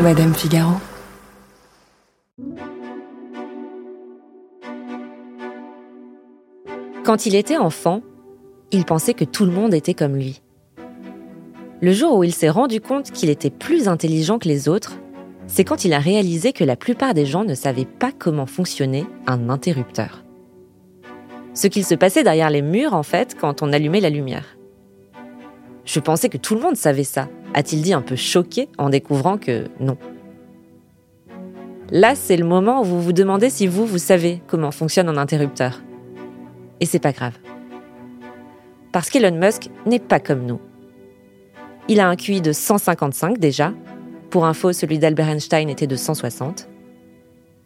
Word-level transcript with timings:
Madame 0.00 0.34
Figaro. 0.34 0.72
Quand 7.02 7.24
il 7.24 7.34
était 7.34 7.56
enfant, 7.56 8.02
il 8.72 8.84
pensait 8.84 9.14
que 9.14 9.24
tout 9.24 9.46
le 9.46 9.52
monde 9.52 9.72
était 9.72 9.94
comme 9.94 10.14
lui. 10.16 10.42
Le 11.80 11.92
jour 11.92 12.16
où 12.16 12.24
il 12.24 12.32
s'est 12.32 12.50
rendu 12.50 12.82
compte 12.82 13.10
qu'il 13.10 13.30
était 13.30 13.48
plus 13.48 13.88
intelligent 13.88 14.38
que 14.38 14.48
les 14.48 14.68
autres, 14.68 14.98
c'est 15.46 15.64
quand 15.64 15.86
il 15.86 15.94
a 15.94 15.98
réalisé 15.98 16.52
que 16.52 16.64
la 16.64 16.76
plupart 16.76 17.14
des 17.14 17.24
gens 17.24 17.44
ne 17.44 17.54
savaient 17.54 17.86
pas 17.86 18.12
comment 18.12 18.46
fonctionnait 18.46 19.06
un 19.26 19.48
interrupteur. 19.48 20.24
Ce 21.54 21.68
qu'il 21.68 21.86
se 21.86 21.94
passait 21.94 22.22
derrière 22.22 22.50
les 22.50 22.62
murs, 22.62 22.92
en 22.92 23.02
fait, 23.02 23.34
quand 23.40 23.62
on 23.62 23.72
allumait 23.72 24.00
la 24.00 24.10
lumière. 24.10 24.58
Je 25.86 26.00
pensais 26.00 26.28
que 26.28 26.36
tout 26.36 26.54
le 26.54 26.60
monde 26.60 26.76
savait 26.76 27.04
ça, 27.04 27.28
a-t-il 27.56 27.82
dit 27.82 27.94
un 27.94 28.02
peu 28.02 28.16
choqué 28.16 28.68
en 28.76 28.90
découvrant 28.90 29.38
que 29.38 29.64
non. 29.80 29.96
Là, 31.90 32.14
c'est 32.14 32.36
le 32.36 32.44
moment 32.44 32.82
où 32.82 32.84
vous 32.84 33.00
vous 33.00 33.14
demandez 33.14 33.48
si 33.48 33.66
vous, 33.66 33.86
vous 33.86 33.98
savez 33.98 34.42
comment 34.46 34.70
fonctionne 34.70 35.08
un 35.08 35.16
interrupteur. 35.16 35.82
Et 36.80 36.86
c'est 36.86 36.98
pas 36.98 37.12
grave. 37.12 37.38
Parce 38.92 39.08
qu'Elon 39.08 39.36
Musk 39.36 39.70
n'est 39.86 39.98
pas 39.98 40.20
comme 40.20 40.44
nous. 40.44 40.60
Il 41.88 42.00
a 42.00 42.08
un 42.08 42.16
QI 42.16 42.42
de 42.42 42.52
155 42.52 43.38
déjà. 43.38 43.72
Pour 44.28 44.44
info, 44.44 44.72
celui 44.72 44.98
d'Albert 44.98 45.28
Einstein 45.28 45.70
était 45.70 45.86
de 45.86 45.96
160. 45.96 46.68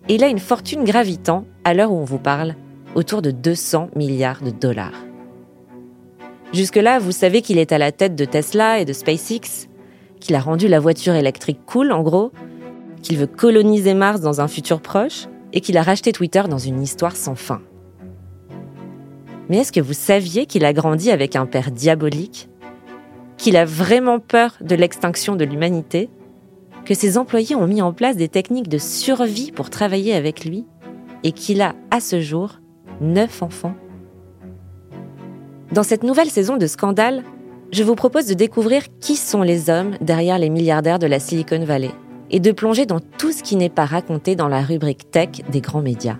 Et 0.08 0.14
il 0.14 0.22
a 0.22 0.28
une 0.28 0.38
fortune 0.38 0.84
gravitant, 0.84 1.46
à 1.64 1.74
l'heure 1.74 1.90
où 1.90 1.96
on 1.96 2.04
vous 2.04 2.18
parle, 2.18 2.54
autour 2.94 3.22
de 3.22 3.32
200 3.32 3.90
milliards 3.96 4.42
de 4.42 4.50
dollars. 4.50 5.04
Jusque-là, 6.52 6.98
vous 6.98 7.12
savez 7.12 7.42
qu'il 7.42 7.58
est 7.58 7.72
à 7.72 7.78
la 7.78 7.90
tête 7.90 8.14
de 8.14 8.24
Tesla 8.24 8.80
et 8.80 8.84
de 8.84 8.92
SpaceX, 8.92 9.69
qu'il 10.20 10.34
a 10.34 10.40
rendu 10.40 10.68
la 10.68 10.78
voiture 10.78 11.14
électrique 11.14 11.60
cool 11.66 11.92
en 11.92 12.02
gros, 12.02 12.30
qu'il 13.02 13.16
veut 13.16 13.26
coloniser 13.26 13.94
Mars 13.94 14.20
dans 14.20 14.40
un 14.40 14.48
futur 14.48 14.80
proche 14.80 15.26
et 15.52 15.60
qu'il 15.60 15.76
a 15.76 15.82
racheté 15.82 16.12
Twitter 16.12 16.42
dans 16.48 16.58
une 16.58 16.82
histoire 16.82 17.16
sans 17.16 17.34
fin. 17.34 17.60
Mais 19.48 19.58
est-ce 19.58 19.72
que 19.72 19.80
vous 19.80 19.94
saviez 19.94 20.46
qu'il 20.46 20.64
a 20.64 20.72
grandi 20.72 21.10
avec 21.10 21.34
un 21.34 21.46
père 21.46 21.72
diabolique 21.72 22.48
Qu'il 23.36 23.56
a 23.56 23.64
vraiment 23.64 24.20
peur 24.20 24.56
de 24.60 24.76
l'extinction 24.76 25.34
de 25.34 25.44
l'humanité 25.44 26.08
Que 26.84 26.94
ses 26.94 27.18
employés 27.18 27.56
ont 27.56 27.66
mis 27.66 27.82
en 27.82 27.92
place 27.92 28.16
des 28.16 28.28
techniques 28.28 28.68
de 28.68 28.78
survie 28.78 29.50
pour 29.50 29.68
travailler 29.68 30.14
avec 30.14 30.44
lui 30.44 30.66
Et 31.24 31.32
qu'il 31.32 31.62
a, 31.62 31.74
à 31.90 31.98
ce 31.98 32.20
jour, 32.20 32.60
neuf 33.00 33.42
enfants? 33.42 33.74
Dans 35.72 35.82
cette 35.82 36.04
nouvelle 36.04 36.30
saison 36.30 36.56
de 36.56 36.66
Scandale, 36.66 37.24
je 37.72 37.82
vous 37.84 37.94
propose 37.94 38.26
de 38.26 38.34
découvrir 38.34 38.82
qui 39.00 39.16
sont 39.16 39.42
les 39.42 39.70
hommes 39.70 39.96
derrière 40.00 40.38
les 40.38 40.50
milliardaires 40.50 40.98
de 40.98 41.06
la 41.06 41.20
Silicon 41.20 41.64
Valley 41.64 41.90
et 42.30 42.40
de 42.40 42.52
plonger 42.52 42.86
dans 42.86 43.00
tout 43.00 43.32
ce 43.32 43.42
qui 43.42 43.56
n'est 43.56 43.68
pas 43.68 43.84
raconté 43.84 44.36
dans 44.36 44.48
la 44.48 44.62
rubrique 44.62 45.10
tech 45.10 45.28
des 45.50 45.60
grands 45.60 45.82
médias. 45.82 46.16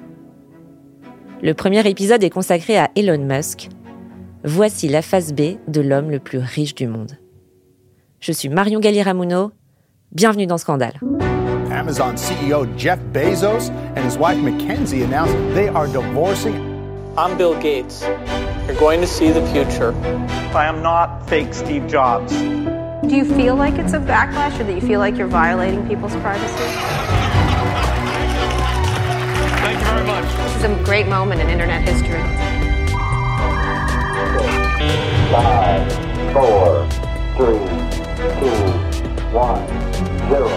Le 1.43 1.55
premier 1.55 1.87
épisode 1.89 2.23
est 2.23 2.31
consacré 2.31 2.77
à 2.77 2.91
Elon 2.97 3.25
Musk. 3.25 3.69
Voici 4.45 4.89
la 4.89 5.03
phase 5.03 5.33
B 5.33 5.57
de 5.69 5.81
l'homme 5.81 6.11
le 6.11 6.19
plus 6.19 6.39
riche 6.39 6.75
du 6.75 6.87
monde. 6.87 7.13
Je 8.21 8.33
suis 8.33 8.49
Marion 8.49 8.81
Galli-Ramuno. 8.81 9.53
Bienvenue 10.13 10.47
dans 10.47 10.59
Scandale. 10.59 11.01
Amazon 11.71 12.15
CEO 12.17 12.67
Jeff 12.77 12.99
Bezos 13.13 13.71
and 13.97 14.05
his 14.05 14.19
wife 14.19 14.39
Mackenzie 14.39 15.03
announced 15.03 15.35
they 15.55 15.69
are 15.69 15.87
divorcing. 15.87 16.55
I'm 17.17 17.37
Bill 17.37 17.55
Gates. 17.61 18.05
You're 18.71 18.79
going 18.79 19.01
to 19.01 19.07
see 19.09 19.33
the 19.33 19.45
future. 19.49 19.93
I 20.55 20.65
am 20.67 20.81
not 20.81 21.29
fake 21.29 21.53
Steve 21.55 21.89
Jobs. 21.89 22.33
Do 22.33 23.17
you 23.17 23.25
feel 23.25 23.57
like 23.57 23.75
it's 23.81 23.95
a 23.95 23.99
backlash 23.99 24.61
or 24.61 24.63
that 24.63 24.73
you 24.73 24.81
feel 24.81 25.01
like 25.01 25.17
you're 25.17 25.27
violating 25.27 25.89
people's 25.89 26.15
privacy? 26.19 26.55
Thank 29.59 29.77
you 29.77 29.85
very 29.87 30.07
much. 30.07 30.25
This 30.37 30.57
is 30.59 30.63
a 30.63 30.85
great 30.85 31.09
moment 31.09 31.41
in 31.41 31.49
internet 31.51 31.83
history. 31.83 32.23
Five, 35.33 35.93
four, 36.33 36.89
three, 37.37 37.59
two, 38.39 38.55
one, 39.35 39.67
zero. 40.29 40.49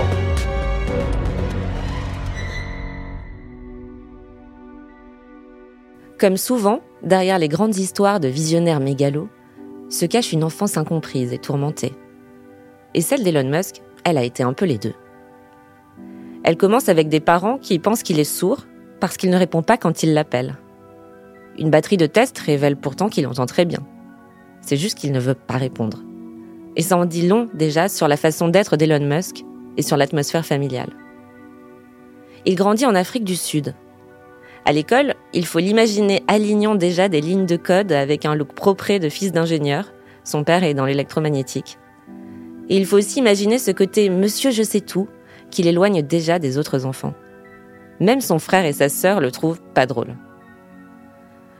Comme 6.19 6.37
souvent, 6.37 6.83
derrière 7.03 7.39
les 7.39 7.47
grandes 7.47 7.77
histoires 7.77 8.19
de 8.19 8.27
visionnaires 8.27 8.79
mégalos, 8.79 9.29
se 9.89 10.05
cache 10.05 10.33
une 10.33 10.43
enfance 10.43 10.77
incomprise 10.77 11.33
et 11.33 11.37
tourmentée. 11.37 11.93
Et 12.93 13.01
celle 13.01 13.23
d'Elon 13.23 13.49
Musk, 13.49 13.81
elle 14.03 14.17
a 14.17 14.23
été 14.23 14.43
un 14.43 14.53
peu 14.53 14.65
les 14.65 14.77
deux. 14.77 14.93
Elle 16.43 16.57
commence 16.57 16.89
avec 16.89 17.09
des 17.09 17.19
parents 17.19 17.57
qui 17.57 17.79
pensent 17.79 18.03
qu'il 18.03 18.19
est 18.19 18.23
sourd 18.23 18.65
parce 18.99 19.17
qu'il 19.17 19.29
ne 19.29 19.37
répond 19.37 19.61
pas 19.61 19.77
quand 19.77 20.03
ils 20.03 20.13
l'appellent. 20.13 20.57
Une 21.57 21.69
batterie 21.69 21.97
de 21.97 22.05
tests 22.05 22.39
révèle 22.39 22.75
pourtant 22.75 23.09
qu'il 23.09 23.27
entend 23.27 23.45
très 23.45 23.65
bien. 23.65 23.79
C'est 24.61 24.77
juste 24.77 24.97
qu'il 24.97 25.11
ne 25.11 25.19
veut 25.19 25.35
pas 25.35 25.57
répondre. 25.57 26.03
Et 26.75 26.81
ça 26.81 26.97
en 26.97 27.05
dit 27.05 27.27
long 27.27 27.49
déjà 27.53 27.87
sur 27.87 28.07
la 28.07 28.17
façon 28.17 28.47
d'être 28.47 28.77
d'Elon 28.77 29.05
Musk 29.05 29.43
et 29.77 29.81
sur 29.81 29.97
l'atmosphère 29.97 30.45
familiale. 30.45 30.91
Il 32.45 32.55
grandit 32.55 32.85
en 32.85 32.95
Afrique 32.95 33.23
du 33.23 33.35
Sud. 33.35 33.75
À 34.65 34.71
l'école, 34.71 35.15
il 35.33 35.45
faut 35.45 35.59
l'imaginer 35.59 36.23
alignant 36.27 36.75
déjà 36.75 37.09
des 37.09 37.19
lignes 37.19 37.45
de 37.45 37.57
code 37.57 37.91
avec 37.91 38.25
un 38.25 38.35
look 38.35 38.53
propre 38.53 38.97
de 38.97 39.09
fils 39.09 39.31
d'ingénieur. 39.33 39.91
Son 40.23 40.43
père 40.45 40.63
est 40.63 40.73
dans 40.73 40.85
l'électromagnétique. 40.85 41.77
Et 42.69 42.77
il 42.77 42.85
faut 42.85 42.97
aussi 42.97 43.19
imaginer 43.19 43.59
ce 43.59 43.71
côté 43.71 44.09
monsieur 44.09 44.51
je 44.51 44.63
sais 44.63 44.79
tout 44.79 45.07
qui 45.51 45.63
l'éloigne 45.63 46.01
déjà 46.01 46.39
des 46.39 46.57
autres 46.57 46.85
enfants. 46.85 47.13
Même 47.99 48.21
son 48.21 48.39
frère 48.39 48.65
et 48.65 48.73
sa 48.73 48.87
sœur 48.87 49.19
le 49.19 49.31
trouvent 49.31 49.61
pas 49.73 49.85
drôle. 49.85 50.15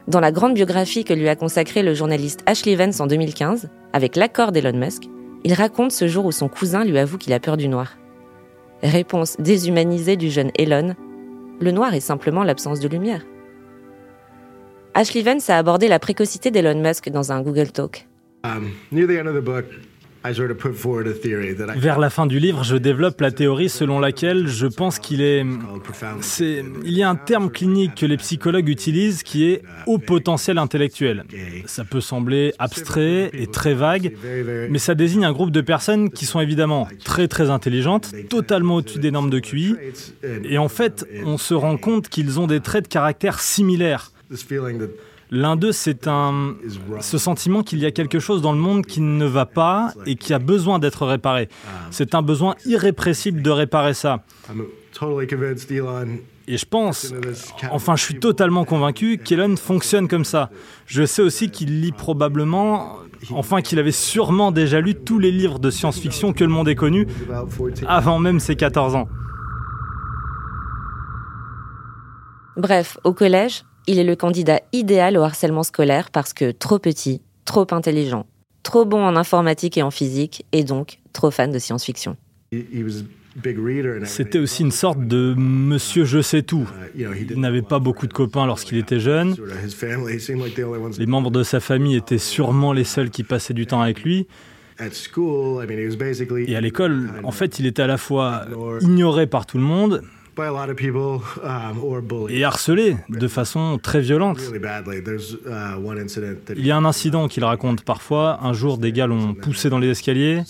Dans 0.08 0.20
la 0.20 0.32
grande 0.32 0.54
biographie 0.54 1.04
que 1.04 1.14
lui 1.14 1.30
a 1.30 1.36
consacrée 1.36 1.84
le 1.84 1.94
journaliste 1.94 2.42
Ashley 2.46 2.76
Vance 2.76 3.00
en 3.00 3.08
2015, 3.08 3.70
avec 3.92 4.16
l'accord 4.16 4.52
d'Elon 4.52 4.78
Musk, 4.78 5.04
il 5.44 5.54
raconte 5.54 5.92
ce 5.92 6.08
jour 6.08 6.26
où 6.26 6.32
son 6.32 6.48
cousin 6.48 6.86
lui 6.86 6.98
avoue 6.98 7.18
qu'il 7.18 7.34
a 7.34 7.40
peur 7.40 7.58
du 7.58 7.68
noir. 7.68 7.98
Réponse 8.82 9.38
déshumanisée 9.40 10.18
du 10.18 10.30
jeune 10.30 10.52
Elon, 10.58 10.96
le 11.60 11.72
noir 11.72 11.94
est 11.94 12.00
simplement 12.00 12.44
l'absence 12.44 12.80
de 12.80 12.88
lumière. 12.88 13.22
Ashley 14.94 15.22
Vance 15.22 15.50
a 15.50 15.58
abordé 15.58 15.88
la 15.88 16.00
précocité 16.00 16.52
d'Elon 16.52 16.80
Musk 16.80 17.10
dans 17.10 17.32
un 17.32 17.42
Google 17.42 17.72
Talk. 17.72 18.08
Um, 18.44 18.72
Vers 21.76 22.00
la 22.00 22.10
fin 22.10 22.26
du 22.26 22.40
livre, 22.40 22.64
je 22.64 22.78
développe 22.78 23.20
la 23.20 23.32
théorie 23.32 23.70
selon 23.70 24.00
laquelle 24.00 24.48
je 24.48 24.68
pense 24.68 25.00
qu'il 25.00 25.22
est... 25.22 25.46
Il 26.86 26.94
y 26.94 27.04
a 27.04 27.10
un 27.10 27.16
terme 27.16 27.52
clinique 27.52 27.96
que 27.96 28.06
les 28.06 28.18
psychologues 28.18 28.70
utilisent 28.70 29.24
qui 29.24 29.46
est 29.46 29.64
haut 29.86 29.98
potentiel 29.98 30.58
intellectuel. 30.58 31.26
Ça 31.66 31.84
peut 31.84 32.02
sembler 32.02 32.54
abstrait 32.60 33.32
et 33.34 33.48
très 33.48 33.74
vague, 33.74 34.16
mais 34.70 34.80
ça 34.80 34.96
désigne 34.96 35.26
un 35.26 35.34
groupe 35.34 35.52
de 35.52 35.62
personnes 35.62 36.10
qui 36.10 36.26
sont 36.26 36.40
évidemment 36.40 36.88
très 37.04 37.28
très 37.28 37.50
intelligentes, 37.50 38.14
totalement 38.30 38.76
au-dessus 38.76 39.00
des 39.00 39.12
normes 39.12 39.30
de 39.30 39.40
QI, 39.40 39.76
et 40.44 40.58
en 40.58 40.70
fait, 40.70 41.06
on 41.26 41.38
se 41.38 41.54
rend 41.54 41.78
compte 41.78 42.10
qu'ils 42.10 42.40
ont 42.40 42.48
des 42.48 42.60
traits 42.60 42.86
de 42.86 42.90
caractère 42.90 43.40
similaires. 43.40 44.12
L'un 45.32 45.56
d'eux, 45.56 45.72
c'est 45.72 46.08
un, 46.08 46.56
ce 47.00 47.18
sentiment 47.18 47.64
qu'il 47.64 47.80
y 47.80 47.86
a 47.86 47.92
quelque 47.92 48.20
chose 48.20 48.42
dans 48.42 48.52
le 48.52 48.60
monde 48.60 48.86
qui 48.86 49.02
ne 49.02 49.26
va 49.26 49.46
pas 49.46 49.94
et 50.06 50.16
qui 50.16 50.34
a 50.34 50.40
besoin 50.40 50.80
d'être 50.80 51.06
réparé. 51.06 51.50
C'est 51.92 52.16
un 52.16 52.22
besoin 52.22 52.56
irrépressible 52.66 53.42
de 53.42 53.50
réparer 53.50 53.94
ça. 53.94 54.24
Et 56.48 56.58
je 56.58 56.66
pense, 56.66 57.14
enfin 57.72 57.96
je 57.96 58.04
suis 58.04 58.20
totalement 58.20 58.66
convaincu 58.66 59.18
qu'Elon 59.18 59.56
fonctionne 59.56 60.08
comme 60.08 60.26
ça. 60.26 60.50
Je 60.86 61.06
sais 61.06 61.22
aussi 61.22 61.50
qu'il 61.50 61.82
lit 61.82 61.94
probablement, 61.94 62.98
enfin 63.32 63.62
qu'il 63.62 63.80
avait 63.80 63.94
sûrement 63.94 64.52
déjà 64.52 64.82
lu 64.82 64.94
tous 64.94 65.20
les 65.20 65.32
livres 65.32 65.58
de 65.58 65.70
science-fiction 65.70 66.34
que 66.34 66.44
le 66.44 66.50
monde 66.50 66.68
ait 66.68 66.76
connus 66.76 67.08
about 67.30 67.48
14 67.48 67.86
avant 67.88 68.20
même 68.20 68.40
ses 68.42 68.58
14 68.58 68.96
ans. 68.96 69.08
Bref, 72.58 73.00
au 73.04 73.14
collège, 73.14 73.64
il 73.88 74.00
est 74.00 74.04
le 74.04 74.16
candidat 74.16 74.62
idéal 74.72 75.18
au 75.18 75.22
harcèlement 75.22 75.64
scolaire 75.64 76.10
parce 76.12 76.34
que 76.34 76.52
trop 76.52 76.80
petit, 76.80 77.22
trop 77.46 77.68
intelligent, 77.72 78.26
trop 78.64 78.86
bon 78.86 79.04
en 79.04 79.16
informatique 79.16 79.78
et 79.78 79.84
en 79.84 79.92
physique, 79.92 80.46
et 80.52 80.64
donc 80.64 81.00
trop 81.12 81.32
fan 81.32 81.52
de 81.52 81.60
science-fiction. 81.60 82.18
C'était 84.06 84.40
aussi 84.40 84.62
une 84.62 84.72
sorte 84.72 85.00
de 85.08 85.34
monsieur 85.36 86.06
je 86.06 86.22
sais 86.22 86.44
tout. 86.44 86.70
he 86.96 87.06
Il 87.30 87.40
n'avait 87.40 87.64
pas 87.64 87.80
beaucoup 87.80 88.06
de 88.06 88.14
copains 88.14 88.46
lorsqu'il 88.46 88.78
était 88.78 89.00
jeune. 89.00 89.36
Les 91.00 91.06
membres 91.08 91.32
de 91.32 91.44
sa 91.44 91.60
famille 91.60 91.96
étaient 91.96 92.20
sûrement 92.20 92.74
les 92.74 92.84
seuls 92.84 93.10
qui 93.10 93.24
passaient 93.24 93.56
du 93.56 93.66
temps 93.66 93.82
avec 93.82 94.04
lui. 94.04 94.28
at 94.80 94.94
school. 94.94 95.62
I 95.62 95.68
mean, 95.68 95.80
he 95.80 95.86
was 95.86 95.96
basically 95.96 96.50
Et 96.50 96.56
à 96.56 96.62
l'école, 96.62 97.12
en 97.24 97.32
fait, 97.32 97.60
il 97.60 97.66
était 97.66 97.82
à 97.82 97.88
la 97.88 97.98
fois 97.98 98.46
ignoré 98.82 99.28
par 99.28 99.46
tout 99.46 99.58
le 99.58 99.64
monde, 99.64 100.04
et 102.30 102.44
harcelé 102.44 102.98
de 103.10 103.28
façon 103.28 103.80
très 103.82 104.02
violente. 104.02 104.40
uh, 105.46 106.54
Il 106.56 106.66
y 106.66 106.72
a 106.72 106.78
un 106.78 106.86
incident 106.86 107.28
qu'il 107.28 107.44
raconte 107.44 107.84
parfois. 107.84 108.40
Un 108.42 108.54
jour, 108.54 108.78
des 108.78 108.92
gars 108.92 109.08
l'ont 109.08 109.34
poussé 109.34 109.70
dans 109.70 109.80
les 109.80 109.90
escaliers, 109.90 110.42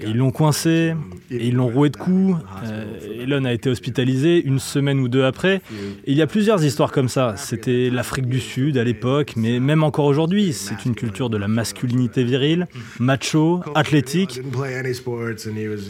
et 0.00 0.06
ils 0.06 0.16
l'ont 0.16 0.30
coincé, 0.30 0.94
et 1.30 1.48
ils 1.48 1.54
l'ont 1.54 1.68
roué 1.68 1.90
de 1.90 1.96
coups. 1.96 2.36
Euh, 2.64 3.22
Elon 3.22 3.44
a 3.44 3.52
été 3.52 3.70
hospitalisé 3.70 4.44
une 4.44 4.58
semaine 4.58 5.00
ou 5.00 5.08
deux 5.08 5.24
après. 5.24 5.62
Et 6.04 6.12
il 6.12 6.16
y 6.16 6.22
a 6.22 6.26
plusieurs 6.26 6.62
histoires 6.64 6.92
comme 6.92 7.08
ça. 7.08 7.34
C'était 7.36 7.90
l'Afrique 7.90 8.26
du 8.26 8.40
Sud 8.40 8.76
à 8.78 8.84
l'époque, 8.84 9.34
mais 9.36 9.60
même 9.60 9.82
encore 9.82 10.06
aujourd'hui, 10.06 10.52
c'est 10.52 10.84
une 10.84 10.94
culture 10.94 11.30
de 11.30 11.36
la 11.36 11.48
masculinité 11.48 12.24
virile, 12.24 12.66
macho, 12.98 13.62
athlétique. 13.74 14.40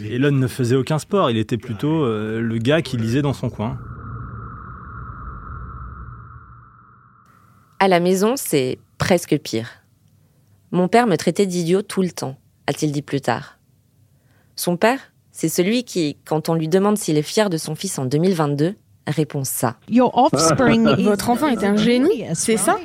Elon 0.09 0.31
ne 0.31 0.47
faisait 0.47 0.75
aucun 0.75 0.99
sport, 0.99 1.29
il 1.31 1.37
était 1.37 1.57
plutôt 1.57 2.03
euh, 2.03 2.41
le 2.41 2.57
gars 2.57 2.81
qui 2.81 2.97
lisait 2.97 3.21
son 3.33 3.49
coin. 3.49 3.77
À 7.79 7.87
la 7.87 7.99
maison, 7.99 8.35
c'est 8.35 8.79
presque 8.97 9.37
pire. 9.37 9.69
Mon 10.71 10.87
père 10.87 11.07
me 11.07 11.15
traitait 11.15 11.45
d'idiot 11.45 11.81
tout 11.81 12.01
le 12.01 12.11
temps, 12.11 12.37
a-t-il 12.67 12.91
dit 12.91 13.01
plus 13.01 13.21
tard. 13.21 13.59
Son 14.55 14.77
père, 14.77 14.99
c'est 15.31 15.49
celui 15.49 15.83
qui, 15.83 16.17
quand 16.25 16.49
on 16.49 16.53
lui 16.53 16.67
demande 16.67 16.97
s'il 16.97 17.17
est 17.17 17.21
fier 17.21 17.49
de 17.49 17.57
son 17.57 17.75
fils 17.75 17.99
en 17.99 18.05
2022, 18.05 18.75
répond 19.07 19.43
ça. 19.43 19.77
Votre 21.03 21.29
enfant 21.29 21.47
est 21.47 21.63
un 21.63 21.75
génie, 21.75 22.23
c'est 22.33 22.57
ça? 22.57 22.77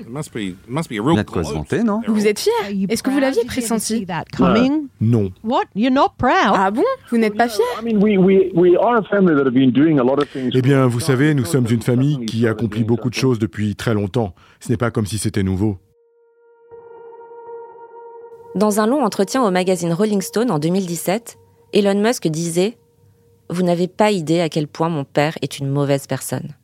Il 1.14 1.18
a 1.20 1.22
de 1.24 1.30
quoi 1.30 1.44
se 1.44 1.52
vanter, 1.54 1.82
non 1.82 2.00
Vous 2.06 2.26
êtes 2.26 2.38
fier 2.38 2.52
Est-ce 2.88 3.02
que 3.02 3.10
vous 3.10 3.18
l'aviez 3.20 3.44
pressenti? 3.44 4.04
Non. 5.00 5.30
Ah 6.54 6.70
bon? 6.70 6.84
Vous 7.10 7.18
n'êtes 7.18 7.36
pas 7.36 7.48
fier 7.48 7.64
Eh 10.54 10.62
bien, 10.62 10.86
vous 10.86 11.00
savez, 11.00 11.34
nous 11.34 11.44
sommes 11.44 11.66
une 11.70 11.82
famille 11.82 12.24
qui 12.26 12.46
accomplit 12.46 12.84
beaucoup 12.84 13.08
de 13.10 13.14
choses 13.14 13.38
depuis 13.38 13.74
très 13.76 13.94
longtemps. 13.94 14.34
Ce 14.60 14.68
n'est 14.70 14.76
pas 14.76 14.90
comme 14.90 15.06
si 15.06 15.18
c'était 15.18 15.42
nouveau. 15.42 15.78
Dans 18.56 18.80
un 18.80 18.86
long 18.86 19.04
entretien 19.04 19.44
au 19.44 19.50
magazine 19.52 19.92
Rolling 19.92 20.20
Stone 20.20 20.50
en 20.50 20.58
2017, 20.58 21.38
Elon 21.72 22.00
Musk 22.00 22.26
disait 22.26 22.78
Vous 23.50 23.64
n'avez 23.64 23.88
pas 23.88 24.12
idée 24.12 24.40
à 24.40 24.48
quel 24.48 24.68
point 24.68 24.88
mon 24.88 25.02
père 25.02 25.36
est 25.42 25.58
une 25.58 25.68
mauvaise 25.68 26.06
personne. 26.06 26.54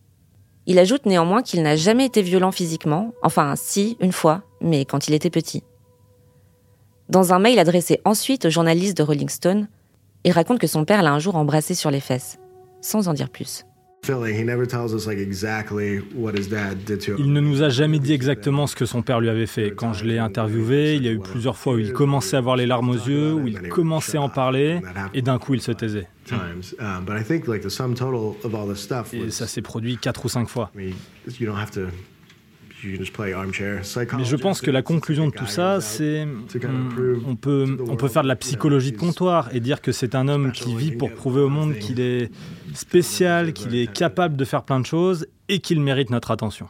Il 0.67 0.79
ajoute 0.79 1.05
néanmoins 1.05 1.43
qu'il 1.43 1.63
n'a 1.63 1.75
jamais 1.75 2.07
été 2.07 2.23
violent 2.23 2.53
physiquement, 2.53 3.13
enfin 3.23 3.55
si, 3.57 3.97
une 3.99 4.13
fois, 4.13 4.43
mais 4.61 4.85
quand 4.85 5.09
il 5.09 5.15
était 5.15 5.31
petit. 5.31 5.65
Dans 7.09 7.33
un 7.33 7.41
mail 7.41 7.59
adressé 7.59 8.01
ensuite 8.05 8.45
aux 8.45 8.51
journalistes 8.51 8.97
de 8.97 9.03
Rolling 9.03 9.29
Stone, 9.29 9.69
il 10.23 10.31
raconte 10.31 10.61
que 10.61 10.69
son 10.69 10.85
père 10.85 11.03
l'a 11.03 11.13
un 11.13 11.19
jour 11.19 11.35
embrassé 11.35 11.75
sur 11.75 11.91
les 11.91 12.01
fesses, 12.01 12.39
sans 12.81 13.09
en 13.09 13.15
dire 13.15 13.31
plus. 13.31 13.65
Il 17.19 17.33
ne 17.33 17.41
nous 17.41 17.63
a 17.63 17.69
jamais 17.69 17.99
dit 17.99 18.13
exactement 18.13 18.67
ce 18.67 18.77
que 18.77 18.87
son 18.87 19.03
père 19.03 19.21
lui 19.21 19.29
avait 19.29 19.47
fait. 19.47 19.73
Quand 19.73 19.93
je 19.93 20.05
l'ai 20.05 20.19
interviewé, 20.19 20.95
il 20.97 21.05
y 21.05 21.09
a 21.09 21.13
eu 21.13 21.19
plusieurs 21.19 21.57
fois 21.57 21.75
où 21.75 21.79
il 21.79 21.93
commençait 21.93 22.37
à 22.37 22.39
avoir 22.39 22.57
les 22.57 22.67
larmes 22.67 22.91
aux 22.91 22.95
yeux, 22.95 23.33
où 23.33 23.47
il 23.47 23.69
commençait 23.69 24.19
à 24.19 24.23
en 24.23 24.29
parler, 24.29 24.81
et 25.15 25.23
d'un 25.23 25.39
coup 25.39 25.55
il 25.55 25.61
se 25.61 25.73
taisait. 25.73 26.09
Et 29.17 29.31
ça 29.31 29.47
s'est 29.47 29.63
produit 29.63 29.97
quatre 29.97 30.25
ou 30.25 30.29
cinq 30.29 30.49
fois. 30.49 30.71
Mais 32.85 34.25
je 34.25 34.37
pense 34.37 34.61
que 34.61 34.71
la 34.71 34.83
conclusion 34.83 35.29
de 35.29 35.33
tout 35.33 35.47
ça, 35.47 35.81
c'est 35.81 36.27
on 37.27 37.37
peut, 37.37 37.77
on 37.89 37.97
peut 37.97 38.09
faire 38.09 38.23
de 38.23 38.29
la 38.29 38.37
psychologie 38.37 38.93
de 38.93 38.99
comptoir 38.99 39.49
et 39.55 39.61
dire 39.61 39.81
que 39.81 39.93
c'est 39.93 40.15
un 40.15 40.29
homme 40.29 40.53
qui 40.53 40.75
vit 40.75 40.93
pour 40.93 41.13
prouver 41.13 41.41
au 41.41 41.49
monde 41.49 41.75
qu'il 41.75 42.01
est 42.01 42.31
spécial, 42.75 43.53
qu'il 43.53 43.75
est 43.75 43.91
capable 43.91 44.37
de 44.37 44.45
faire 44.45 44.63
plein 44.63 44.81
de 44.81 44.87
choses 44.87 45.27
et 45.49 45.61
qu'il 45.61 45.81
mérite 45.81 46.11
notre 46.11 46.31
attention. 46.31 46.69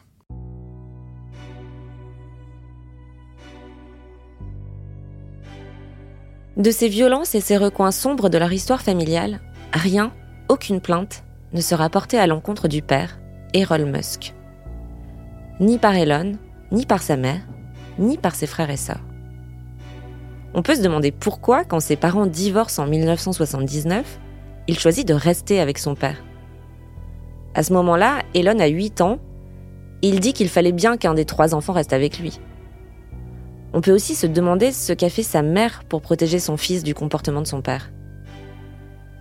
De 6.56 6.70
ces 6.70 6.88
violences 6.88 7.34
et 7.34 7.40
ces 7.40 7.58
recoins 7.58 7.90
sombres 7.90 8.30
de 8.30 8.38
leur 8.38 8.52
histoire 8.52 8.80
familiale, 8.80 9.40
rien, 9.74 10.12
aucune 10.48 10.80
plainte, 10.80 11.24
ne 11.52 11.60
sera 11.60 11.90
portée 11.90 12.18
à 12.18 12.26
l'encontre 12.26 12.66
du 12.66 12.80
père, 12.80 13.18
Errol 13.52 13.84
Musk. 13.84 14.35
Ni 15.58 15.78
par 15.78 15.94
Elon, 15.94 16.32
ni 16.70 16.84
par 16.84 17.02
sa 17.02 17.16
mère, 17.16 17.40
ni 17.98 18.18
par 18.18 18.34
ses 18.34 18.46
frères 18.46 18.70
et 18.70 18.76
sœurs. 18.76 19.00
On 20.52 20.62
peut 20.62 20.74
se 20.74 20.82
demander 20.82 21.12
pourquoi, 21.12 21.64
quand 21.64 21.80
ses 21.80 21.96
parents 21.96 22.26
divorcent 22.26 22.84
en 22.84 22.86
1979, 22.86 24.20
il 24.68 24.78
choisit 24.78 25.06
de 25.06 25.14
rester 25.14 25.60
avec 25.60 25.78
son 25.78 25.94
père. 25.94 26.22
À 27.54 27.62
ce 27.62 27.72
moment-là, 27.72 28.18
Elon 28.34 28.58
a 28.58 28.66
8 28.66 29.00
ans. 29.00 29.18
Il 30.02 30.20
dit 30.20 30.34
qu'il 30.34 30.50
fallait 30.50 30.72
bien 30.72 30.98
qu'un 30.98 31.14
des 31.14 31.24
trois 31.24 31.54
enfants 31.54 31.72
reste 31.72 31.94
avec 31.94 32.18
lui. 32.18 32.38
On 33.72 33.80
peut 33.80 33.92
aussi 33.92 34.14
se 34.14 34.26
demander 34.26 34.72
ce 34.72 34.92
qu'a 34.92 35.08
fait 35.08 35.22
sa 35.22 35.42
mère 35.42 35.84
pour 35.84 36.02
protéger 36.02 36.38
son 36.38 36.56
fils 36.56 36.82
du 36.82 36.94
comportement 36.94 37.40
de 37.40 37.46
son 37.46 37.62
père. 37.62 37.90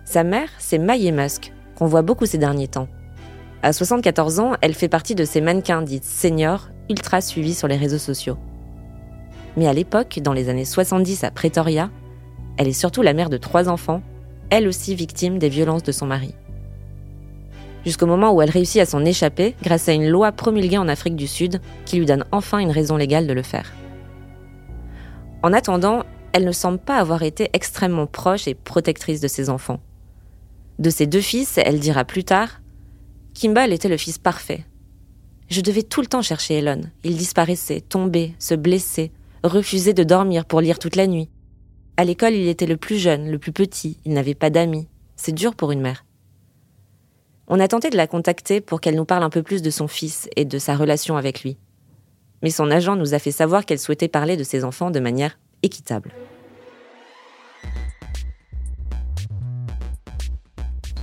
Sa 0.04 0.22
mère, 0.22 0.48
c'est 0.58 0.78
Maye 0.78 1.12
Musk, 1.12 1.52
qu'on 1.76 1.86
voit 1.86 2.02
beaucoup 2.02 2.26
ces 2.26 2.38
derniers 2.38 2.68
temps. 2.68 2.88
À 3.62 3.72
74 3.72 4.40
ans, 4.40 4.52
elle 4.60 4.74
fait 4.74 4.88
partie 4.88 5.14
de 5.14 5.24
ces 5.24 5.40
mannequins 5.40 5.82
dites 5.82 6.04
seniors, 6.04 6.68
ultra 6.90 7.20
suivis 7.20 7.54
sur 7.54 7.68
les 7.68 7.76
réseaux 7.76 7.98
sociaux. 7.98 8.36
Mais 9.56 9.66
à 9.66 9.72
l'époque, 9.72 10.20
dans 10.22 10.34
les 10.34 10.48
années 10.48 10.64
70 10.64 11.24
à 11.24 11.30
Pretoria, 11.30 11.90
elle 12.58 12.68
est 12.68 12.72
surtout 12.72 13.02
la 13.02 13.14
mère 13.14 13.30
de 13.30 13.38
trois 13.38 13.68
enfants, 13.68 14.02
elle 14.50 14.68
aussi 14.68 14.94
victime 14.94 15.38
des 15.38 15.48
violences 15.48 15.82
de 15.82 15.92
son 15.92 16.06
mari. 16.06 16.34
Jusqu'au 17.84 18.06
moment 18.06 18.32
où 18.32 18.42
elle 18.42 18.50
réussit 18.50 18.82
à 18.82 18.86
s'en 18.86 19.04
échapper 19.04 19.54
grâce 19.62 19.88
à 19.88 19.92
une 19.92 20.08
loi 20.08 20.32
promulguée 20.32 20.78
en 20.78 20.88
Afrique 20.88 21.16
du 21.16 21.26
Sud 21.26 21.60
qui 21.84 21.98
lui 21.98 22.06
donne 22.06 22.24
enfin 22.32 22.58
une 22.58 22.70
raison 22.70 22.96
légale 22.96 23.26
de 23.26 23.32
le 23.32 23.42
faire. 23.42 23.72
En 25.42 25.52
attendant, 25.52 26.02
elle 26.32 26.44
ne 26.44 26.52
semble 26.52 26.78
pas 26.78 26.98
avoir 26.98 27.22
été 27.22 27.48
extrêmement 27.52 28.06
proche 28.06 28.48
et 28.48 28.54
protectrice 28.54 29.20
de 29.20 29.28
ses 29.28 29.48
enfants. 29.48 29.80
De 30.78 30.90
ses 30.90 31.06
deux 31.06 31.20
fils, 31.20 31.58
elle 31.58 31.78
dira 31.78 32.04
plus 32.04 32.24
tard 32.24 32.60
Kimball 33.36 33.74
était 33.74 33.90
le 33.90 33.98
fils 33.98 34.16
parfait. 34.16 34.64
Je 35.50 35.60
devais 35.60 35.82
tout 35.82 36.00
le 36.00 36.06
temps 36.06 36.22
chercher 36.22 36.54
Elon. 36.54 36.80
Il 37.04 37.18
disparaissait, 37.18 37.82
tombait, 37.82 38.32
se 38.38 38.54
blessait, 38.54 39.12
refusait 39.44 39.92
de 39.92 40.04
dormir 40.04 40.46
pour 40.46 40.62
lire 40.62 40.78
toute 40.78 40.96
la 40.96 41.06
nuit. 41.06 41.28
À 41.98 42.04
l'école, 42.04 42.32
il 42.32 42.48
était 42.48 42.64
le 42.64 42.78
plus 42.78 42.96
jeune, 42.96 43.30
le 43.30 43.38
plus 43.38 43.52
petit, 43.52 43.98
il 44.06 44.14
n'avait 44.14 44.34
pas 44.34 44.48
d'amis. 44.48 44.88
C'est 45.16 45.34
dur 45.34 45.54
pour 45.54 45.70
une 45.70 45.82
mère. 45.82 46.06
On 47.46 47.60
a 47.60 47.68
tenté 47.68 47.90
de 47.90 47.96
la 47.98 48.06
contacter 48.06 48.62
pour 48.62 48.80
qu'elle 48.80 48.96
nous 48.96 49.04
parle 49.04 49.22
un 49.22 49.28
peu 49.28 49.42
plus 49.42 49.60
de 49.60 49.68
son 49.68 49.86
fils 49.86 50.30
et 50.34 50.46
de 50.46 50.58
sa 50.58 50.74
relation 50.74 51.18
avec 51.18 51.42
lui. 51.42 51.58
Mais 52.42 52.48
son 52.48 52.70
agent 52.70 52.96
nous 52.96 53.12
a 53.12 53.18
fait 53.18 53.32
savoir 53.32 53.66
qu'elle 53.66 53.78
souhaitait 53.78 54.08
parler 54.08 54.38
de 54.38 54.44
ses 54.44 54.64
enfants 54.64 54.90
de 54.90 54.98
manière 54.98 55.38
équitable. 55.62 56.14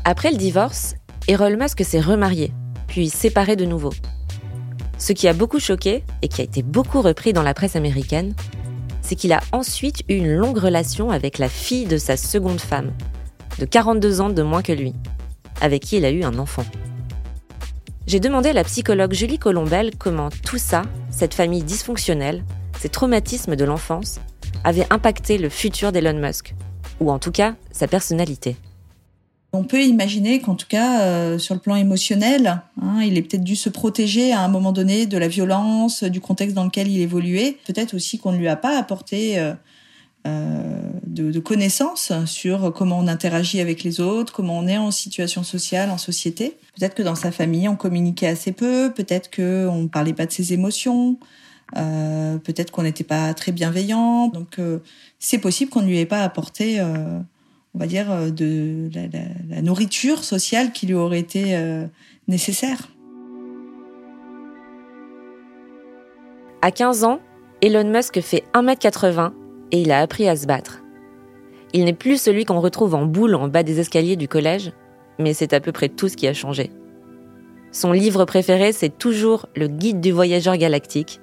Après 0.04 0.32
le 0.32 0.38
divorce, 0.38 0.96
Errol 1.30 1.56
Musk 1.56 1.86
s'est 1.86 2.02
remarié, 2.02 2.52
puis 2.88 3.10
séparé 3.10 3.56
de 3.56 3.64
nouveau. 3.64 3.94
Ce 4.98 5.14
qui 5.14 5.30
a 5.30 5.34
beaucoup 5.34 5.60
choqué 5.60 6.04
et 6.22 6.28
qui 6.28 6.42
a 6.42 6.44
été 6.44 6.62
beaucoup 6.62 7.02
repris 7.02 7.32
dans 7.32 7.44
la 7.44 7.54
presse 7.54 7.78
américaine, 7.78 8.34
c'est 9.02 9.16
qu'il 9.16 9.32
a 9.32 9.40
ensuite 9.54 10.02
eu 10.10 10.16
une 10.16 10.36
longue 10.36 10.58
relation 10.58 11.12
avec 11.12 11.38
la 11.38 11.48
fille 11.48 11.86
de 11.86 11.96
sa 11.96 12.18
seconde 12.18 12.60
femme, 12.60 12.92
de 13.58 13.66
42 13.66 14.20
ans 14.20 14.30
de 14.30 14.42
moins 14.42 14.62
que 14.62 14.74
lui, 14.74 14.94
avec 15.62 15.84
qui 15.84 15.96
il 15.96 16.04
a 16.04 16.12
eu 16.12 16.24
un 16.24 16.38
enfant. 16.38 16.66
J'ai 18.06 18.20
demandé 18.20 18.50
à 18.50 18.54
la 18.54 18.66
psychologue 18.66 19.14
Julie 19.14 19.40
Colombel 19.40 19.92
comment 19.98 20.28
tout 20.46 20.58
ça, 20.58 20.82
cette 21.10 21.36
famille 21.36 21.64
dysfonctionnelle, 21.64 22.44
ces 22.80 22.90
traumatismes 22.90 23.56
de 23.56 23.64
l'enfance, 23.64 24.20
avaient 24.66 24.88
impacté 24.90 25.38
le 25.38 25.48
futur 25.48 25.94
d'Elon 25.94 26.20
Musk, 26.20 26.54
ou 27.00 27.12
en 27.12 27.20
tout 27.20 27.32
cas 27.32 27.56
sa 27.72 27.88
personnalité. 27.88 28.58
On 29.56 29.64
peut 29.64 29.84
imaginer 29.84 30.40
qu'en 30.40 30.56
tout 30.56 30.68
cas, 30.68 31.02
euh, 31.02 31.38
sur 31.38 31.54
le 31.54 31.62
plan 31.62 31.76
émotionnel, 31.76 32.62
hein, 32.82 33.02
il 33.04 33.18
est 33.18 33.22
peut-être 33.22 33.44
dû 33.44 33.56
se 33.56 33.70
protéger 33.70 34.34
à 34.34 34.42
un 34.42 34.48
moment 34.48 34.72
donné 34.72 35.06
de 35.06 35.18
la 35.18 35.28
violence, 35.28 36.04
du 36.04 36.20
contexte 36.20 36.56
dans 36.56 36.64
lequel 36.64 36.88
il 36.88 37.00
évoluait. 37.00 37.58
Peut-être 37.68 37.94
aussi 37.94 38.18
qu'on 38.18 38.32
ne 38.32 38.38
lui 38.38 38.48
a 38.48 38.56
pas 38.56 38.78
apporté 38.80 39.38
euh, 39.38 39.54
euh, 40.26 40.90
de, 41.06 41.32
de, 41.32 41.40
connaissances 41.40 42.12
sur 42.26 42.74
comment 42.74 42.98
on 42.98 43.08
interagit 43.08 43.60
avec 43.60 43.84
les 43.84 44.02
autres, 44.02 44.34
comment 44.34 44.58
on 44.58 44.68
est 44.68 44.78
en 44.78 44.90
situation 44.90 45.44
sociale, 45.44 45.92
en 45.92 46.00
société. 46.00 46.58
Peut-être 46.76 46.96
que 46.96 47.04
dans 47.04 47.16
sa 47.16 47.32
famille, 47.32 47.68
on 47.68 47.76
communiquait 47.76 48.28
assez 48.28 48.54
peu, 48.54 48.92
peut-être 48.92 49.30
qu'on 49.30 49.84
ne 49.84 49.88
parlait 49.88 50.14
pas 50.14 50.26
de 50.26 50.32
ses 50.32 50.54
émotions, 50.54 51.20
euh, 51.78 52.38
peut-être 52.38 52.72
qu'on 52.72 52.84
n'était 52.84 53.04
pas 53.04 53.34
très 53.34 53.52
bienveillant. 53.52 54.28
Donc 54.28 54.60
euh, 54.60 54.80
c'est 55.20 55.38
possible 55.38 55.70
qu'on 55.70 55.82
ne 55.82 55.88
lui 55.88 56.00
ait 56.00 56.06
pas 56.06 56.24
apporté 56.24 56.80
on 57.76 57.80
va 57.80 57.88
dire, 57.88 58.12
euh, 58.12 58.30
de 58.30 58.90
la, 59.50 59.62
nourriture 59.62 60.24
sociale 60.24 60.72
qui 60.72 60.88
lui 60.88 60.94
aurait 60.94 61.20
été 61.20 61.56
euh, 61.56 61.86
nécessaire. 62.28 62.90
À 66.62 66.72
15 66.72 67.04
ans, 67.04 67.20
Elon 67.62 67.90
Musk 67.90 68.22
fait 68.22 68.44
1m80 68.54 69.32
et 69.72 69.82
il 69.82 69.92
a 69.92 70.00
appris 70.00 70.28
à 70.28 70.36
se 70.36 70.46
battre. 70.46 70.82
Il 71.74 71.86
n'est 71.86 71.94
plus 71.94 72.22
celui 72.22 72.46
qu'on 72.46 72.62
retrouve 72.62 72.94
en 72.94 73.06
boule 73.06 73.36
en 73.36 73.48
bas 73.48 73.64
des 73.64 73.80
escaliers 73.80 74.16
du 74.16 74.28
collège, 74.28 74.72
mais 75.18 75.34
c'est 75.34 75.54
à 75.54 75.60
peu 75.60 75.72
près 75.72 75.90
tout 75.90 76.08
ce 76.08 76.16
qui 76.16 76.28
a 76.28 76.34
changé. 76.34 76.72
Son 77.72 77.92
livre 77.92 78.26
préféré, 78.26 78.72
c'est 78.72 78.96
toujours 78.96 79.48
le 79.56 79.68
Guide 79.68 80.00
du 80.00 80.12
voyageur 80.12 80.56
galactique. 80.58 81.20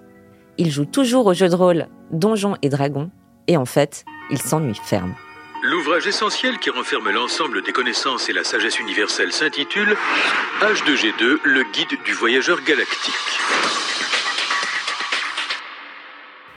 Il 0.58 0.70
joue 0.70 0.84
toujours 0.84 1.26
au 1.26 1.34
jeu 1.34 1.48
de 1.48 1.54
rôle 1.54 1.86
Donjons 2.10 2.56
et 2.62 2.68
Dragons. 2.68 3.10
Et 3.46 3.56
en 3.56 3.64
fait, 3.64 4.04
il 4.30 4.38
s'ennuie 4.38 4.74
ferme. 4.74 5.14
L'ouvrage 5.62 6.06
essentiel 6.06 6.58
qui 6.58 6.70
renferme 6.70 7.10
l'ensemble 7.10 7.62
des 7.62 7.72
connaissances 7.72 8.30
et 8.30 8.32
la 8.32 8.44
sagesse 8.44 8.80
universelle 8.80 9.30
s'intitule 9.30 9.94
H2G2, 10.62 11.38
le 11.44 11.64
guide 11.70 12.02
du 12.02 12.14
voyageur 12.14 12.62
galactique. 12.62 13.12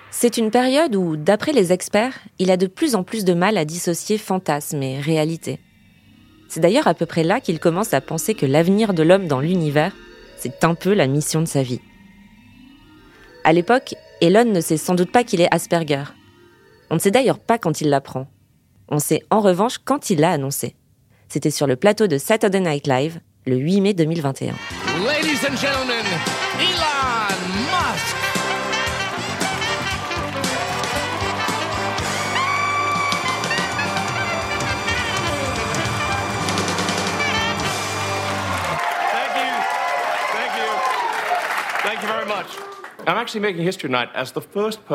C'est 0.10 0.38
une 0.38 0.52
période 0.52 0.96
où, 0.96 1.18
d'après 1.18 1.52
les 1.52 1.74
experts, 1.74 2.18
il 2.40 2.50
a 2.50 2.56
de 2.56 2.68
plus 2.68 2.96
en 2.96 3.04
plus 3.04 3.26
de 3.26 3.34
mal 3.34 3.58
à 3.58 3.66
dissocier 3.66 4.18
fantasme 4.18 4.82
et 4.82 5.02
réalité. 5.02 5.60
C'est 6.48 6.62
d'ailleurs 6.62 6.88
à 6.88 6.94
peu 6.94 7.06
près 7.06 7.24
là 7.24 7.42
qu'il 7.42 7.60
commence 7.60 7.94
à 7.94 8.00
penser 8.00 8.36
que 8.36 8.46
l'avenir 8.46 8.94
de 8.94 9.04
l'homme 9.04 9.28
dans 9.28 9.42
l'univers, 9.42 9.92
c'est 10.38 10.64
un 10.64 10.76
peu 10.76 10.94
la 10.94 11.08
mission 11.08 11.42
de 11.42 11.48
sa 11.48 11.62
vie. 11.62 11.82
À 13.44 13.52
l'époque, 13.52 13.96
Elon 14.22 14.46
ne 14.46 14.62
sait 14.62 14.78
sans 14.78 14.96
doute 14.96 15.12
pas 15.12 15.26
qu'il 15.26 15.42
est 15.42 15.54
Asperger. 15.54 16.06
On 16.90 16.96
ne 16.96 17.00
sait 17.00 17.12
d'ailleurs 17.12 17.40
pas 17.40 17.58
quand 17.58 17.82
il 17.82 17.90
l'apprend. 17.90 18.33
On 18.96 19.00
sait 19.00 19.24
en 19.32 19.42
revanche 19.42 19.80
quand 19.84 20.12
il 20.12 20.20
l'a 20.20 20.30
annoncé. 20.30 20.76
C'était 21.28 21.50
sur 21.50 21.66
le 21.66 21.76
plateau 21.76 22.06
de 22.06 22.20
Saturday 22.20 22.60
Night 22.60 22.86
Live, 22.86 23.22
le 23.48 23.58
8 23.58 23.82
mai 23.82 23.94
2021. 23.96 24.54
Ladies 25.04 25.44
and 25.50 25.58
gentlemen, 25.58 26.06
Elon 26.60 27.34
Musk. 27.72 28.16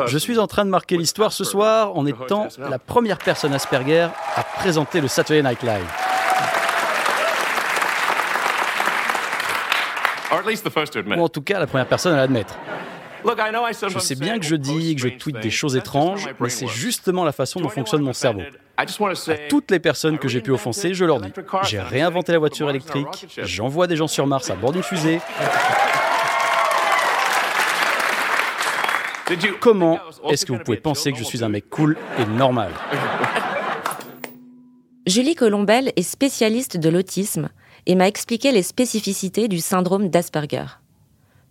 Je 0.07 0.17
suis 0.17 0.39
en 0.39 0.47
train 0.47 0.65
de 0.65 0.69
marquer 0.69 0.97
l'histoire 0.97 1.31
ce 1.31 1.43
soir 1.43 1.95
en 1.95 2.05
étant 2.05 2.47
la 2.57 2.79
première 2.79 3.17
personne 3.17 3.53
Asperger 3.53 4.07
à 4.35 4.43
présenter 4.43 5.01
le 5.01 5.07
Saturday 5.07 5.43
Night 5.43 5.61
Live. 5.63 5.85
Ou 11.17 11.23
en 11.23 11.29
tout 11.29 11.41
cas 11.41 11.59
la 11.59 11.67
première 11.67 11.87
personne 11.87 12.13
à 12.13 12.17
l'admettre. 12.17 12.55
Je 13.25 13.99
sais 13.99 14.15
bien 14.15 14.39
que 14.39 14.45
je 14.45 14.55
dis, 14.55 14.95
que 14.95 15.01
je 15.01 15.09
tweete 15.09 15.39
des 15.39 15.49
choses 15.49 15.75
étranges, 15.75 16.29
mais 16.39 16.49
c'est 16.49 16.67
justement 16.67 17.25
la 17.25 17.31
façon 17.31 17.59
dont 17.59 17.69
fonctionne 17.69 18.01
mon 18.01 18.13
cerveau. 18.13 18.41
À 18.77 18.85
toutes 19.49 19.71
les 19.71 19.79
personnes 19.79 20.17
que 20.17 20.29
j'ai 20.29 20.39
pu 20.39 20.51
offenser, 20.51 20.93
je 20.93 21.03
leur 21.03 21.19
dis 21.19 21.31
j'ai 21.63 21.81
réinventé 21.81 22.31
la 22.31 22.39
voiture 22.39 22.69
électrique, 22.69 23.27
j'envoie 23.43 23.87
des 23.87 23.97
gens 23.97 24.07
sur 24.07 24.25
Mars 24.25 24.49
à 24.49 24.55
bord 24.55 24.71
d'une 24.71 24.83
fusée. 24.83 25.19
Comment 29.59 29.99
est-ce 30.29 30.45
que 30.45 30.53
vous 30.53 30.59
pouvez 30.59 30.77
penser 30.77 31.11
que 31.11 31.17
je 31.17 31.23
suis 31.23 31.43
un 31.43 31.49
mec 31.49 31.69
cool 31.69 31.97
et 32.17 32.25
normal 32.25 32.71
Julie 35.07 35.35
Colombel 35.35 35.91
est 35.95 36.03
spécialiste 36.03 36.77
de 36.77 36.89
l'autisme 36.89 37.49
et 37.85 37.95
m'a 37.95 38.07
expliqué 38.07 38.51
les 38.51 38.61
spécificités 38.61 39.47
du 39.47 39.59
syndrome 39.59 40.09
d'Asperger. 40.09 40.65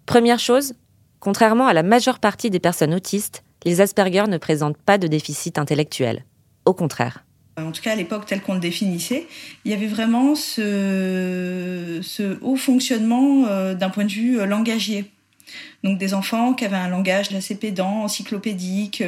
Première 0.07 0.39
chose, 0.39 0.75
contrairement 1.19 1.67
à 1.67 1.73
la 1.73 1.83
majeure 1.83 2.21
partie 2.21 2.51
des 2.51 2.61
personnes 2.61 2.95
autistes, 2.95 3.43
les 3.65 3.81
Asperger 3.81 4.25
ne 4.29 4.39
présentent 4.39 4.79
pas 4.79 4.99
de 4.99 5.09
déficit 5.09 5.59
intellectuel. 5.59 6.25
Au 6.65 6.75
contraire. 6.75 7.25
En 7.57 7.73
tout 7.73 7.83
cas, 7.83 7.93
à 7.93 7.97
l'époque, 7.97 8.27
tel 8.27 8.41
qu'on 8.41 8.55
le 8.55 8.61
définissait, 8.61 9.27
il 9.65 9.73
y 9.73 9.75
avait 9.75 9.89
vraiment 9.89 10.37
ce, 10.37 11.99
ce 12.03 12.39
haut 12.41 12.57
fonctionnement 12.57 13.47
euh, 13.47 13.75
d'un 13.75 13.91
point 13.91 14.05
de 14.05 14.13
vue 14.13 14.39
euh, 14.39 14.47
langagier. 14.47 15.11
Donc 15.85 15.99
des 15.99 16.15
enfants 16.15 16.55
qui 16.55 16.65
avaient 16.65 16.77
un 16.77 16.89
langage 16.89 17.33
assez 17.35 17.55
pédant, 17.55 18.03
encyclopédique, 18.05 19.03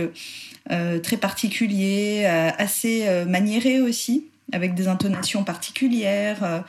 euh, 0.71 1.01
très 1.01 1.17
particulier, 1.17 2.23
euh, 2.27 2.51
assez 2.59 3.09
euh, 3.09 3.25
maniéré 3.25 3.81
aussi, 3.81 4.27
avec 4.53 4.75
des 4.75 4.89
intonations 4.89 5.45
particulières, 5.45 6.65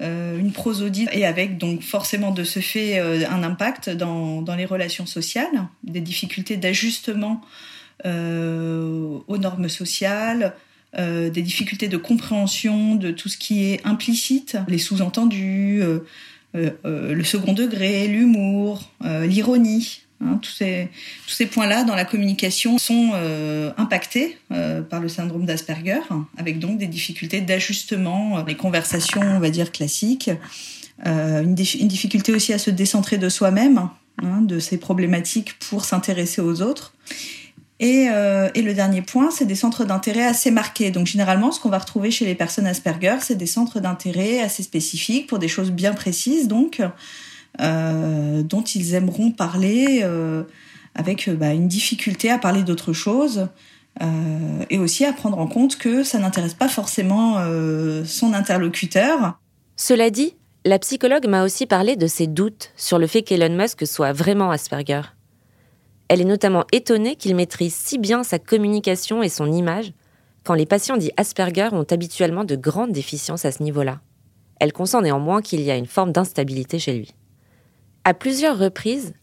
une 0.00 0.50
prosodie 0.52 1.06
et 1.12 1.24
avec 1.24 1.58
donc 1.58 1.82
forcément 1.82 2.32
de 2.32 2.42
ce 2.42 2.58
fait 2.58 2.98
un 2.98 3.42
impact 3.44 3.88
dans, 3.88 4.42
dans 4.42 4.56
les 4.56 4.64
relations 4.64 5.06
sociales, 5.06 5.68
des 5.84 6.00
difficultés 6.00 6.56
d'ajustement 6.56 7.40
aux 8.04 9.38
normes 9.38 9.68
sociales, 9.68 10.54
des 10.98 11.42
difficultés 11.42 11.88
de 11.88 11.96
compréhension 11.96 12.96
de 12.96 13.12
tout 13.12 13.28
ce 13.30 13.38
qui 13.38 13.64
est 13.64 13.80
implicite, 13.86 14.58
les 14.68 14.78
sous-entendus, 14.78 15.80
euh, 15.82 15.86
euh, 15.86 16.00
le 16.54 17.24
second 17.24 17.52
degré, 17.52 18.06
l'humour, 18.08 18.90
euh, 19.04 19.26
l'ironie. 19.26 20.02
Hein, 20.20 20.38
tous 20.40 20.52
ces, 20.52 21.46
points-là 21.46 21.82
dans 21.82 21.96
la 21.96 22.04
communication 22.04 22.78
sont 22.78 23.12
impactés 23.76 24.38
par 24.88 25.00
le 25.00 25.08
syndrome 25.08 25.46
d'Asperger, 25.46 26.00
avec 26.36 26.60
donc 26.60 26.78
des 26.78 26.86
difficultés 26.86 27.40
d'ajustement, 27.40 28.44
les 28.44 28.54
conversations, 28.54 29.22
on 29.22 29.40
va 29.40 29.50
dire, 29.50 29.72
classiques, 29.72 30.30
une, 31.04 31.56
une, 31.56 31.88
difficulté 31.88 32.32
aussi 32.32 32.52
à 32.52 32.58
se 32.58 32.70
décentrer 32.70 33.18
de 33.18 33.28
soi-même, 33.28 33.88
hein, 34.22 34.42
de 34.42 34.60
ses 34.60 34.78
problématiques 34.78 35.58
pour 35.58 35.84
s'intéresser 35.84 36.40
aux 36.40 36.62
autres. 36.62 36.94
Euh, 37.82 38.48
et, 38.54 38.62
le 38.62 38.74
dernier 38.74 39.02
point, 39.02 39.30
c'est 39.30 39.44
des 39.44 39.54
centres 39.54 39.84
d'intérêt 39.84 40.24
assez 40.24 40.50
marqués. 40.50 40.90
Donc 40.90 41.06
généralement, 41.06 41.50
ce 41.50 41.60
qu'on 41.60 41.68
va 41.68 41.78
retrouver 41.78 42.10
chez 42.10 42.24
les 42.24 42.34
personnes 42.34 42.66
Asperger, 42.66 43.16
c'est 43.20 43.34
des 43.34 43.46
centres 43.46 43.80
d'intérêt 43.80 44.40
assez 44.40 44.62
spécifiques 44.62 45.26
pour 45.26 45.38
des 45.38 45.48
choses 45.48 45.70
bien 45.70 45.92
précises, 45.92 46.48
donc 46.48 46.80
euh, 47.60 48.42
dont 48.42 48.62
ils 48.62 48.94
aimeront 48.94 49.30
parler 49.32 50.00
euh, 50.02 50.44
avec 50.94 51.28
bah, 51.30 51.52
une 51.52 51.68
difficulté 51.68 52.30
à 52.30 52.38
parler 52.38 52.62
d'autre 52.62 52.92
chose. 52.92 53.48
et 54.70 54.78
aussi 54.78 55.04
à 55.04 55.12
prendre 55.12 55.38
en 55.38 55.46
compte 55.46 55.76
que 55.76 56.02
ça 56.02 56.18
n'intéresse 56.18 56.54
pas 56.54 56.68
forcément 56.68 57.36
son 58.06 58.32
interlocuteur. 58.32 59.38
Cela 59.76 60.08
dit, 60.08 60.34
la 60.64 60.78
psychologue 60.78 61.26
m'a 61.28 61.44
aussi 61.44 61.66
parlé 61.66 61.96
de 61.96 62.06
ses 62.06 62.26
doutes 62.26 62.72
sur 62.74 62.98
le 62.98 63.06
fait 63.06 63.22
qu'Elon 63.22 63.54
Musk 63.54 63.86
soit 63.86 64.12
vraiment 64.14 64.50
Asperger. 64.50 65.02
Elle 66.12 66.20
est 66.20 66.24
notamment 66.24 66.66
étonnée 66.72 67.16
qu'il 67.16 67.34
maîtrise 67.34 67.74
si 67.74 67.96
bien 67.96 68.22
sa 68.22 68.38
communication 68.38 69.22
et 69.22 69.30
son 69.30 69.50
image, 69.50 69.94
quand 70.44 70.52
les 70.52 70.66
patients 70.66 70.98
dits 70.98 71.10
Asperger 71.16 71.70
ont 71.72 71.86
habituellement 71.90 72.44
de 72.44 72.54
grandes 72.54 72.92
déficiences 72.92 73.46
à 73.46 73.50
ce 73.50 73.62
niveau-là. 73.62 74.02
Elle 74.60 74.74
consent 74.74 75.00
néanmoins 75.00 75.40
qu'il 75.40 75.62
y 75.62 75.70
a 75.70 75.76
une 75.78 75.86
forme 75.86 76.12
d'instabilité 76.12 76.78
chez 76.78 76.92
lui. 76.92 77.14
À 78.04 78.12
plusieurs 78.12 78.58
reprises, 78.58 79.14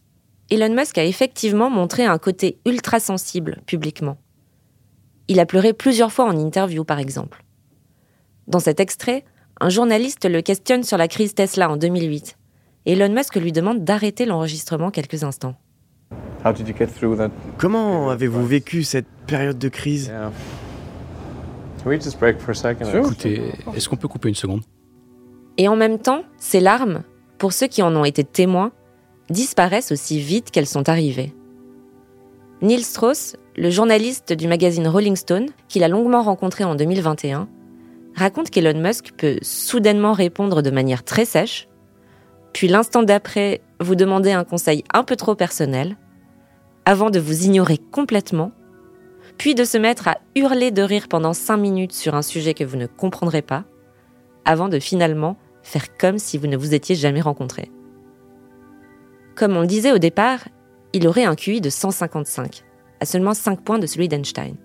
Elon 0.50 0.74
Musk 0.74 0.98
a 0.98 1.04
effectivement 1.04 1.70
montré 1.70 2.06
un 2.06 2.18
côté 2.18 2.58
ultra 2.66 2.98
sensible 2.98 3.62
publiquement. 3.66 4.16
Il 5.28 5.38
a 5.38 5.46
pleuré 5.46 5.72
plusieurs 5.72 6.10
fois 6.10 6.24
en 6.24 6.36
interview, 6.36 6.82
par 6.82 6.98
exemple. 6.98 7.44
Dans 8.48 8.58
cet 8.58 8.80
extrait, 8.80 9.24
un 9.60 9.68
journaliste 9.68 10.28
le 10.28 10.42
questionne 10.42 10.82
sur 10.82 10.98
la 10.98 11.06
crise 11.06 11.36
Tesla 11.36 11.70
en 11.70 11.76
2008. 11.76 12.36
Et 12.86 12.94
Elon 12.94 13.14
Musk 13.14 13.36
lui 13.36 13.52
demande 13.52 13.84
d'arrêter 13.84 14.26
l'enregistrement 14.26 14.90
quelques 14.90 15.22
instants. 15.22 15.54
Comment 17.58 18.10
avez-vous 18.10 18.46
vécu 18.46 18.82
cette 18.82 19.06
période 19.26 19.58
de 19.58 19.68
crise? 19.68 20.12
Écoutez, 22.94 23.52
est-ce 23.74 23.88
qu'on 23.88 23.96
peut 23.96 24.08
couper 24.08 24.28
une 24.28 24.34
seconde? 24.34 24.62
Et 25.56 25.68
en 25.68 25.76
même 25.76 25.98
temps, 25.98 26.22
ces 26.38 26.60
larmes, 26.60 27.02
pour 27.38 27.52
ceux 27.52 27.66
qui 27.66 27.82
en 27.82 27.94
ont 27.94 28.04
été 28.04 28.24
témoins, 28.24 28.72
disparaissent 29.30 29.92
aussi 29.92 30.20
vite 30.20 30.50
qu'elles 30.50 30.66
sont 30.66 30.88
arrivées. 30.88 31.34
Neil 32.62 32.82
Strauss, 32.82 33.36
le 33.56 33.70
journaliste 33.70 34.32
du 34.32 34.48
magazine 34.48 34.86
Rolling 34.88 35.16
Stone, 35.16 35.46
qu'il 35.68 35.84
a 35.84 35.88
longuement 35.88 36.22
rencontré 36.22 36.64
en 36.64 36.74
2021, 36.74 37.48
raconte 38.14 38.50
qu'Elon 38.50 38.78
Musk 38.78 39.12
peut 39.16 39.38
soudainement 39.42 40.12
répondre 40.12 40.60
de 40.60 40.70
manière 40.70 41.04
très 41.04 41.24
sèche, 41.24 41.68
puis 42.52 42.68
l'instant 42.68 43.02
d'après 43.02 43.62
vous 43.80 43.94
demander 43.94 44.32
un 44.32 44.44
conseil 44.44 44.84
un 44.92 45.04
peu 45.04 45.16
trop 45.16 45.34
personnel, 45.34 45.96
avant 46.84 47.10
de 47.10 47.20
vous 47.20 47.44
ignorer 47.44 47.78
complètement, 47.78 48.52
puis 49.38 49.54
de 49.54 49.64
se 49.64 49.78
mettre 49.78 50.08
à 50.08 50.18
hurler 50.34 50.70
de 50.70 50.82
rire 50.82 51.08
pendant 51.08 51.32
cinq 51.32 51.56
minutes 51.56 51.92
sur 51.92 52.14
un 52.14 52.22
sujet 52.22 52.54
que 52.54 52.64
vous 52.64 52.76
ne 52.76 52.86
comprendrez 52.86 53.42
pas, 53.42 53.64
avant 54.44 54.68
de 54.68 54.78
finalement 54.78 55.36
faire 55.62 55.96
comme 55.96 56.18
si 56.18 56.38
vous 56.38 56.46
ne 56.46 56.56
vous 56.56 56.74
étiez 56.74 56.94
jamais 56.94 57.20
rencontrés. 57.20 57.70
Comme 59.34 59.56
on 59.56 59.60
le 59.60 59.66
disait 59.66 59.92
au 59.92 59.98
départ, 59.98 60.40
il 60.92 61.06
aurait 61.06 61.24
un 61.24 61.36
QI 61.36 61.60
de 61.60 61.70
155, 61.70 62.64
à 63.00 63.06
seulement 63.06 63.34
5 63.34 63.62
points 63.62 63.78
de 63.78 63.86
celui 63.86 64.08
d'Einstein. 64.08 64.56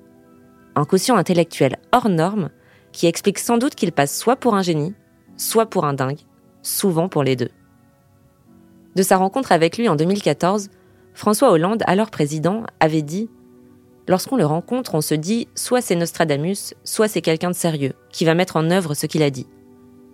Un 0.76 0.86
quotient 0.86 1.16
intellectuel 1.16 1.78
hors 1.92 2.10
norme 2.10 2.50
qui 2.92 3.08
explique 3.08 3.40
sans 3.40 3.58
doute 3.58 3.76
qu'il 3.76 3.92
passe 3.92 4.18
soit 4.18 4.36
pour 4.36 4.56
un 4.56 4.62
génie, 4.62 4.94
soit 5.38 5.68
pour 5.68 5.86
un 5.86 5.94
dingue, 5.94 6.20
souvent 6.62 7.08
pour 7.08 7.24
les 7.24 7.36
deux. 7.36 7.52
De 8.96 9.04
sa 9.04 9.18
rencontre 9.18 9.52
avec 9.52 9.78
lui 9.78 9.90
en 9.90 9.96
2014, 9.96 10.70
François 11.16 11.50
Hollande, 11.52 11.82
alors 11.88 12.12
président, 12.12 12.64
avait 12.82 13.02
dit 13.02 13.30
Lorsqu'on 14.08 14.36
le 14.36 14.46
rencontre, 14.46 14.96
on 14.96 15.02
se 15.02 15.16
dit 15.16 15.48
soit 15.56 15.82
c'est 15.82 15.96
Nostradamus, 15.96 16.76
soit 16.84 17.08
c'est 17.08 17.22
quelqu'un 17.22 17.50
de 17.50 17.56
sérieux, 17.56 17.94
qui 18.12 18.26
va 18.26 18.36
mettre 18.36 18.58
en 18.58 18.70
œuvre 18.70 18.94
ce 18.94 19.08
qu'il 19.08 19.24
a 19.24 19.30
dit. 19.30 19.48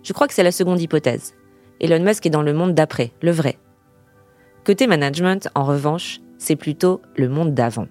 Je 0.04 0.12
crois 0.12 0.28
que 0.28 0.34
c'est 0.34 0.44
la 0.44 0.52
seconde 0.52 0.80
hypothèse. 0.80 1.34
Elon 1.80 2.02
Musk 2.02 2.24
est 2.24 2.30
dans 2.30 2.42
le 2.42 2.54
monde 2.54 2.74
d'après, 2.74 3.12
le 3.20 3.32
vrai. 3.32 3.58
Côté 4.64 4.86
management, 4.86 5.48
en 5.56 5.64
revanche, 5.64 6.20
c'est 6.38 6.56
plutôt 6.56 7.02
le 7.16 7.28
monde 7.28 7.52
d'avant. 7.52 7.88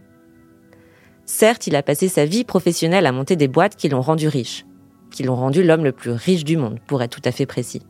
Certes, 1.25 1.67
il 1.67 1.75
a 1.75 1.83
passé 1.83 2.07
sa 2.07 2.25
vie 2.25 2.45
professionnelle 2.45 3.05
à 3.05 3.11
monter 3.11 3.35
des 3.35 3.49
boîtes 3.49 3.75
qui 3.75 3.89
l'ont 3.89 4.01
rendu 4.01 4.29
riche, 4.29 4.65
qui 5.11 5.23
l'ont 5.23 5.35
rendu 5.35 5.63
l'homme 5.63 5.83
le 5.83 5.91
plus 5.91 6.11
riche 6.11 6.45
du 6.45 6.55
monde, 6.55 6.79
pour 6.87 7.03
être 7.03 7.21
tout 7.21 7.27
à 7.27 7.33
fait 7.33 7.45
précis. 7.45 7.81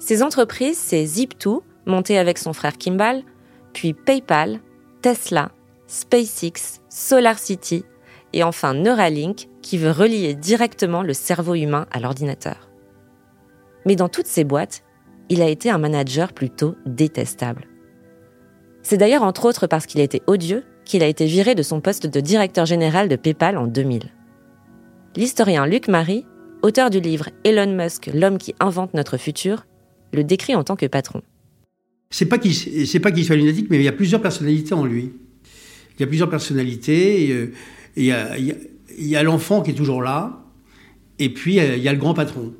Ces 0.00 0.24
entreprises, 0.24 0.76
c'est 0.76 1.04
Zip2, 1.04 1.60
monté 1.86 2.18
avec 2.18 2.38
son 2.38 2.52
frère 2.52 2.76
Kimball, 2.76 3.22
puis 3.74 3.92
PayPal, 3.92 4.60
Tesla, 5.02 5.50
SpaceX, 5.86 6.80
SolarCity 6.88 7.84
et 8.32 8.42
enfin 8.42 8.72
Neuralink 8.72 9.48
qui 9.60 9.76
veut 9.76 9.90
relier 9.90 10.34
directement 10.34 11.02
le 11.02 11.12
cerveau 11.12 11.54
humain 11.54 11.86
à 11.90 12.00
l'ordinateur. 12.00 12.70
Mais 13.84 13.96
dans 13.96 14.08
toutes 14.08 14.26
ces 14.26 14.44
boîtes, 14.44 14.82
il 15.28 15.42
a 15.42 15.48
été 15.48 15.70
un 15.70 15.78
manager 15.78 16.32
plutôt 16.32 16.74
détestable. 16.86 17.66
C'est 18.82 18.96
d'ailleurs 18.96 19.22
entre 19.22 19.46
autres 19.46 19.66
parce 19.66 19.86
qu'il 19.86 20.00
a 20.00 20.04
été 20.04 20.22
odieux 20.26 20.64
qu'il 20.84 21.02
a 21.02 21.06
été 21.06 21.26
viré 21.26 21.54
de 21.54 21.62
son 21.62 21.80
poste 21.80 22.06
de 22.06 22.20
directeur 22.20 22.66
général 22.66 23.08
de 23.08 23.16
PayPal 23.16 23.56
en 23.56 23.66
2000. 23.66 24.10
L'historien 25.16 25.66
Luc 25.66 25.88
Marie, 25.88 26.26
auteur 26.62 26.90
du 26.90 27.00
livre 27.00 27.30
Elon 27.44 27.72
Musk, 27.72 28.10
l'homme 28.12 28.36
qui 28.36 28.54
invente 28.60 28.94
notre 28.94 29.16
futur, 29.16 29.64
le 30.12 30.24
décrit 30.24 30.54
en 30.54 30.64
tant 30.64 30.76
que 30.76 30.86
patron. 30.86 31.22
C'est 32.14 32.26
pas 32.26 32.38
qu'il 32.38 32.54
soit 33.24 33.34
lunatique, 33.34 33.66
mais 33.70 33.78
il 33.78 33.82
y 33.82 33.88
a 33.88 33.92
plusieurs 33.92 34.22
personnalités 34.22 34.72
en 34.72 34.84
lui. 34.84 35.10
Il 35.96 36.00
y 36.00 36.04
a 36.04 36.06
plusieurs 36.06 36.30
personnalités. 36.30 37.32
Euh, 37.32 37.52
il 37.96 38.04
y 38.04 39.16
a, 39.16 39.22
l'enfant 39.24 39.62
qui 39.62 39.72
est 39.72 39.74
toujours 39.74 40.00
là, 40.00 40.44
et 41.18 41.28
puis 41.28 41.56
il 41.56 41.82
y 41.82 41.88
a 41.88 41.92
le 41.92 41.98
grand 41.98 42.14
patron. 42.14 42.54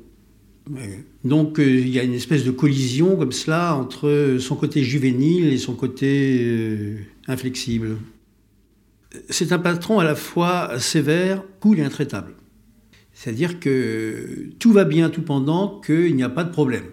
Donc 1.23 1.57
euh, 1.57 1.63
il 1.63 1.87
y 1.87 1.99
a 1.99 2.03
une 2.03 2.15
espèce 2.15 2.43
de 2.43 2.51
collision 2.51 3.15
comme 3.15 3.31
cela 3.31 3.75
entre 3.75 4.35
son 4.41 4.57
côté 4.57 4.83
juvénile 4.83 5.53
et 5.53 5.57
son 5.57 5.73
côté 5.73 6.41
euh, 6.41 6.97
inflexible. 7.27 7.95
C'est 9.29 9.53
un 9.53 9.59
patron 9.59 9.99
à 9.99 10.03
la 10.03 10.15
fois 10.15 10.79
sévère, 10.79 11.45
cool 11.61 11.79
et 11.79 11.83
intraitable. 11.83 12.33
C'est-à-dire 13.13 13.61
que 13.61 14.49
tout 14.59 14.73
va 14.73 14.83
bien 14.83 15.09
tout 15.09 15.21
pendant 15.21 15.79
qu'il 15.79 16.13
n'y 16.13 16.23
a 16.23 16.29
pas 16.29 16.43
de 16.43 16.51
problème. 16.51 16.83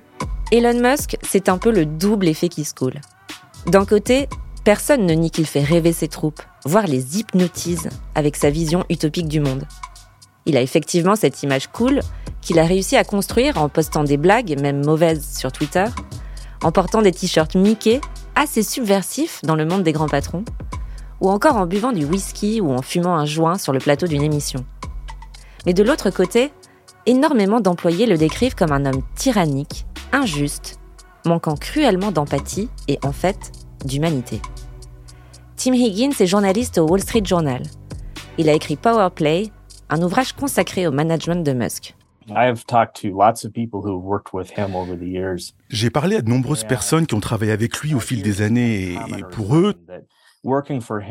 Elon 0.55 0.79
Musk, 0.79 1.17
c'est 1.23 1.49
un 1.49 1.57
peu 1.57 1.73
le 1.73 1.87
double 1.87 2.29
effet 2.29 2.51
qui 2.51 2.65
se 2.65 2.75
coule. 2.75 3.01
D'un 3.69 3.87
côté, 3.87 4.29
personne 4.65 5.07
ne 5.07 5.15
nie 5.15 5.31
qu'il 5.31 5.47
fait 5.47 5.65
rêver 5.65 5.95
ses 5.95 6.09
troupes, 6.09 6.43
voire 6.67 6.87
les 6.87 7.19
hypnotise 7.19 7.89
avec 8.15 8.37
sa 8.37 8.51
vision 8.51 8.85
utopique 8.91 9.29
du 9.29 9.41
monde. 9.41 9.65
Il 10.45 10.59
a 10.59 10.61
effectivement 10.61 11.17
cette 11.17 11.43
image 11.43 11.69
cool 11.69 12.01
qu'il 12.43 12.59
a 12.59 12.67
réussi 12.67 12.99
à 12.99 13.05
construire 13.05 13.57
en 13.57 13.71
postant 13.71 14.05
des 14.05 14.19
blagues, 14.19 14.61
même 14.61 14.85
mauvaises, 14.85 15.27
sur 15.39 15.53
Twitter, 15.53 15.87
en 16.63 16.71
portant 16.71 17.01
des 17.01 17.13
t-shirts 17.13 17.55
Mickey 17.55 18.03
assez 18.35 18.63
subversifs 18.63 19.41
dans 19.45 19.57
le 19.57 19.65
monde 19.65 19.85
des 19.85 19.93
grands 19.93 20.07
patrons, 20.07 20.45
ou 21.23 21.31
encore 21.31 21.57
en 21.57 21.65
buvant 21.65 21.93
du 21.93 22.05
whisky 22.05 22.61
ou 22.61 22.73
en 22.73 22.83
fumant 22.83 23.17
un 23.17 23.25
joint 23.25 23.57
sur 23.57 23.73
le 23.73 23.79
plateau 23.79 24.07
d'une 24.07 24.23
émission. 24.23 24.67
Mais 25.65 25.73
de 25.73 25.83
l'autre 25.83 26.11
côté, 26.11 26.53
énormément 27.07 27.61
d'employés 27.61 28.05
le 28.05 28.19
décrivent 28.19 28.55
comme 28.55 28.73
un 28.73 28.85
homme 28.85 29.03
tyrannique, 29.15 29.87
injuste, 30.13 30.79
manquant 31.27 31.57
cruellement 31.57 32.13
d'empathie 32.13 32.69
et 32.89 32.99
en 33.05 33.13
fait 33.13 33.53
d'humanité. 33.85 34.41
Tim 35.57 35.75
Higgins 35.75 36.13
est 36.19 36.27
journaliste 36.27 36.79
au 36.79 36.87
Wall 36.87 37.01
Street 37.01 37.25
Journal. 37.25 37.63
Il 38.39 38.49
a 38.49 38.53
écrit 38.53 38.77
Power 38.77 39.09
Play, 39.15 39.51
un 39.91 40.03
ouvrage 40.03 40.33
consacré 40.33 40.87
au 40.87 40.93
management 40.93 41.45
de 41.45 41.53
Musk. 41.53 41.95
J'ai 45.69 45.91
parlé 45.91 46.17
à 46.17 46.23
de 46.23 46.31
nombreuses 46.31 46.65
personnes 46.65 47.07
qui 47.07 47.15
ont 47.15 47.21
travaillé 47.21 47.53
avec 47.53 47.79
lui 47.81 47.95
au 47.95 48.01
fil 48.01 48.23
des 48.23 48.43
années 48.43 48.93
et 48.93 49.23
pour 49.33 49.57
eux, 49.57 49.75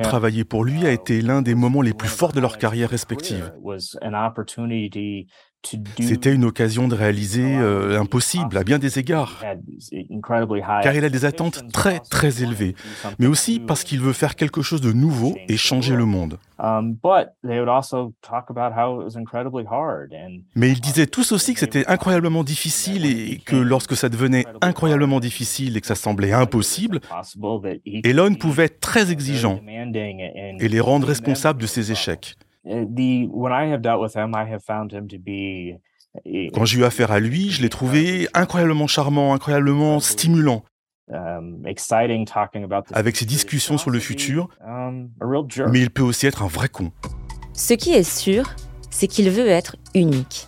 travailler 0.03 0.43
pour 0.43 0.65
lui 0.65 0.85
a 0.85 0.91
été 0.91 1.21
l'un 1.21 1.41
des 1.41 1.55
moments 1.55 1.81
les 1.81 1.93
plus 1.93 2.09
forts 2.09 2.33
de 2.33 2.39
leur 2.39 2.57
carrière 2.57 2.89
respective. 2.89 3.53
C'était 5.99 6.33
une 6.33 6.45
occasion 6.45 6.87
de 6.87 6.95
réaliser 6.95 7.57
euh, 7.57 7.93
l'impossible 7.93 8.57
à 8.57 8.63
bien 8.63 8.79
des 8.79 8.97
égards, 8.97 9.43
car 10.83 10.95
il 10.95 11.05
a 11.05 11.09
des 11.09 11.25
attentes 11.25 11.71
très 11.71 11.99
très 11.99 12.41
élevées, 12.41 12.75
mais 13.19 13.27
aussi 13.27 13.59
parce 13.59 13.83
qu'il 13.83 14.01
veut 14.01 14.13
faire 14.13 14.35
quelque 14.35 14.61
chose 14.61 14.81
de 14.81 14.91
nouveau 14.91 15.37
et 15.47 15.57
changer 15.57 15.95
le 15.95 16.05
monde. 16.05 16.39
Mais 20.55 20.71
ils 20.71 20.81
disaient 20.81 21.07
tous 21.07 21.31
aussi 21.31 21.53
que 21.53 21.59
c'était 21.59 21.85
incroyablement 21.87 22.43
difficile 22.43 23.05
et 23.05 23.37
que 23.37 23.55
lorsque 23.55 23.95
ça 23.95 24.09
devenait 24.09 24.45
incroyablement 24.61 25.19
difficile 25.19 25.77
et 25.77 25.81
que 25.81 25.87
ça 25.87 25.95
semblait 25.95 26.33
impossible, 26.33 27.01
Elon 28.03 28.33
pouvait 28.35 28.65
être 28.65 28.79
très 28.79 29.11
exigeant 29.11 29.59
et 29.63 30.67
les 30.67 30.79
rendre 30.79 31.07
responsables 31.07 31.61
de 31.61 31.67
ses 31.67 31.91
échecs. 31.91 32.35
Quand 36.53 36.65
j'ai 36.65 36.79
eu 36.79 36.83
affaire 36.83 37.11
à 37.11 37.19
lui, 37.19 37.49
je 37.49 37.61
l'ai 37.61 37.69
trouvé 37.69 38.27
incroyablement 38.33 38.87
charmant, 38.87 39.33
incroyablement 39.33 39.99
stimulant. 39.99 40.63
Um, 41.13 41.61
avec 42.93 43.17
ses 43.17 43.25
discussions 43.25 43.77
sur 43.77 43.89
le 43.89 43.99
futur, 43.99 44.47
um, 44.65 45.09
mais 45.69 45.81
il 45.81 45.89
peut 45.89 46.03
aussi 46.03 46.25
être 46.25 46.41
un 46.41 46.47
vrai 46.47 46.69
con. 46.69 46.93
Ce 47.53 47.73
qui 47.73 47.91
est 47.91 48.09
sûr, 48.09 48.55
c'est 48.89 49.07
qu'il 49.07 49.29
veut 49.29 49.47
être 49.47 49.75
unique. 49.93 50.47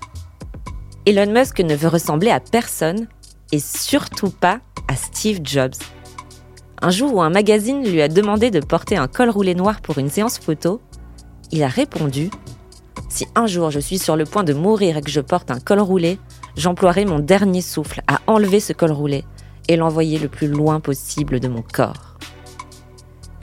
Elon 1.05 1.33
Musk 1.33 1.59
ne 1.59 1.75
veut 1.75 1.89
ressembler 1.89 2.29
à 2.29 2.39
personne 2.39 3.07
et 3.51 3.59
surtout 3.59 4.29
pas 4.29 4.61
à 4.87 4.95
Steve 4.95 5.41
Jobs. 5.43 5.75
Un 6.81 6.91
jour 6.91 7.13
où 7.15 7.21
un 7.21 7.29
magazine 7.29 7.83
lui 7.83 8.01
a 8.01 8.07
demandé 8.07 8.49
de 8.49 8.61
porter 8.61 8.95
un 8.95 9.07
col 9.07 9.29
roulé 9.29 9.55
noir 9.55 9.81
pour 9.81 9.97
une 9.97 10.09
séance 10.09 10.39
photo, 10.39 10.81
il 11.53 11.63
a 11.63 11.67
répondu 11.67 12.29
Si 13.09 13.27
un 13.35 13.45
jour 13.45 13.69
je 13.69 13.79
suis 13.79 13.99
sur 13.99 14.15
le 14.15 14.25
point 14.25 14.43
de 14.43 14.53
mourir 14.53 14.97
et 14.97 15.01
que 15.01 15.11
je 15.11 15.21
porte 15.21 15.51
un 15.51 15.59
col 15.59 15.79
roulé, 15.79 16.19
j'emploierai 16.57 17.05
mon 17.05 17.19
dernier 17.19 17.61
souffle 17.61 18.01
à 18.07 18.19
enlever 18.27 18.59
ce 18.59 18.73
col 18.73 18.91
roulé 18.91 19.23
et 19.69 19.77
l'envoyer 19.77 20.17
le 20.17 20.27
plus 20.27 20.47
loin 20.47 20.79
possible 20.79 21.39
de 21.39 21.47
mon 21.47 21.61
corps. 21.61 22.17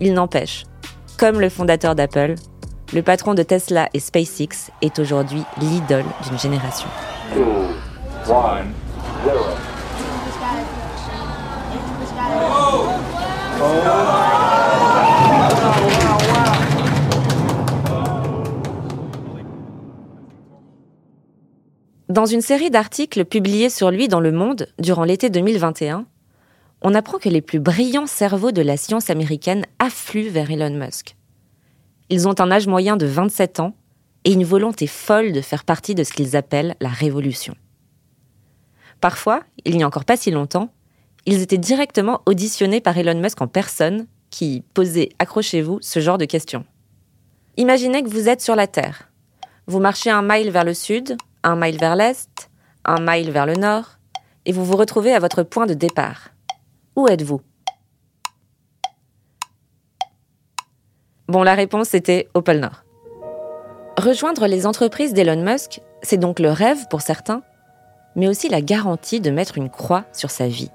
Il 0.00 0.12
n'empêche, 0.12 0.64
comme 1.18 1.40
le 1.40 1.48
fondateur 1.48 1.94
d'Apple, 1.94 2.34
le 2.92 3.02
patron 3.02 3.34
de 3.34 3.44
Tesla 3.44 3.88
et 3.94 4.00
SpaceX 4.00 4.72
est 4.82 4.98
aujourd'hui 4.98 5.44
l'idole 5.60 6.04
d'une 6.26 6.38
génération. 6.38 6.88
Dans 22.10 22.26
une 22.26 22.40
série 22.40 22.70
d'articles 22.70 23.24
publiés 23.24 23.70
sur 23.70 23.92
lui 23.92 24.08
dans 24.08 24.18
Le 24.18 24.32
Monde 24.32 24.66
durant 24.80 25.04
l'été 25.04 25.30
2021, 25.30 26.06
on 26.82 26.94
apprend 26.96 27.18
que 27.18 27.28
les 27.28 27.40
plus 27.40 27.60
brillants 27.60 28.08
cerveaux 28.08 28.50
de 28.50 28.62
la 28.62 28.76
science 28.76 29.10
américaine 29.10 29.64
affluent 29.78 30.28
vers 30.28 30.50
Elon 30.50 30.76
Musk. 30.76 31.14
Ils 32.08 32.26
ont 32.26 32.34
un 32.40 32.50
âge 32.50 32.66
moyen 32.66 32.96
de 32.96 33.06
27 33.06 33.60
ans 33.60 33.76
et 34.24 34.32
une 34.32 34.42
volonté 34.42 34.88
folle 34.88 35.30
de 35.30 35.40
faire 35.40 35.62
partie 35.62 35.94
de 35.94 36.02
ce 36.02 36.12
qu'ils 36.12 36.34
appellent 36.34 36.74
la 36.80 36.88
révolution. 36.88 37.54
Parfois, 39.00 39.44
il 39.64 39.76
n'y 39.76 39.84
a 39.84 39.86
encore 39.86 40.04
pas 40.04 40.16
si 40.16 40.32
longtemps, 40.32 40.72
ils 41.26 41.42
étaient 41.42 41.58
directement 41.58 42.22
auditionnés 42.26 42.80
par 42.80 42.98
Elon 42.98 43.20
Musk 43.20 43.40
en 43.40 43.46
personne 43.46 44.08
qui 44.30 44.64
posait, 44.74 45.10
accrochez-vous, 45.20 45.78
ce 45.80 46.00
genre 46.00 46.18
de 46.18 46.24
questions. 46.24 46.64
Imaginez 47.56 48.02
que 48.02 48.10
vous 48.10 48.28
êtes 48.28 48.40
sur 48.40 48.56
la 48.56 48.66
Terre. 48.66 49.12
Vous 49.68 49.78
marchez 49.78 50.10
un 50.10 50.22
mile 50.22 50.50
vers 50.50 50.64
le 50.64 50.74
sud, 50.74 51.16
un 51.42 51.56
mile 51.56 51.78
vers 51.78 51.96
l'est, 51.96 52.50
un 52.84 53.00
mile 53.00 53.30
vers 53.30 53.46
le 53.46 53.54
nord, 53.54 53.98
et 54.46 54.52
vous 54.52 54.64
vous 54.64 54.76
retrouvez 54.76 55.14
à 55.14 55.18
votre 55.18 55.42
point 55.42 55.66
de 55.66 55.74
départ. 55.74 56.28
Où 56.96 57.08
êtes-vous? 57.08 57.40
Bon, 61.28 61.42
la 61.42 61.54
réponse 61.54 61.94
était 61.94 62.28
au 62.34 62.42
pôle 62.42 62.58
Nord. 62.58 62.82
Rejoindre 63.96 64.46
les 64.46 64.66
entreprises 64.66 65.14
d'Elon 65.14 65.42
Musk, 65.44 65.80
c'est 66.02 66.16
donc 66.16 66.40
le 66.40 66.50
rêve 66.50 66.88
pour 66.88 67.02
certains, 67.02 67.42
mais 68.16 68.26
aussi 68.26 68.48
la 68.48 68.60
garantie 68.60 69.20
de 69.20 69.30
mettre 69.30 69.56
une 69.56 69.70
croix 69.70 70.04
sur 70.12 70.30
sa 70.30 70.48
vie. 70.48 70.70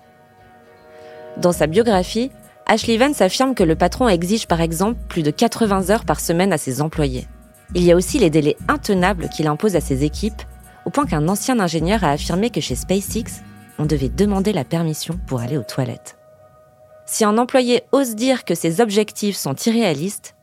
Dans 1.38 1.52
sa 1.52 1.68
biographie, 1.68 2.32
Ashley 2.68 2.98
Vance 2.98 3.22
affirme 3.22 3.54
que 3.54 3.64
le 3.64 3.76
patron 3.76 4.08
exige 4.08 4.48
par 4.48 4.62
exemple 4.62 5.00
plus 5.10 5.24
de 5.24 5.32
80 5.32 5.90
heures 5.90 6.06
par 6.06 6.20
semaine 6.20 6.54
à 6.54 6.58
ses 6.58 6.82
employés. 6.82 7.28
Il 7.74 7.84
y 7.84 7.92
a 7.92 7.96
aussi 7.96 8.20
les 8.20 8.30
délais 8.30 8.56
intenables 8.68 9.30
qu'il 9.30 9.48
impose 9.48 9.76
à 9.76 9.82
ses 9.82 10.04
équipes 10.04 10.42
au 10.86 10.90
point 10.90 11.06
qu'un 11.06 11.28
ancien 11.28 11.60
ingénieur 11.60 12.04
a 12.04 12.12
affirmé 12.12 12.50
que 12.50 12.62
chez 12.62 12.76
SpaceX, 12.76 13.42
on 13.78 13.86
devait 13.86 14.10
demander 14.10 14.54
la 14.54 14.64
permission 14.64 15.20
pour 15.28 15.42
aller 15.42 15.58
aux 15.58 15.64
toilettes. 15.64 16.18
Si 17.06 17.24
un 17.24 17.38
employé 17.38 17.84
ose 17.92 18.16
dire 18.16 18.46
que 18.46 18.56
ses 18.56 18.82
objectifs 18.82 19.36
sont 19.36 19.56
irréalistes, 19.66 20.36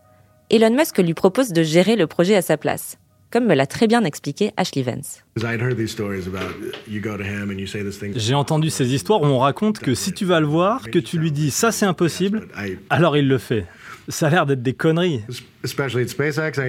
Elon 0.50 0.74
Musk 0.74 0.98
lui 0.98 1.14
propose 1.14 1.52
de 1.52 1.62
gérer 1.62 1.96
le 1.96 2.06
projet 2.06 2.36
à 2.36 2.42
sa 2.42 2.56
place. 2.56 2.98
Comme 3.32 3.46
me 3.46 3.54
l'a 3.54 3.66
très 3.66 3.88
bien 3.88 4.04
expliqué 4.04 4.52
Ashley 4.58 4.82
Vance. 4.82 5.24
J'ai 8.14 8.34
entendu 8.34 8.70
ces 8.70 8.94
histoires 8.94 9.22
où 9.22 9.24
on 9.24 9.38
raconte 9.38 9.78
que 9.78 9.94
si 9.94 10.12
tu 10.12 10.26
vas 10.26 10.38
le 10.38 10.46
voir, 10.46 10.90
que 10.90 10.98
tu 10.98 11.18
lui 11.18 11.32
dis 11.32 11.50
ça 11.50 11.72
c'est 11.72 11.86
impossible, 11.86 12.46
alors 12.90 13.16
il 13.16 13.26
le 13.26 13.38
fait. 13.38 13.66
Ça 14.08 14.26
a 14.26 14.30
l'air 14.30 14.46
d'être 14.46 14.62
des 14.62 14.74
conneries. 14.74 15.22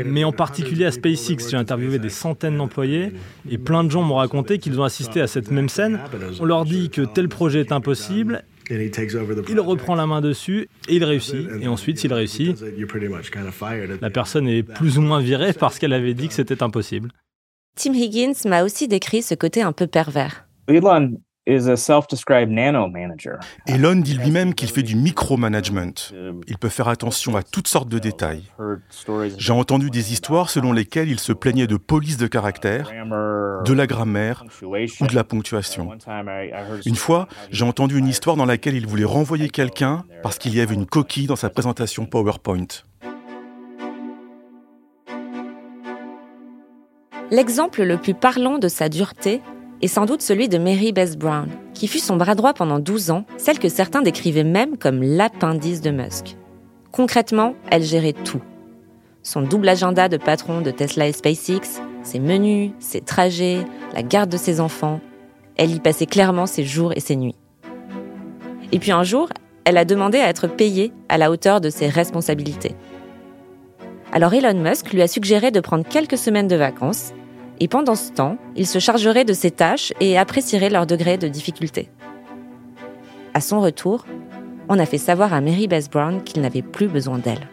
Mais 0.05 0.23
en 0.23 0.31
particulier 0.31 0.85
à 0.85 0.91
SpaceX, 0.91 1.49
j'ai 1.49 1.57
interviewé 1.57 1.97
des 1.99 2.09
centaines 2.09 2.57
d'employés 2.57 3.11
et 3.49 3.57
plein 3.57 3.83
de 3.83 3.89
gens 3.89 4.03
m'ont 4.03 4.15
raconté 4.15 4.59
qu'ils 4.59 4.79
ont 4.79 4.83
assisté 4.83 5.19
à 5.19 5.27
cette 5.27 5.51
même 5.51 5.67
scène. 5.67 5.99
On 6.39 6.45
leur 6.45 6.63
dit 6.63 6.89
que 6.89 7.01
tel 7.01 7.27
projet 7.27 7.61
est 7.61 7.71
impossible 7.71 8.43
il 8.69 9.59
reprend 9.59 9.95
la 9.95 10.07
main 10.07 10.21
dessus 10.21 10.67
et 10.87 10.95
il 10.95 11.03
réussit. 11.03 11.47
Et 11.61 11.67
ensuite, 11.67 11.99
s'il 11.99 12.13
réussit, 12.13 12.57
la 14.01 14.09
personne 14.09 14.47
est 14.47 14.63
plus 14.63 14.97
ou 14.97 15.01
moins 15.01 15.19
virée 15.19 15.53
parce 15.53 15.79
qu'elle 15.79 15.93
avait 15.93 16.13
dit 16.13 16.27
que 16.27 16.33
c'était 16.33 16.63
impossible. 16.63 17.11
Tim 17.75 17.93
Higgins 17.93 18.33
m'a 18.45 18.63
aussi 18.63 18.87
décrit 18.87 19.23
ce 19.23 19.33
côté 19.33 19.61
un 19.61 19.71
peu 19.71 19.87
pervers. 19.87 20.47
Elon 20.67 21.17
dit 24.01 24.13
lui-même 24.13 24.53
qu'il 24.53 24.69
fait 24.69 24.83
du 24.83 24.95
micromanagement. 24.95 26.11
Il 26.47 26.57
peut 26.57 26.69
faire 26.69 26.87
attention 26.87 27.35
à 27.35 27.43
toutes 27.43 27.67
sortes 27.67 27.89
de 27.89 27.99
détails. 27.99 28.43
J'ai 29.37 29.51
entendu 29.51 29.89
des 29.89 30.13
histoires 30.13 30.49
selon 30.49 30.71
lesquelles 30.71 31.09
il 31.09 31.19
se 31.19 31.33
plaignait 31.33 31.67
de 31.67 31.75
police 31.75 32.15
de 32.17 32.27
caractère, 32.27 32.89
de 33.65 33.73
la 33.73 33.87
grammaire 33.87 34.45
ou 34.63 35.07
de 35.07 35.15
la 35.15 35.25
ponctuation. 35.25 35.89
Une 36.85 36.95
fois, 36.95 37.27
j'ai 37.51 37.65
entendu 37.65 37.97
une 37.97 38.07
histoire 38.07 38.37
dans 38.37 38.45
laquelle 38.45 38.75
il 38.75 38.87
voulait 38.87 39.03
renvoyer 39.03 39.49
quelqu'un 39.49 40.05
parce 40.21 40.37
qu'il 40.37 40.55
y 40.55 40.61
avait 40.61 40.75
une 40.75 40.85
coquille 40.85 41.27
dans 41.27 41.35
sa 41.35 41.49
présentation 41.49 42.05
PowerPoint. 42.05 42.67
L'exemple 47.31 47.83
le 47.83 47.97
plus 47.97 48.13
parlant 48.13 48.59
de 48.59 48.67
sa 48.67 48.89
dureté 48.89 49.41
est 49.83 49.87
sans 49.87 50.05
doute 50.05 50.21
celui 50.21 50.47
de 50.47 50.57
Mary 50.57 50.93
Beth 50.93 51.17
Brown, 51.17 51.49
qui 51.73 51.87
fut 51.87 51.99
son 51.99 52.15
bras 52.15 52.35
droit 52.35 52.53
pendant 52.53 52.79
12 52.79 53.11
ans, 53.11 53.25
celle 53.37 53.59
que 53.59 53.67
certains 53.67 54.01
décrivaient 54.01 54.45
même 54.45 54.77
comme 54.77 55.03
l'appendice 55.03 55.81
de 55.81 55.91
Musk. 55.91 56.37
Concrètement, 56.93 57.55
elle 57.69 57.83
gérait 57.83 58.13
tout. 58.13 58.41
Son 59.23 59.41
double 59.41 59.67
agenda 59.67 60.07
de 60.07 60.15
patron 60.15 60.61
de 60.61 60.71
Tesla 60.71 61.07
et 61.07 61.11
SpaceX, 61.11 61.81
ses 62.01 62.19
menus, 62.19 62.71
ses 62.79 63.01
trajets, 63.01 63.65
la 63.93 64.03
garde 64.03 64.29
de 64.29 64.37
ses 64.37 64.61
enfants. 64.61 65.01
Elle 65.57 65.71
y 65.71 65.79
passait 65.79 66.05
clairement 66.05 66.45
ses 66.45 66.63
jours 66.63 66.93
et 66.95 67.01
ses 67.01 67.17
nuits. 67.17 67.35
Et 68.71 68.79
puis 68.79 68.91
un 68.91 69.03
jour, 69.03 69.29
elle 69.65 69.77
a 69.77 69.85
demandé 69.85 70.17
à 70.17 70.29
être 70.29 70.47
payée 70.47 70.93
à 71.09 71.17
la 71.17 71.29
hauteur 71.29 71.59
de 71.59 71.69
ses 71.69 71.89
responsabilités. 71.89 72.75
Alors 74.13 74.33
Elon 74.33 74.53
Musk 74.53 74.93
lui 74.93 75.01
a 75.01 75.07
suggéré 75.07 75.51
de 75.51 75.59
prendre 75.59 75.85
quelques 75.85 76.17
semaines 76.17 76.47
de 76.47 76.55
vacances 76.55 77.11
et 77.59 77.67
pendant 77.67 77.95
ce 77.95 78.11
temps, 78.11 78.37
il 78.55 78.67
se 78.67 78.79
chargerait 78.79 79.25
de 79.25 79.33
ses 79.33 79.51
tâches 79.51 79.93
et 79.99 80.17
apprécierait 80.17 80.69
leur 80.69 80.85
degré 80.85 81.17
de 81.17 81.27
difficulté. 81.27 81.89
À 83.33 83.41
son 83.41 83.61
retour, 83.61 84.05
on 84.69 84.79
a 84.79 84.85
fait 84.85 84.97
savoir 84.97 85.33
à 85.33 85.41
Mary 85.41 85.67
Beth 85.67 85.91
Brown 85.91 86.23
qu'il 86.23 86.41
n'avait 86.41 86.61
plus 86.61 86.87
besoin 86.87 87.19
d'elle. 87.19 87.47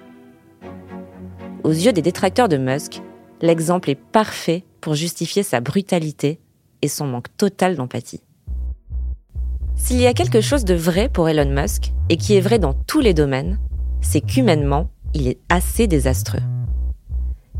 Aux 1.65 1.71
yeux 1.71 1.93
des 1.93 2.03
détracteurs 2.03 2.49
de 2.49 2.57
Musk, 2.57 3.03
l'exemple 3.43 3.91
est 3.91 4.01
parfait 4.01 4.65
pour 4.81 4.95
justifier 4.95 5.43
sa 5.43 5.61
brutalité 5.61 6.41
et 6.83 6.89
son 6.89 7.07
manque 7.07 7.35
total 7.37 7.77
d'empathie. 7.77 8.23
S'il 9.77 10.01
y 10.01 10.07
a 10.07 10.15
quelque 10.15 10.41
chose 10.41 10.65
de 10.65 10.75
vrai 10.75 11.09
pour 11.09 11.29
Elon 11.29 11.51
Musk, 11.51 11.93
et 12.09 12.17
qui 12.17 12.35
est 12.35 12.41
vrai 12.41 12.59
dans 12.59 12.75
tous 12.75 13.01
les 13.01 13.15
domaines, 13.15 13.59
c'est 14.01 14.21
qu'humainement, 14.21 14.89
il 15.15 15.29
est 15.29 15.39
assez 15.49 15.87
désastreux. 15.87 16.43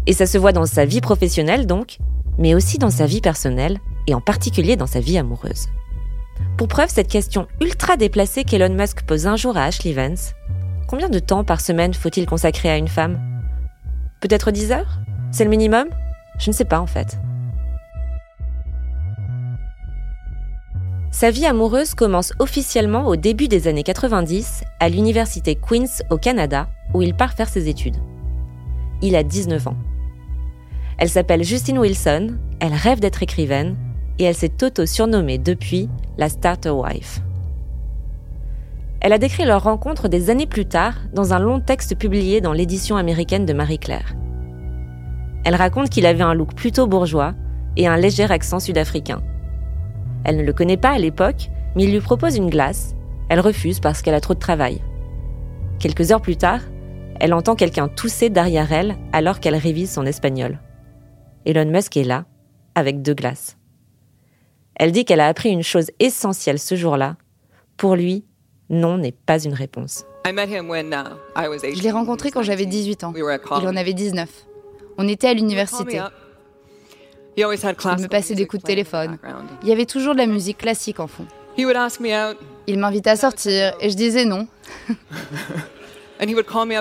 Et 0.07 0.13
ça 0.13 0.27
se 0.27 0.39
voit 0.39 0.53
dans 0.53 0.67
sa 0.67 0.85
vie 0.85 1.01
professionnelle 1.01 1.67
donc, 1.67 1.99
mais 2.41 2.55
aussi 2.55 2.79
dans 2.79 2.91
sa 2.91 3.07
vie 3.07 3.21
personnelle 3.21 3.79
et 4.09 4.15
en 4.15 4.21
particulier 4.21 4.75
dans 4.75 4.87
sa 4.87 4.99
vie 4.99 5.19
amoureuse. 5.19 5.69
Pour 6.57 6.67
preuve, 6.67 6.89
cette 6.89 7.09
question 7.09 7.47
ultra 7.61 7.97
déplacée 7.97 8.45
qu'Elon 8.45 8.75
Musk 8.75 9.03
pose 9.03 9.27
un 9.27 9.37
jour 9.37 9.57
à 9.57 9.65
Ashley 9.65 9.93
Vance, 9.93 10.33
combien 10.89 11.09
de 11.09 11.19
temps 11.19 11.45
par 11.45 11.61
semaine 11.61 11.95
faut-il 11.95 12.27
consacrer 12.27 12.71
à 12.71 12.79
une 12.79 12.89
femme? 12.89 13.21
Peut-être 14.21 14.51
10 14.51 14.73
heures? 14.73 14.99
C'est 15.31 15.45
le 15.45 15.51
minimum? 15.51 15.89
Je 16.39 16.51
ne 16.51 16.55
sais 16.55 16.65
pas 16.65 16.81
en 16.81 16.87
fait. 16.87 17.19
Sa 21.13 21.31
vie 21.31 21.45
amoureuse 21.45 21.95
commence 21.95 22.33
officiellement 22.39 23.07
au 23.07 23.17
début 23.17 23.49
des 23.49 23.69
années 23.69 23.83
90 23.83 24.65
à 24.79 24.89
l'université 24.89 25.57
Queen's 25.57 26.03
au 26.09 26.17
Canada, 26.17 26.69
où 26.95 27.03
il 27.03 27.15
part 27.15 27.35
faire 27.35 27.49
ses 27.49 27.69
études. 27.69 27.97
Il 29.03 29.17
a 29.17 29.23
19 29.23 29.69
ans. 29.69 29.77
Elle 31.01 31.09
s'appelle 31.09 31.43
Justine 31.43 31.79
Wilson, 31.79 32.37
elle 32.61 32.75
rêve 32.75 33.01
d'être 33.01 33.23
écrivaine 33.23 33.75
et 34.19 34.25
elle 34.25 34.35
s'est 34.35 34.63
auto-surnommée 34.63 35.39
depuis 35.39 35.89
la 36.19 36.29
Starter 36.29 36.69
Wife. 36.69 37.23
Elle 39.01 39.15
a 39.15 39.19
décrit 39.19 39.47
leur 39.47 39.63
rencontre 39.63 40.09
des 40.09 40.29
années 40.29 40.47
plus 40.47 40.67
tard 40.67 40.93
dans 41.15 41.33
un 41.33 41.39
long 41.39 41.59
texte 41.59 41.97
publié 41.97 42.43
dans 42.43 42.53
l'édition 42.53 42.99
américaine 42.99 43.47
de 43.47 43.55
Marie-Claire. 43.55 44.15
Elle 45.47 45.55
raconte 45.55 45.89
qu'il 45.89 46.05
avait 46.05 46.23
un 46.23 46.35
look 46.35 46.55
plutôt 46.55 46.87
bourgeois 46.87 47.33
et 47.79 47.87
un 47.87 47.97
léger 47.97 48.31
accent 48.31 48.61
sud-africain. 48.61 49.23
Elle 50.25 50.37
ne 50.37 50.43
le 50.43 50.53
connaît 50.53 50.77
pas 50.77 50.91
à 50.91 50.99
l'époque, 50.99 51.49
mais 51.77 51.85
il 51.85 51.93
lui 51.93 52.01
propose 52.01 52.37
une 52.37 52.51
glace. 52.51 52.95
Elle 53.31 53.41
refuse 53.41 53.81
parce 53.81 54.03
qu'elle 54.03 54.13
a 54.13 54.21
trop 54.21 54.35
de 54.35 54.39
travail. 54.39 54.83
Quelques 55.79 56.13
heures 56.13 56.21
plus 56.21 56.37
tard, 56.37 56.61
elle 57.19 57.33
entend 57.33 57.55
quelqu'un 57.55 57.89
tousser 57.89 58.29
derrière 58.29 58.71
elle 58.71 58.97
alors 59.15 59.41
qu'elle 59.41 59.57
révise 59.57 59.91
son 59.91 60.05
espagnol. 60.05 60.59
Elon 61.47 61.71
Musk 61.71 61.97
est 61.97 62.05
là, 62.05 62.25
avec 62.75 63.03
deux 63.03 63.15
glaces. 63.15 63.57
Elle 64.75 64.93
dit 64.93 65.05
qu'elle 65.05 65.21
a 65.21 65.27
appris 65.29 65.51
une 65.51 65.63
chose 65.63 65.91
essentielle 65.99 66.59
ce 66.59 66.75
jour-là. 66.75 67.17
Pour 67.77 67.97
lui, 67.97 68.25
non 68.69 68.99
n'est 68.99 69.13
pas 69.13 69.43
une 69.43 69.55
réponse. 69.55 70.05
Uh, 70.27 70.33
Je 70.33 71.83
l'ai 71.83 71.91
rencontré 71.91 72.31
quand 72.31 72.43
j'avais 72.43 72.67
18 72.67 73.05
ans. 73.05 73.13
Il 73.17 73.69
en 73.69 73.77
avait 73.77 73.95
19. 73.95 74.29
On 74.99 75.09
était 75.09 75.29
à 75.29 75.35
l'université. 75.35 76.01
Il 77.37 77.47
me 77.47 78.07
passait 78.09 78.35
des 78.35 78.47
coups 78.47 78.63
de 78.63 78.67
téléphone. 78.67 79.19
Il 79.63 79.69
y 79.69 79.73
avait 79.73 79.87
toujours 79.87 80.13
de 80.13 80.19
la 80.19 80.27
musique 80.27 80.59
classique 80.59 81.01
en 81.01 81.07
fond. 81.07 81.27
Il 82.67 82.79
m'invitait 82.79 83.11
à 83.11 83.17
sortir 83.17 83.75
et 83.81 83.91
je 83.91 83.97
disais 83.97 84.25
non. 84.25 84.47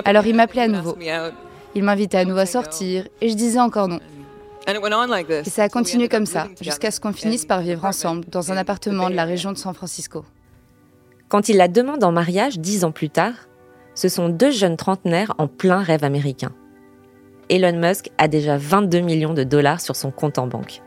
Alors 0.04 0.26
il 0.26 0.34
m'appelait 0.36 0.62
à 0.62 0.68
nouveau. 0.68 0.96
Il 1.74 1.82
m'invitait 1.82 2.18
à 2.18 2.24
nouveau 2.24 2.40
à 2.40 2.46
sortir 2.46 3.08
et 3.20 3.28
je 3.28 3.34
disais 3.34 3.60
encore 3.60 3.88
non. 3.88 4.00
Et 4.66 5.50
ça 5.50 5.64
a 5.64 5.68
continué 5.68 6.08
comme 6.08 6.26
ça, 6.26 6.48
jusqu'à 6.60 6.90
ce 6.90 7.00
qu'on 7.00 7.12
finisse 7.12 7.44
par 7.44 7.60
vivre 7.60 7.84
ensemble 7.84 8.24
dans 8.28 8.52
un 8.52 8.56
appartement 8.56 9.10
de 9.10 9.14
la 9.14 9.24
région 9.24 9.52
de 9.52 9.58
San 9.58 9.74
Francisco. 9.74 10.24
Quand 11.28 11.48
il 11.48 11.56
la 11.56 11.68
demande 11.68 12.04
en 12.04 12.12
mariage 12.12 12.58
dix 12.58 12.84
ans 12.84 12.92
plus 12.92 13.10
tard, 13.10 13.34
ce 13.94 14.08
sont 14.08 14.28
deux 14.28 14.50
jeunes 14.50 14.76
trentenaires 14.76 15.34
en 15.38 15.46
plein 15.46 15.82
rêve 15.82 16.04
américain. 16.04 16.52
Elon 17.48 17.78
Musk 17.78 18.10
a 18.18 18.28
déjà 18.28 18.56
22 18.56 19.00
millions 19.00 19.34
de 19.34 19.44
dollars 19.44 19.80
sur 19.80 19.96
son 19.96 20.10
compte 20.10 20.38
en 20.38 20.46
banque. 20.46 20.82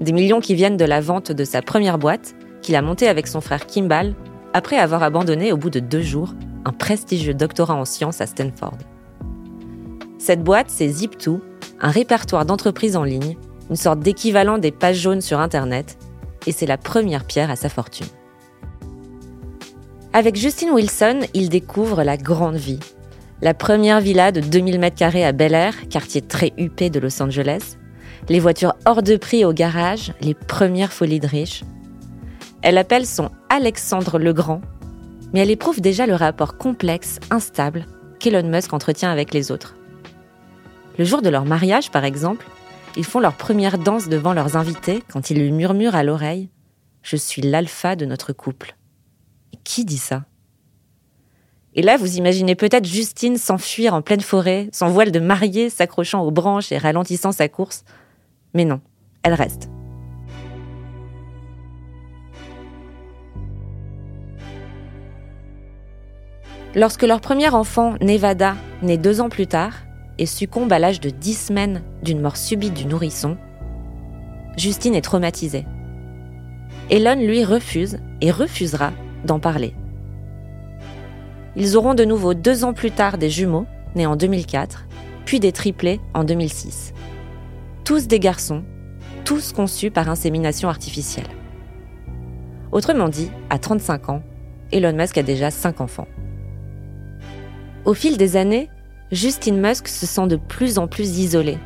Des 0.00 0.12
millions 0.12 0.40
qui 0.40 0.54
viennent 0.54 0.76
de 0.76 0.84
la 0.84 1.00
vente 1.00 1.32
de 1.32 1.44
sa 1.44 1.60
première 1.60 1.98
boîte, 1.98 2.34
qu'il 2.62 2.76
a 2.76 2.82
montée 2.82 3.08
avec 3.08 3.26
son 3.26 3.40
frère 3.40 3.66
Kimball, 3.66 4.14
après 4.54 4.78
avoir 4.78 5.02
abandonné 5.02 5.52
au 5.52 5.56
bout 5.56 5.70
de 5.70 5.80
deux 5.80 6.02
jours 6.02 6.34
un 6.64 6.72
prestigieux 6.72 7.34
doctorat 7.34 7.74
en 7.74 7.84
sciences 7.84 8.20
à 8.20 8.26
Stanford. 8.26 8.78
Cette 10.18 10.42
boîte, 10.42 10.68
c'est 10.68 10.88
Zip2, 10.88 11.40
un 11.80 11.90
répertoire 11.90 12.44
d'entreprises 12.44 12.96
en 12.96 13.04
ligne, 13.04 13.36
une 13.70 13.76
sorte 13.76 14.00
d'équivalent 14.00 14.58
des 14.58 14.72
pages 14.72 14.98
jaunes 14.98 15.20
sur 15.20 15.38
Internet, 15.38 15.96
et 16.46 16.52
c'est 16.52 16.66
la 16.66 16.76
première 16.76 17.24
pierre 17.24 17.50
à 17.50 17.56
sa 17.56 17.68
fortune. 17.68 18.06
Avec 20.12 20.36
Justin 20.36 20.72
Wilson, 20.72 21.20
il 21.34 21.48
découvre 21.48 22.02
la 22.02 22.16
grande 22.16 22.56
vie. 22.56 22.80
La 23.42 23.54
première 23.54 24.00
villa 24.00 24.32
de 24.32 24.40
2000 24.40 24.80
m2 24.80 25.24
à 25.24 25.32
Bel 25.32 25.54
Air, 25.54 25.88
quartier 25.88 26.22
très 26.22 26.52
huppé 26.56 26.90
de 26.90 26.98
Los 26.98 27.22
Angeles, 27.22 27.76
les 28.28 28.40
voitures 28.40 28.74
hors 28.84 29.02
de 29.02 29.16
prix 29.16 29.44
au 29.44 29.52
garage, 29.52 30.12
les 30.20 30.34
premières 30.34 30.92
folies 30.92 31.20
de 31.20 31.28
riches. 31.28 31.62
Elle 32.62 32.78
appelle 32.78 33.06
son 33.06 33.30
Alexandre 33.48 34.18
le 34.18 34.32
Grand, 34.32 34.60
mais 35.32 35.40
elle 35.40 35.50
éprouve 35.50 35.80
déjà 35.80 36.06
le 36.06 36.14
rapport 36.14 36.56
complexe, 36.56 37.20
instable, 37.30 37.86
qu'Elon 38.18 38.48
Musk 38.48 38.72
entretient 38.72 39.12
avec 39.12 39.32
les 39.32 39.52
autres. 39.52 39.77
Le 40.98 41.04
jour 41.04 41.22
de 41.22 41.28
leur 41.28 41.44
mariage, 41.44 41.92
par 41.92 42.04
exemple, 42.04 42.44
ils 42.96 43.04
font 43.04 43.20
leur 43.20 43.34
première 43.34 43.78
danse 43.78 44.08
devant 44.08 44.32
leurs 44.32 44.56
invités 44.56 45.04
quand 45.08 45.30
ils 45.30 45.38
lui 45.38 45.52
murmurent 45.52 45.94
à 45.94 46.02
l'oreille⁇ 46.02 46.44
Je 47.02 47.16
suis 47.16 47.40
l'alpha 47.40 47.94
de 47.94 48.04
notre 48.04 48.32
couple⁇ 48.32 48.74
Qui 49.62 49.84
dit 49.84 49.98
ça? 49.98 50.24
Et 51.74 51.82
là, 51.82 51.96
vous 51.96 52.16
imaginez 52.16 52.56
peut-être 52.56 52.84
Justine 52.84 53.36
s'enfuir 53.36 53.94
en 53.94 54.02
pleine 54.02 54.20
forêt, 54.20 54.68
son 54.72 54.88
voile 54.88 55.12
de 55.12 55.20
mariée 55.20 55.70
s'accrochant 55.70 56.22
aux 56.22 56.32
branches 56.32 56.72
et 56.72 56.78
ralentissant 56.78 57.30
sa 57.30 57.48
course. 57.48 57.84
Mais 58.52 58.64
non, 58.64 58.80
elle 59.22 59.34
reste. 59.34 59.70
Lorsque 66.74 67.04
leur 67.04 67.20
premier 67.20 67.50
enfant, 67.50 67.94
Nevada, 68.00 68.56
naît 68.82 68.98
deux 68.98 69.20
ans 69.20 69.28
plus 69.28 69.46
tard, 69.46 69.74
et 70.18 70.26
succombe 70.26 70.72
à 70.72 70.78
l'âge 70.78 71.00
de 71.00 71.10
10 71.10 71.34
semaines 71.34 71.82
d'une 72.02 72.20
mort 72.20 72.36
subite 72.36 72.74
du 72.74 72.86
nourrisson, 72.86 73.36
Justine 74.56 74.94
est 74.94 75.02
traumatisée. 75.02 75.66
Elon, 76.90 77.14
lui, 77.14 77.44
refuse 77.44 77.98
et 78.20 78.30
refusera 78.30 78.92
d'en 79.24 79.38
parler. 79.38 79.74
Ils 81.54 81.76
auront 81.76 81.94
de 81.94 82.04
nouveau 82.04 82.34
deux 82.34 82.64
ans 82.64 82.72
plus 82.72 82.90
tard 82.90 83.18
des 83.18 83.30
jumeaux, 83.30 83.66
nés 83.94 84.06
en 84.06 84.16
2004, 84.16 84.86
puis 85.24 85.40
des 85.40 85.52
triplés 85.52 86.00
en 86.14 86.24
2006. 86.24 86.92
Tous 87.84 88.06
des 88.08 88.18
garçons, 88.18 88.64
tous 89.24 89.52
conçus 89.52 89.90
par 89.90 90.08
insémination 90.08 90.68
artificielle. 90.68 91.28
Autrement 92.72 93.08
dit, 93.08 93.30
à 93.50 93.58
35 93.58 94.08
ans, 94.08 94.22
Elon 94.72 94.92
Musk 94.92 95.18
a 95.18 95.22
déjà 95.22 95.50
5 95.50 95.80
enfants. 95.80 96.08
Au 97.84 97.94
fil 97.94 98.16
des 98.16 98.36
années, 98.36 98.68
Justine 99.10 99.60
Musk 99.60 99.88
se 99.88 100.06
sent 100.06 100.26
de 100.26 100.36
plus 100.36 100.78
en 100.78 100.86
plus 100.86 101.18
isolée. 101.18 101.58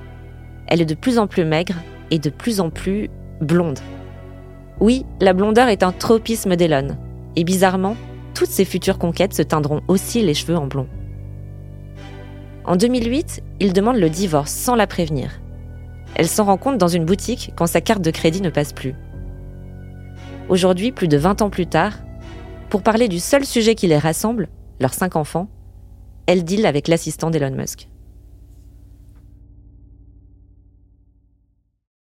Elle 0.68 0.80
est 0.80 0.86
de 0.86 0.94
plus 0.94 1.18
en 1.18 1.26
plus 1.26 1.44
maigre 1.44 1.74
et 2.10 2.18
de 2.18 2.30
plus 2.30 2.60
en 2.60 2.70
plus 2.70 3.10
blonde. 3.40 3.80
Oui, 4.80 5.04
la 5.20 5.32
blondeur 5.32 5.68
est 5.68 5.82
un 5.82 5.92
tropisme 5.92 6.54
d'Elon. 6.54 6.96
Et 7.34 7.44
bizarrement, 7.44 7.96
toutes 8.34 8.50
ses 8.50 8.64
futures 8.64 8.98
conquêtes 8.98 9.34
se 9.34 9.42
teindront 9.42 9.80
aussi 9.88 10.22
les 10.22 10.34
cheveux 10.34 10.56
en 10.56 10.66
blond. 10.66 10.86
En 12.64 12.76
2008, 12.76 13.42
il 13.58 13.72
demande 13.72 13.96
le 13.96 14.08
divorce 14.08 14.52
sans 14.52 14.76
la 14.76 14.86
prévenir. 14.86 15.40
Elle 16.14 16.28
s'en 16.28 16.44
rend 16.44 16.58
compte 16.58 16.78
dans 16.78 16.88
une 16.88 17.04
boutique 17.04 17.52
quand 17.56 17.66
sa 17.66 17.80
carte 17.80 18.02
de 18.02 18.10
crédit 18.10 18.40
ne 18.40 18.50
passe 18.50 18.72
plus. 18.72 18.94
Aujourd'hui, 20.48 20.92
plus 20.92 21.08
de 21.08 21.16
20 21.16 21.42
ans 21.42 21.50
plus 21.50 21.66
tard, 21.66 21.94
pour 22.70 22.82
parler 22.82 23.08
du 23.08 23.18
seul 23.18 23.44
sujet 23.44 23.74
qui 23.74 23.88
les 23.88 23.98
rassemble, 23.98 24.48
leurs 24.80 24.94
cinq 24.94 25.16
enfants, 25.16 25.48
elle 26.26 26.44
deal 26.44 26.66
avec 26.66 26.88
l'assistant 26.88 27.30
d'Elon 27.30 27.50
Musk. 27.50 27.88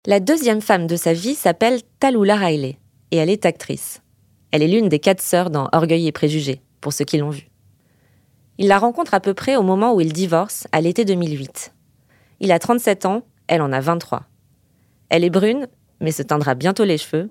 La 0.08 0.20
deuxième 0.20 0.62
femme 0.62 0.88
de 0.88 0.96
sa 0.96 1.14
vie 1.14 1.36
s'appelle 1.36 1.82
Talula 2.00 2.36
Riley 2.36 2.78
et 3.12 3.18
elle 3.18 3.30
est 3.30 3.46
actrice. 3.46 4.02
Elle 4.52 4.64
est 4.64 4.68
l'une 4.68 4.90
des 4.90 5.00
quatre 5.00 5.22
sœurs 5.22 5.50
dans 5.50 5.70
Orgueil 5.74 6.08
et 6.08 6.12
Préjugés, 6.12 6.62
pour 6.82 6.94
ceux 6.94 7.06
qui 7.06 7.18
l'ont 7.18 7.30
vue. 7.30 7.50
Il 8.58 8.68
la 8.68 8.80
rencontre 8.80 9.14
à 9.14 9.20
peu 9.20 9.34
près 9.34 9.56
au 9.56 9.64
moment 9.64 9.94
où 9.94 10.02
il 10.02 10.14
divorce, 10.14 10.68
à 10.72 10.82
l'été 10.82 11.06
2008. 11.06 11.74
Il 12.40 12.52
a 12.52 12.60
37 12.60 13.06
ans, 13.06 13.24
elle 13.48 13.62
en 13.62 13.72
a 13.72 13.80
23. 13.80 14.24
Elle 15.10 15.24
est 15.24 15.30
brune, 15.30 15.68
mais 16.02 16.12
se 16.12 16.24
teindra 16.24 16.56
bientôt 16.56 16.84
les 16.86 16.98
cheveux, 16.98 17.30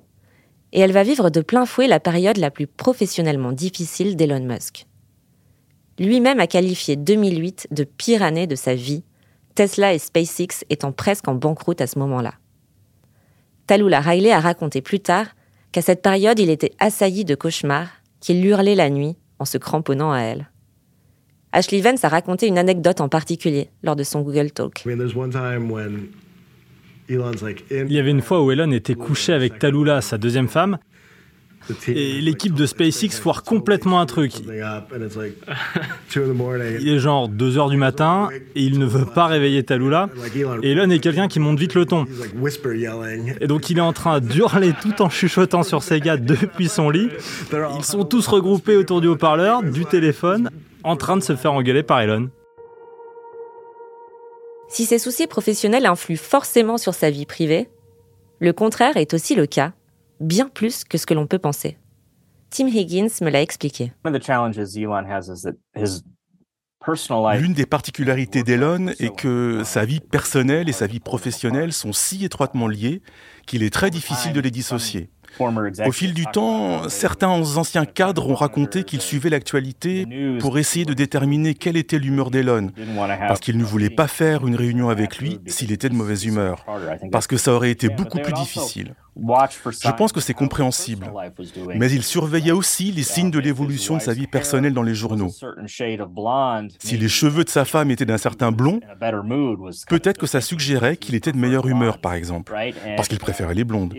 et 0.72 0.80
elle 0.80 0.92
va 0.92 1.02
vivre 1.02 1.30
de 1.30 1.40
plein 1.40 1.66
fouet 1.66 1.86
la 1.86 2.00
période 2.00 2.36
la 2.36 2.50
plus 2.50 2.66
professionnellement 2.66 3.52
difficile 3.52 4.16
d'Elon 4.16 4.44
Musk. 4.44 4.87
Lui-même 5.98 6.38
a 6.38 6.46
qualifié 6.46 6.96
2008 6.96 7.68
de 7.70 7.84
pire 7.84 8.22
année 8.22 8.46
de 8.46 8.54
sa 8.54 8.74
vie, 8.74 9.02
Tesla 9.54 9.94
et 9.94 9.98
SpaceX 9.98 10.64
étant 10.70 10.92
presque 10.92 11.26
en 11.26 11.34
banqueroute 11.34 11.80
à 11.80 11.88
ce 11.88 11.98
moment-là. 11.98 12.34
Talula 13.66 14.00
Riley 14.00 14.30
a 14.30 14.40
raconté 14.40 14.80
plus 14.80 15.00
tard 15.00 15.26
qu'à 15.72 15.82
cette 15.82 16.00
période, 16.00 16.38
il 16.38 16.50
était 16.50 16.72
assailli 16.78 17.24
de 17.24 17.34
cauchemars, 17.34 17.88
qu'il 18.20 18.44
hurlait 18.44 18.76
la 18.76 18.90
nuit 18.90 19.16
en 19.38 19.44
se 19.44 19.58
cramponnant 19.58 20.12
à 20.12 20.20
elle. 20.20 20.48
Ashley 21.52 21.80
Vance 21.80 22.04
a 22.04 22.08
raconté 22.08 22.46
une 22.46 22.58
anecdote 22.58 23.00
en 23.00 23.08
particulier 23.08 23.70
lors 23.82 23.96
de 23.96 24.04
son 24.04 24.20
Google 24.20 24.50
Talk. 24.50 24.84
Il 27.08 27.92
y 27.92 27.98
avait 27.98 28.10
une 28.10 28.20
fois 28.20 28.42
où 28.42 28.52
Elon 28.52 28.70
était 28.70 28.94
couché 28.94 29.32
avec 29.32 29.58
Talula, 29.58 30.02
sa 30.02 30.18
deuxième 30.18 30.48
femme, 30.48 30.78
et 31.86 32.20
l'équipe 32.20 32.54
de 32.54 32.66
SpaceX 32.66 33.10
foire 33.20 33.42
complètement 33.42 34.00
un 34.00 34.06
truc. 34.06 34.32
Il 36.14 36.88
est 36.88 36.98
genre 36.98 37.28
2h 37.28 37.70
du 37.70 37.76
matin 37.76 38.28
et 38.54 38.62
il 38.62 38.78
ne 38.78 38.86
veut 38.86 39.04
pas 39.04 39.26
réveiller 39.26 39.62
Talula. 39.62 40.08
Et 40.62 40.72
Elon 40.72 40.90
est 40.90 40.98
quelqu'un 40.98 41.28
qui 41.28 41.40
monte 41.40 41.58
vite 41.58 41.74
le 41.74 41.84
ton. 41.86 42.06
Et 43.40 43.46
donc 43.46 43.70
il 43.70 43.78
est 43.78 43.82
en 43.82 43.92
train 43.92 44.20
d'hurler 44.20 44.72
tout 44.80 45.02
en 45.02 45.10
chuchotant 45.10 45.62
sur 45.62 45.82
ses 45.82 46.00
gars 46.00 46.16
depuis 46.16 46.68
son 46.68 46.90
lit. 46.90 47.08
Ils 47.76 47.84
sont 47.84 48.04
tous 48.04 48.26
regroupés 48.26 48.76
autour 48.76 49.00
du 49.00 49.08
haut-parleur, 49.08 49.62
du 49.62 49.84
téléphone, 49.84 50.50
en 50.84 50.96
train 50.96 51.16
de 51.16 51.22
se 51.22 51.36
faire 51.36 51.52
engueuler 51.52 51.82
par 51.82 52.00
Elon. 52.00 52.30
Si 54.68 54.84
ses 54.84 54.98
soucis 54.98 55.26
professionnels 55.26 55.86
influent 55.86 56.18
forcément 56.18 56.76
sur 56.76 56.94
sa 56.94 57.10
vie 57.10 57.26
privée, 57.26 57.68
le 58.38 58.52
contraire 58.52 58.96
est 58.96 59.14
aussi 59.14 59.34
le 59.34 59.46
cas 59.46 59.72
bien 60.20 60.48
plus 60.48 60.84
que 60.84 60.98
ce 60.98 61.06
que 61.06 61.14
l'on 61.14 61.26
peut 61.26 61.38
penser. 61.38 61.76
Tim 62.50 62.68
Higgins 62.68 63.08
me 63.20 63.30
l'a 63.30 63.42
expliqué. 63.42 63.92
L'une 67.38 67.52
des 67.52 67.66
particularités 67.66 68.42
d'Elon 68.42 68.88
est 68.98 69.14
que 69.14 69.62
sa 69.64 69.84
vie 69.84 70.00
personnelle 70.00 70.68
et 70.68 70.72
sa 70.72 70.86
vie 70.86 71.00
professionnelle 71.00 71.72
sont 71.72 71.92
si 71.92 72.24
étroitement 72.24 72.68
liées 72.68 73.02
qu'il 73.46 73.62
est 73.62 73.72
très 73.72 73.90
difficile 73.90 74.32
de 74.32 74.40
les 74.40 74.50
dissocier. 74.50 75.10
Au 75.86 75.92
fil 75.92 76.14
du 76.14 76.24
temps, 76.26 76.88
certains 76.88 77.28
anciens 77.28 77.84
cadres 77.84 78.28
ont 78.28 78.34
raconté 78.34 78.84
qu'ils 78.84 79.00
suivaient 79.00 79.30
l'actualité 79.30 80.06
pour 80.40 80.58
essayer 80.58 80.84
de 80.84 80.94
déterminer 80.94 81.54
quelle 81.54 81.76
était 81.76 81.98
l'humeur 81.98 82.30
d'Elon, 82.30 82.70
parce 83.06 83.40
qu'ils 83.40 83.58
ne 83.58 83.64
voulaient 83.64 83.90
pas 83.90 84.08
faire 84.08 84.46
une 84.46 84.56
réunion 84.56 84.88
avec 84.88 85.18
lui 85.18 85.40
s'il 85.46 85.72
était 85.72 85.88
de 85.88 85.94
mauvaise 85.94 86.24
humeur, 86.24 86.64
parce 87.12 87.26
que 87.26 87.36
ça 87.36 87.52
aurait 87.52 87.70
été 87.70 87.88
beaucoup 87.88 88.18
plus 88.18 88.32
difficile. 88.32 88.94
Je 89.18 89.90
pense 89.92 90.12
que 90.12 90.20
c'est 90.20 90.34
compréhensible. 90.34 91.10
Mais 91.74 91.90
il 91.90 92.02
surveillait 92.02 92.52
aussi 92.52 92.92
les 92.92 93.02
signes 93.02 93.30
de 93.30 93.38
l'évolution 93.38 93.96
de 93.96 94.02
sa 94.02 94.12
vie 94.12 94.26
personnelle 94.26 94.74
dans 94.74 94.82
les 94.82 94.94
journaux. 94.94 95.30
Si 96.78 96.96
les 96.96 97.08
cheveux 97.08 97.44
de 97.44 97.48
sa 97.48 97.64
femme 97.64 97.90
étaient 97.90 98.06
d'un 98.06 98.18
certain 98.18 98.52
blond, 98.52 98.80
peut-être 99.88 100.18
que 100.18 100.26
ça 100.26 100.40
suggérait 100.40 100.96
qu'il 100.96 101.14
était 101.14 101.32
de 101.32 101.38
meilleure 101.38 101.66
humeur, 101.66 101.98
par 101.98 102.14
exemple, 102.14 102.52
parce 102.96 103.08
qu'il 103.08 103.18
préférait 103.18 103.54
les 103.54 103.64
blondes. 103.64 103.94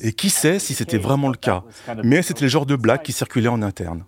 Et 0.00 0.12
qui 0.12 0.30
sait 0.30 0.58
si 0.58 0.74
c'était 0.74 0.98
vraiment 0.98 1.28
le 1.28 1.36
cas, 1.36 1.62
mais 2.04 2.22
c'était 2.22 2.44
le 2.44 2.48
genre 2.48 2.66
de 2.66 2.76
blague 2.76 3.02
qui 3.02 3.12
circulait 3.12 3.48
en 3.48 3.62
interne. 3.62 4.04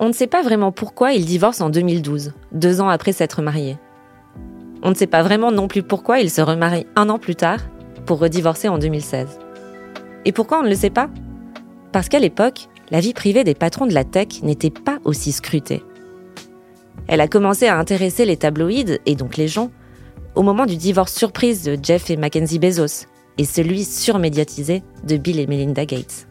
On 0.00 0.08
ne 0.08 0.12
sait 0.12 0.28
pas 0.28 0.42
vraiment 0.42 0.70
pourquoi 0.70 1.12
il 1.12 1.24
divorce 1.24 1.60
en 1.60 1.70
2012, 1.70 2.32
deux 2.52 2.80
ans 2.80 2.88
après 2.88 3.12
s'être 3.12 3.42
marié. 3.42 3.78
On 4.84 4.90
ne 4.90 4.94
sait 4.94 5.08
pas 5.08 5.24
vraiment 5.24 5.50
non 5.50 5.66
plus 5.66 5.82
pourquoi 5.82 6.20
il 6.20 6.30
se 6.30 6.40
remarie 6.40 6.86
un 6.94 7.08
an 7.08 7.18
plus 7.18 7.34
tard 7.34 7.58
pour 8.06 8.20
redivorcer 8.20 8.68
en 8.68 8.78
2016. 8.78 9.40
Et 10.24 10.30
pourquoi 10.30 10.60
on 10.60 10.62
ne 10.62 10.68
le 10.68 10.76
sait 10.76 10.90
pas? 10.90 11.10
Parce 11.90 12.08
qu'à 12.08 12.20
l'époque, 12.20 12.68
la 12.90 13.00
vie 13.00 13.12
privée 13.12 13.42
des 13.42 13.56
patrons 13.56 13.86
de 13.86 13.94
la 13.94 14.04
tech 14.04 14.42
n'était 14.42 14.70
pas 14.70 14.98
aussi 15.04 15.32
scrutée. 15.32 15.82
Elle 17.08 17.20
a 17.20 17.26
commencé 17.26 17.66
à 17.66 17.76
intéresser 17.76 18.24
les 18.24 18.36
tabloïds, 18.36 19.00
et 19.04 19.16
donc 19.16 19.36
les 19.36 19.48
gens, 19.48 19.72
au 20.36 20.42
moment 20.42 20.66
du 20.66 20.76
divorce 20.76 21.12
surprise 21.12 21.64
de 21.64 21.76
Jeff 21.82 22.08
et 22.08 22.16
Mackenzie 22.16 22.60
Bezos, 22.60 23.06
et 23.36 23.44
celui 23.44 23.84
surmédiatisé 23.84 24.84
de 25.02 25.16
Bill 25.16 25.40
et 25.40 25.46
Melinda 25.48 25.84
Gates. 25.84 26.28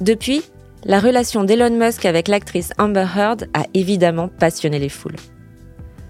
Depuis, 0.00 0.42
la 0.84 0.98
relation 0.98 1.44
d'Elon 1.44 1.76
Musk 1.76 2.06
avec 2.06 2.28
l'actrice 2.28 2.70
Amber 2.78 3.06
Heard 3.14 3.48
a 3.52 3.64
évidemment 3.74 4.28
passionné 4.28 4.78
les 4.78 4.88
foules. 4.88 5.16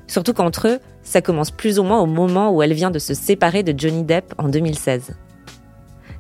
Surtout 0.07 0.33
qu'entre 0.33 0.69
eux, 0.69 0.79
ça 1.03 1.23
commence 1.23 1.51
plus 1.51 1.79
ou 1.79 1.83
moins 1.83 2.01
au 2.01 2.07
moment 2.07 2.51
où 2.51 2.63
elle 2.63 2.73
vient 2.73 2.91
de 2.91 2.99
se 2.99 3.15
séparer 3.15 3.63
de 3.63 3.75
Johnny 3.77 4.05
Depp 4.05 4.35
en 4.39 4.49
2016. 4.49 5.17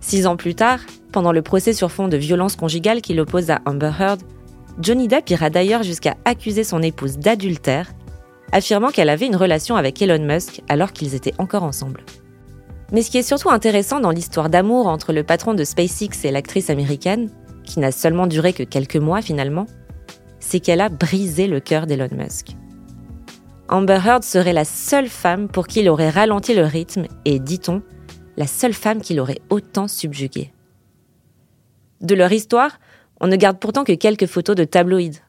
Six 0.00 0.26
ans 0.26 0.36
plus 0.36 0.54
tard, 0.54 0.80
pendant 1.12 1.32
le 1.32 1.42
procès 1.42 1.72
sur 1.72 1.92
fond 1.92 2.08
de 2.08 2.16
violence 2.16 2.56
conjugale 2.56 3.02
qui 3.02 3.14
l'oppose 3.14 3.50
à 3.50 3.60
Amber 3.66 3.92
Heard, 3.98 4.20
Johnny 4.80 5.08
Depp 5.08 5.28
ira 5.30 5.50
d'ailleurs 5.50 5.82
jusqu'à 5.82 6.16
accuser 6.24 6.64
son 6.64 6.82
épouse 6.82 7.18
d'adultère, 7.18 7.92
affirmant 8.50 8.90
qu'elle 8.90 9.10
avait 9.10 9.26
une 9.26 9.36
relation 9.36 9.76
avec 9.76 10.00
Elon 10.02 10.24
Musk 10.24 10.62
alors 10.68 10.92
qu'ils 10.92 11.14
étaient 11.14 11.34
encore 11.38 11.62
ensemble. 11.62 12.02
Mais 12.90 13.02
ce 13.02 13.10
qui 13.10 13.18
est 13.18 13.22
surtout 13.22 13.50
intéressant 13.50 14.00
dans 14.00 14.10
l'histoire 14.10 14.48
d'amour 14.48 14.88
entre 14.88 15.12
le 15.12 15.22
patron 15.22 15.54
de 15.54 15.62
SpaceX 15.62 16.24
et 16.24 16.32
l'actrice 16.32 16.70
américaine, 16.70 17.30
qui 17.70 17.78
n'a 17.78 17.92
seulement 17.92 18.26
duré 18.26 18.52
que 18.52 18.64
quelques 18.64 18.96
mois 18.96 19.22
finalement, 19.22 19.66
c'est 20.40 20.58
qu'elle 20.58 20.80
a 20.80 20.88
brisé 20.88 21.46
le 21.46 21.60
cœur 21.60 21.86
d'Elon 21.86 22.08
Musk. 22.12 22.56
Amber 23.68 24.00
Heard 24.04 24.24
serait 24.24 24.52
la 24.52 24.64
seule 24.64 25.08
femme 25.08 25.48
pour 25.48 25.68
qui 25.68 25.80
il 25.80 25.88
aurait 25.88 26.10
ralenti 26.10 26.52
le 26.54 26.64
rythme 26.64 27.06
et, 27.24 27.38
dit-on, 27.38 27.82
la 28.36 28.48
seule 28.48 28.72
femme 28.72 29.00
qui 29.00 29.14
l'aurait 29.14 29.40
autant 29.50 29.86
subjugué. 29.86 30.52
De 32.00 32.16
leur 32.16 32.32
histoire, 32.32 32.80
on 33.20 33.28
ne 33.28 33.36
garde 33.36 33.60
pourtant 33.60 33.84
que 33.84 33.92
quelques 33.92 34.26
photos 34.26 34.56
de 34.56 34.64
tabloïds, 34.64 35.20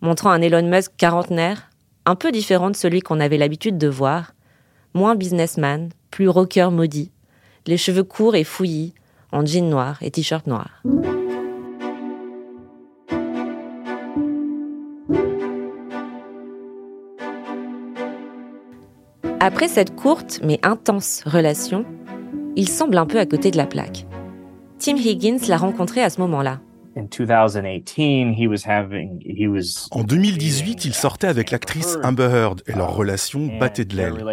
montrant 0.00 0.30
un 0.30 0.42
Elon 0.42 0.68
Musk 0.68 0.92
quarantenaire, 0.96 1.70
un 2.06 2.16
peu 2.16 2.32
différent 2.32 2.70
de 2.70 2.76
celui 2.76 3.00
qu'on 3.00 3.20
avait 3.20 3.38
l'habitude 3.38 3.78
de 3.78 3.88
voir, 3.88 4.34
moins 4.94 5.14
businessman, 5.14 5.90
plus 6.10 6.28
rocker 6.28 6.70
maudit, 6.72 7.12
les 7.66 7.76
cheveux 7.76 8.04
courts 8.04 8.34
et 8.34 8.44
fouillis, 8.44 8.94
en 9.30 9.46
jean 9.46 9.68
noir 9.68 9.98
et 10.00 10.10
t-shirt 10.10 10.46
noir. 10.48 10.82
Après 19.44 19.68
cette 19.68 19.94
courte 19.94 20.40
mais 20.42 20.58
intense 20.62 21.22
relation, 21.26 21.84
il 22.56 22.66
semble 22.66 22.96
un 22.96 23.04
peu 23.04 23.18
à 23.18 23.26
côté 23.26 23.50
de 23.50 23.58
la 23.58 23.66
plaque. 23.66 24.06
Tim 24.78 24.96
Higgins 24.96 25.36
l'a 25.48 25.58
rencontré 25.58 26.02
à 26.02 26.08
ce 26.08 26.18
moment-là, 26.22 26.60
En 29.90 30.04
2018, 30.04 30.84
il 30.84 30.94
sortait 30.94 31.26
avec 31.26 31.50
l'actrice 31.50 31.98
Amber 32.02 32.28
Heard 32.32 32.62
et 32.66 32.72
leur 32.72 32.94
relation 32.94 33.48
battait 33.58 33.84
de 33.84 33.96
l'aile. 33.96 34.24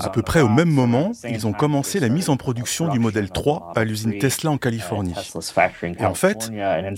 À 0.00 0.08
peu 0.10 0.22
près 0.22 0.40
au 0.40 0.48
même 0.48 0.70
moment, 0.70 1.12
ils 1.28 1.46
ont 1.46 1.52
commencé 1.52 2.00
la 2.00 2.08
mise 2.08 2.28
en 2.28 2.36
production 2.36 2.88
du 2.88 2.98
modèle 2.98 3.30
3 3.30 3.72
à 3.74 3.84
l'usine 3.84 4.18
Tesla 4.18 4.50
en 4.50 4.58
Californie. 4.58 5.14
Et 5.98 6.04
en 6.04 6.14
fait, 6.14 6.50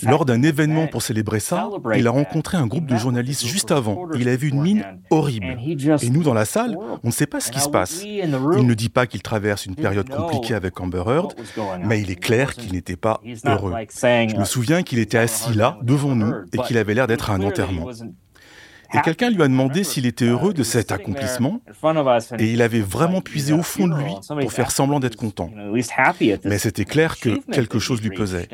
lors 0.03 0.25
d'un 0.25 0.43
événement 0.43 0.87
pour 0.87 1.03
célébrer 1.03 1.41
ça, 1.41 1.69
il 1.95 2.07
a 2.07 2.11
rencontré 2.11 2.57
un 2.57 2.67
groupe 2.67 2.87
de 2.87 2.97
journalistes 2.97 3.47
juste 3.47 3.71
avant. 3.71 4.09
Il 4.19 4.29
a 4.29 4.37
vu 4.37 4.49
une 4.49 4.61
mine 4.61 4.85
horrible. 5.11 5.57
Et 6.03 6.11
nous, 6.11 6.23
dans 6.23 6.35
la 6.35 6.45
salle, 6.45 6.77
on 7.05 7.09
ne 7.09 7.13
sait 7.13 7.27
pas 7.27 7.41
ce 7.41 7.51
qui 7.53 7.61
se 7.61 7.69
passe. 7.69 8.03
Il 8.05 8.31
ne 8.31 8.75
dit 8.75 8.89
pas 8.89 9.07
qu'il 9.07 9.23
traverse 9.23 9.67
une 9.67 9.77
période 9.77 10.09
compliquée 10.09 10.55
avec 10.55 10.81
Amber 10.81 11.05
Heard, 11.07 11.35
mais 11.85 12.01
il 12.01 12.11
est 12.11 12.21
clair 12.21 12.55
qu'il 12.55 12.73
n'était 12.73 12.97
pas 12.97 13.21
heureux. 13.45 13.73
Je 14.03 14.37
me 14.37 14.45
souviens 14.45 14.83
qu'il 14.83 14.96
était 14.99 15.19
assis 15.19 15.55
là, 15.55 15.79
devant 15.83 16.15
nous, 16.15 16.33
et 16.53 16.59
qu'il 16.59 16.79
avait 16.79 16.95
l'air 16.95 17.07
d'être 17.07 17.31
à 17.31 17.35
un 17.35 17.43
enterrement. 17.43 17.89
Et 18.95 19.01
quelqu'un 19.01 19.31
lui 19.31 19.43
a 19.43 19.49
demandé 19.49 19.83
s'il 19.83 20.07
était 20.07 20.27
heureux 20.27 20.55
de 20.55 20.63
cet 20.63 20.93
accomplissement, 20.93 21.61
et 22.39 22.53
il 22.53 22.63
avait 22.63 22.81
vraiment 22.81 23.21
puisé 23.21 23.53
au 23.53 23.63
fond 23.63 23.89
de 23.89 23.95
lui 23.95 24.15
pour 24.41 24.53
faire 24.53 24.71
semblant 24.71 25.01
d'être 25.01 25.17
content. 25.17 25.51
Mais 26.45 26.59
c'était 26.59 26.85
clair 26.85 27.19
que 27.19 27.41
quelque 27.51 27.79
chose 27.79 28.01
lui 28.01 28.11
pesait. 28.11 28.49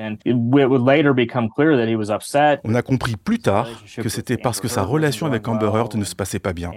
On 2.65 2.75
a 2.75 2.83
compris 2.83 3.17
plus 3.17 3.39
tard 3.41 3.69
que 3.97 4.09
c'était 4.09 4.39
parce 4.39 4.61
que 4.61 4.69
sa 4.69 4.83
relation 4.83 5.27
avec 5.27 5.47
Amber 5.49 5.71
Heard 5.75 5.95
ne 5.97 6.05
se 6.05 6.15
passait 6.15 6.39
pas 6.39 6.55
bien. 6.55 6.73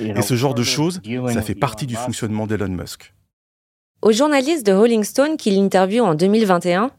Et 0.00 0.22
ce 0.22 0.34
genre 0.34 0.54
de 0.54 0.62
choses, 0.64 1.00
ça 1.32 1.42
fait 1.42 1.54
partie 1.54 1.86
du 1.86 1.94
fonctionnement 1.94 2.46
d'Elon 2.46 2.68
Musk. 2.68 3.14
Au 4.00 4.12
journaliste 4.12 4.64
de 4.64 4.72
Rolling 4.72 5.02
Stone 5.02 5.36
qui 5.36 5.50
l'interviewe 5.50 6.04
en 6.04 6.14
2021, 6.14 6.92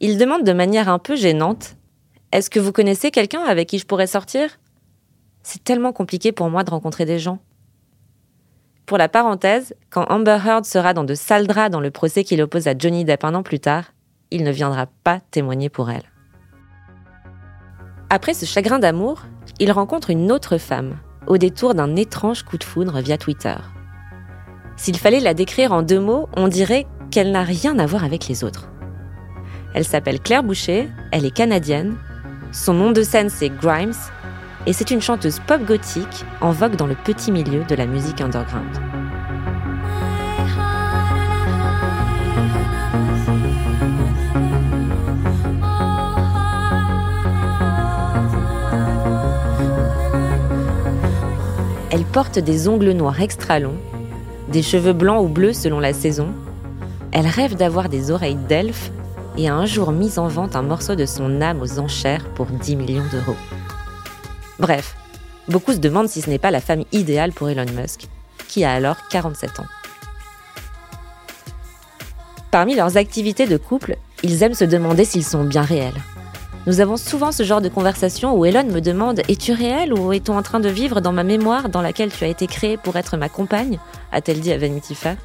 il 0.00 0.18
demande 0.18 0.44
de 0.44 0.52
manière 0.52 0.88
un 0.88 0.98
peu 0.98 1.14
gênante 1.14 1.76
est-ce 2.32 2.48
que 2.48 2.60
vous 2.60 2.70
connaissez 2.70 3.10
quelqu'un 3.10 3.42
avec 3.42 3.68
qui 3.68 3.78
je 3.78 3.86
pourrais 3.86 4.06
sortir? 4.06 4.60
C'est 5.42 5.64
tellement 5.64 5.92
compliqué 5.92 6.30
pour 6.30 6.48
moi 6.48 6.62
de 6.62 6.70
rencontrer 6.70 7.04
des 7.04 7.18
gens. 7.18 7.40
Pour 8.86 8.98
la 8.98 9.08
parenthèse, 9.08 9.74
quand 9.88 10.06
Amber 10.08 10.38
Heard 10.46 10.64
sera 10.64 10.94
dans 10.94 11.02
de 11.02 11.14
sales 11.14 11.48
draps 11.48 11.72
dans 11.72 11.80
le 11.80 11.90
procès 11.90 12.22
qu'il 12.22 12.40
oppose 12.40 12.68
à 12.68 12.78
Johnny 12.78 13.04
Depp 13.04 13.24
un 13.24 13.34
an 13.34 13.42
plus 13.42 13.58
tard, 13.58 13.92
il 14.30 14.44
ne 14.44 14.52
viendra 14.52 14.86
pas 15.02 15.20
témoigner 15.32 15.70
pour 15.70 15.90
elle. 15.90 16.04
Après 18.10 18.34
ce 18.34 18.46
chagrin 18.46 18.78
d'amour, 18.78 19.22
il 19.58 19.72
rencontre 19.72 20.10
une 20.10 20.30
autre 20.30 20.56
femme, 20.56 20.98
au 21.26 21.36
détour 21.36 21.74
d'un 21.74 21.96
étrange 21.96 22.44
coup 22.44 22.58
de 22.58 22.64
foudre 22.64 23.00
via 23.00 23.18
Twitter. 23.18 23.56
S'il 24.76 24.96
fallait 24.96 25.20
la 25.20 25.34
décrire 25.34 25.72
en 25.72 25.82
deux 25.82 26.00
mots, 26.00 26.28
on 26.36 26.46
dirait 26.46 26.86
qu'elle 27.10 27.32
n'a 27.32 27.42
rien 27.42 27.78
à 27.80 27.86
voir 27.86 28.04
avec 28.04 28.28
les 28.28 28.44
autres. 28.44 28.70
Elle 29.74 29.84
s'appelle 29.84 30.20
Claire 30.20 30.42
Boucher, 30.42 30.88
elle 31.12 31.24
est 31.24 31.30
canadienne 31.30 31.96
son 32.52 32.74
nom 32.74 32.90
de 32.90 33.02
scène, 33.04 33.30
c'est 33.30 33.48
Grimes, 33.48 33.92
et 34.66 34.72
c'est 34.72 34.90
une 34.90 35.00
chanteuse 35.00 35.38
pop 35.38 35.62
gothique 35.64 36.24
en 36.40 36.50
vogue 36.50 36.74
dans 36.74 36.86
le 36.86 36.96
petit 36.96 37.30
milieu 37.30 37.62
de 37.62 37.74
la 37.76 37.86
musique 37.86 38.20
underground. 38.20 38.66
Elle 51.92 52.04
porte 52.04 52.40
des 52.40 52.66
ongles 52.66 52.90
noirs 52.90 53.20
extra 53.20 53.60
longs, 53.60 53.78
des 54.48 54.62
cheveux 54.62 54.92
blancs 54.92 55.24
ou 55.24 55.28
bleus 55.28 55.52
selon 55.52 55.78
la 55.78 55.92
saison. 55.92 56.32
Elle 57.12 57.26
rêve 57.26 57.54
d'avoir 57.54 57.88
des 57.88 58.10
oreilles 58.10 58.38
d'elfe 58.48 58.90
et 59.40 59.48
a 59.48 59.54
un 59.54 59.64
jour 59.64 59.90
mis 59.90 60.18
en 60.18 60.28
vente 60.28 60.54
un 60.54 60.60
morceau 60.60 60.94
de 60.94 61.06
son 61.06 61.40
âme 61.40 61.62
aux 61.62 61.78
enchères 61.78 62.24
pour 62.34 62.46
10 62.46 62.76
millions 62.76 63.06
d'euros. 63.10 63.36
Bref, 64.58 64.96
beaucoup 65.48 65.72
se 65.72 65.78
demandent 65.78 66.08
si 66.10 66.20
ce 66.20 66.28
n'est 66.28 66.38
pas 66.38 66.50
la 66.50 66.60
femme 66.60 66.84
idéale 66.92 67.32
pour 67.32 67.48
Elon 67.48 67.64
Musk, 67.74 68.06
qui 68.48 68.64
a 68.64 68.72
alors 68.72 68.96
47 69.08 69.60
ans. 69.60 69.66
Parmi 72.50 72.74
leurs 72.74 72.98
activités 72.98 73.46
de 73.46 73.56
couple, 73.56 73.96
ils 74.22 74.42
aiment 74.42 74.54
se 74.54 74.64
demander 74.64 75.06
s'ils 75.06 75.24
sont 75.24 75.44
bien 75.44 75.62
réels. 75.62 75.94
Nous 76.66 76.80
avons 76.80 76.98
souvent 76.98 77.32
ce 77.32 77.42
genre 77.42 77.62
de 77.62 77.70
conversation 77.70 78.36
où 78.36 78.44
Elon 78.44 78.64
me 78.64 78.80
demande 78.80 79.20
Es-tu 79.28 79.52
réel 79.52 79.94
ou 79.94 80.12
est-on 80.12 80.36
en 80.36 80.42
train 80.42 80.60
de 80.60 80.68
vivre 80.68 81.00
dans 81.00 81.12
ma 81.12 81.24
mémoire 81.24 81.70
dans 81.70 81.80
laquelle 81.80 82.12
tu 82.12 82.24
as 82.24 82.28
été 82.28 82.46
créé 82.46 82.76
pour 82.76 82.96
être 82.96 83.16
ma 83.16 83.30
compagne? 83.30 83.78
A-t-elle 84.12 84.40
dit 84.40 84.52
à 84.52 84.58
Vanity 84.58 84.94
Fair. 84.94 85.16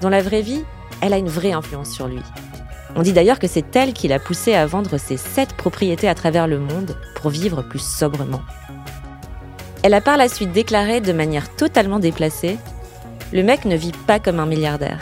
Dans 0.00 0.08
la 0.08 0.22
vraie 0.22 0.40
vie, 0.40 0.64
elle 1.00 1.12
a 1.12 1.18
une 1.18 1.28
vraie 1.28 1.52
influence 1.52 1.90
sur 1.90 2.08
lui. 2.08 2.22
On 2.96 3.02
dit 3.02 3.12
d'ailleurs 3.12 3.38
que 3.38 3.46
c'est 3.46 3.76
elle 3.76 3.92
qui 3.92 4.08
l'a 4.08 4.18
poussé 4.18 4.54
à 4.54 4.66
vendre 4.66 4.98
ses 4.98 5.16
sept 5.16 5.54
propriétés 5.54 6.08
à 6.08 6.14
travers 6.14 6.46
le 6.46 6.58
monde 6.58 6.96
pour 7.14 7.30
vivre 7.30 7.62
plus 7.62 7.82
sobrement. 7.82 8.40
Elle 9.82 9.94
a 9.94 10.00
par 10.00 10.16
la 10.16 10.28
suite 10.28 10.52
déclaré 10.52 11.00
de 11.00 11.12
manière 11.12 11.54
totalement 11.54 11.98
déplacée 11.98 12.58
Le 13.32 13.42
mec 13.42 13.64
ne 13.64 13.76
vit 13.76 13.92
pas 14.06 14.18
comme 14.18 14.40
un 14.40 14.46
milliardaire. 14.46 14.98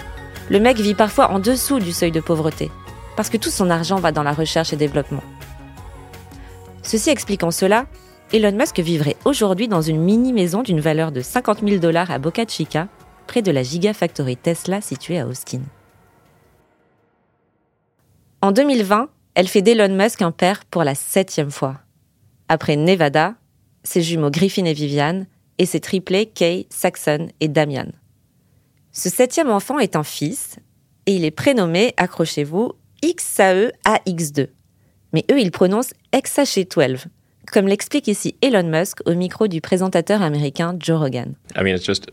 Le 0.50 0.60
mec 0.60 0.78
vit 0.78 0.94
parfois 0.94 1.30
en 1.30 1.38
dessous 1.38 1.78
du 1.78 1.92
seuil 1.92 2.12
de 2.12 2.20
pauvreté, 2.20 2.70
parce 3.16 3.30
que 3.30 3.36
tout 3.36 3.50
son 3.50 3.70
argent 3.70 3.96
va 3.96 4.12
dans 4.12 4.22
la 4.22 4.32
recherche 4.32 4.72
et 4.72 4.76
développement. 4.76 5.22
Ceci 6.82 7.10
expliquant 7.10 7.50
cela, 7.50 7.86
Elon 8.32 8.52
Musk 8.52 8.78
vivrait 8.80 9.16
aujourd'hui 9.24 9.68
dans 9.68 9.82
une 9.82 10.00
mini-maison 10.00 10.62
d'une 10.62 10.80
valeur 10.80 11.12
de 11.12 11.20
50 11.20 11.60
000 11.66 11.78
dollars 11.78 12.10
à 12.10 12.18
Boca 12.18 12.44
Chica, 12.46 12.88
près 13.26 13.42
de 13.42 13.50
la 13.50 13.62
Gigafactory 13.62 14.36
Tesla 14.36 14.80
située 14.80 15.18
à 15.18 15.26
Austin. 15.26 15.60
En 18.42 18.52
2020, 18.52 19.08
elle 19.34 19.48
fait 19.48 19.62
d'Elon 19.62 19.94
Musk 19.94 20.22
un 20.22 20.30
père 20.30 20.64
pour 20.64 20.84
la 20.84 20.94
septième 20.94 21.50
fois. 21.50 21.80
Après 22.48 22.76
Nevada, 22.76 23.34
ses 23.82 24.02
jumeaux 24.02 24.30
Griffin 24.30 24.64
et 24.64 24.72
Viviane, 24.72 25.26
et 25.58 25.66
ses 25.66 25.80
triplés 25.80 26.26
Kay, 26.26 26.66
Saxon 26.70 27.28
et 27.40 27.48
Damian. 27.48 27.86
Ce 28.92 29.08
septième 29.08 29.50
enfant 29.50 29.78
est 29.78 29.96
un 29.96 30.02
fils, 30.02 30.56
et 31.06 31.16
il 31.16 31.24
est 31.24 31.30
prénommé, 31.30 31.94
accrochez-vous, 31.96 32.72
XAE-AX2. 33.02 34.48
Mais 35.12 35.24
eux, 35.30 35.40
ils 35.40 35.50
prononcent 35.50 35.94
XACH12, 36.12 37.04
comme 37.50 37.68
l'explique 37.68 38.08
ici 38.08 38.36
Elon 38.42 38.68
Musk 38.68 38.98
au 39.06 39.14
micro 39.14 39.48
du 39.48 39.60
présentateur 39.60 40.22
américain 40.22 40.76
Joe 40.78 40.98
Rogan. 40.98 41.34
I 41.56 41.62
mean, 41.62 41.74
it's 41.74 41.86
just 41.86 42.10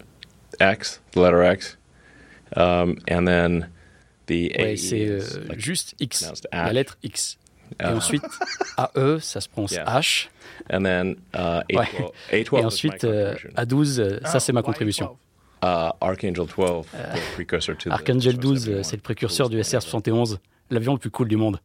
X, 0.62 1.02
the 1.12 1.18
letter 1.18 1.44
X, 1.44 1.78
um, 2.56 2.96
and 3.10 3.26
then 3.26 3.68
Ouais, 4.30 4.76
c'est 4.78 5.08
euh, 5.08 5.22
juste 5.58 5.96
X, 6.00 6.32
la 6.52 6.74
lettre 6.74 6.98
X. 7.04 7.38
Et 7.80 7.84
uh, 7.84 7.88
ensuite, 7.88 8.24
AE, 8.78 9.20
ça 9.20 9.42
se 9.42 9.50
prononce 9.50 9.74
H. 9.74 10.30
And 10.72 10.84
then, 10.84 11.16
uh, 11.36 11.62
ouais. 11.76 11.88
Et 12.32 12.46
ensuite, 12.52 13.04
euh, 13.04 13.36
A12, 13.56 14.26
ça 14.26 14.40
c'est 14.40 14.54
ma 14.54 14.62
contribution. 14.62 15.18
Uh, 15.64 15.92
Archangel 16.02 16.46
12, 16.46 16.86
the 16.86 17.34
precursor 17.36 17.78
to 17.78 17.90
Archangel 17.90 18.38
12, 18.38 18.82
c'est 18.84 18.98
le 18.98 19.02
précurseur 19.02 19.50
du 19.50 19.58
SR-71, 19.60 20.38
l'avion 20.70 20.94
le 20.94 21.00
plus 21.00 21.10
cool 21.10 21.30
du 21.30 21.38
monde. 21.38 21.60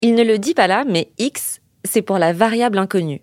Il 0.00 0.14
ne 0.14 0.22
le 0.22 0.38
dit 0.38 0.54
pas 0.54 0.68
là, 0.68 0.84
mais 0.86 1.10
X, 1.18 1.60
c'est 1.84 2.02
pour 2.02 2.18
la 2.18 2.32
variable 2.32 2.78
inconnue. 2.78 3.20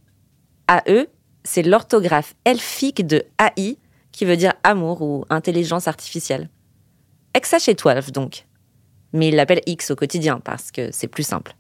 AE, 0.69 1.07
c'est 1.43 1.63
l'orthographe 1.63 2.35
elfique 2.43 3.07
de 3.07 3.23
AI, 3.39 3.77
qui 4.11 4.25
veut 4.25 4.35
dire 4.35 4.53
amour 4.63 5.01
ou 5.01 5.25
intelligence 5.29 5.87
artificielle. 5.87 6.49
XH 7.35 7.75
12 7.75 8.11
donc. 8.11 8.45
Mais 9.13 9.29
il 9.29 9.35
l'appelle 9.35 9.61
X 9.65 9.91
au 9.91 9.95
quotidien 9.95 10.39
parce 10.43 10.71
que 10.71 10.89
c'est 10.91 11.07
plus 11.07 11.23
simple. 11.23 11.55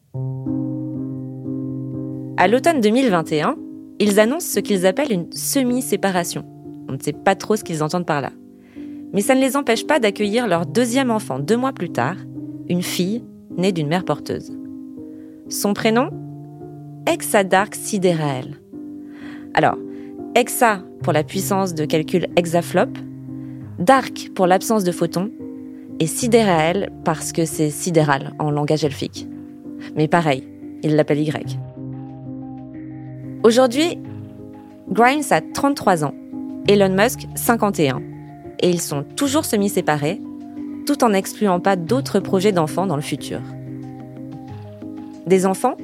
À 2.37 2.47
l'automne 2.47 2.81
2021, 2.81 3.55
ils 3.99 4.19
annoncent 4.19 4.47
ce 4.53 4.59
qu'ils 4.59 4.85
appellent 4.85 5.11
une 5.11 5.31
semi-séparation. 5.31 6.45
On 6.87 6.93
ne 6.93 6.99
sait 6.99 7.13
pas 7.13 7.35
trop 7.35 7.55
ce 7.55 7.63
qu'ils 7.63 7.81
entendent 7.81 8.05
par 8.05 8.21
là. 8.21 8.31
Mais 9.13 9.21
ça 9.21 9.33
ne 9.33 9.41
les 9.41 9.55
empêche 9.55 9.87
pas 9.87 9.99
d'accueillir 9.99 10.47
leur 10.47 10.65
deuxième 10.65 11.11
enfant 11.11 11.39
deux 11.39 11.57
mois 11.57 11.73
plus 11.73 11.89
tard, 11.89 12.15
une 12.69 12.83
fille 12.83 13.23
née 13.57 13.71
d'une 13.71 13.87
mère 13.87 14.05
porteuse. 14.05 14.51
Son 15.49 15.73
prénom? 15.73 16.09
Exadark 17.07 17.73
Siderael. 17.73 18.59
Alors, 19.53 19.77
Exa 20.35 20.83
pour 21.01 21.13
la 21.13 21.23
puissance 21.23 21.73
de 21.73 21.85
calcul 21.85 22.27
hexaflop, 22.35 22.89
Dark 23.79 24.29
pour 24.35 24.45
l'absence 24.45 24.83
de 24.83 24.91
photons, 24.91 25.31
et 25.99 26.07
sidérael 26.07 26.89
parce 27.03 27.31
que 27.31 27.45
c'est 27.45 27.69
sidéral 27.69 28.33
en 28.39 28.51
langage 28.51 28.83
elfique. 28.83 29.27
Mais 29.95 30.07
pareil, 30.07 30.47
il 30.83 30.95
l'appelle 30.95 31.19
Y. 31.19 31.57
Aujourd'hui, 33.43 33.99
Grimes 34.89 35.23
a 35.31 35.41
33 35.41 36.05
ans, 36.05 36.13
Elon 36.67 36.89
Musk 36.89 37.27
51, 37.35 38.01
et 38.59 38.69
ils 38.69 38.81
sont 38.81 39.03
toujours 39.15 39.45
semi-séparés, 39.45 40.21
tout 40.85 41.03
en 41.03 41.09
n'excluant 41.09 41.59
pas 41.59 41.75
d'autres 41.75 42.19
projets 42.19 42.51
d'enfants 42.51 42.87
dans 42.87 42.95
le 42.95 43.01
futur. 43.01 43.41
Des 45.25 45.45
enfants 45.45 45.75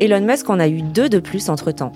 Elon 0.00 0.20
Musk 0.20 0.48
en 0.48 0.60
a 0.60 0.68
eu 0.68 0.82
deux 0.82 1.08
de 1.08 1.18
plus 1.18 1.48
entre-temps. 1.48 1.92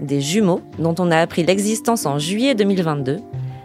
Des 0.00 0.20
jumeaux 0.20 0.60
dont 0.78 0.94
on 0.98 1.10
a 1.10 1.18
appris 1.18 1.44
l'existence 1.44 2.06
en 2.06 2.18
juillet 2.18 2.54
2022, 2.54 3.18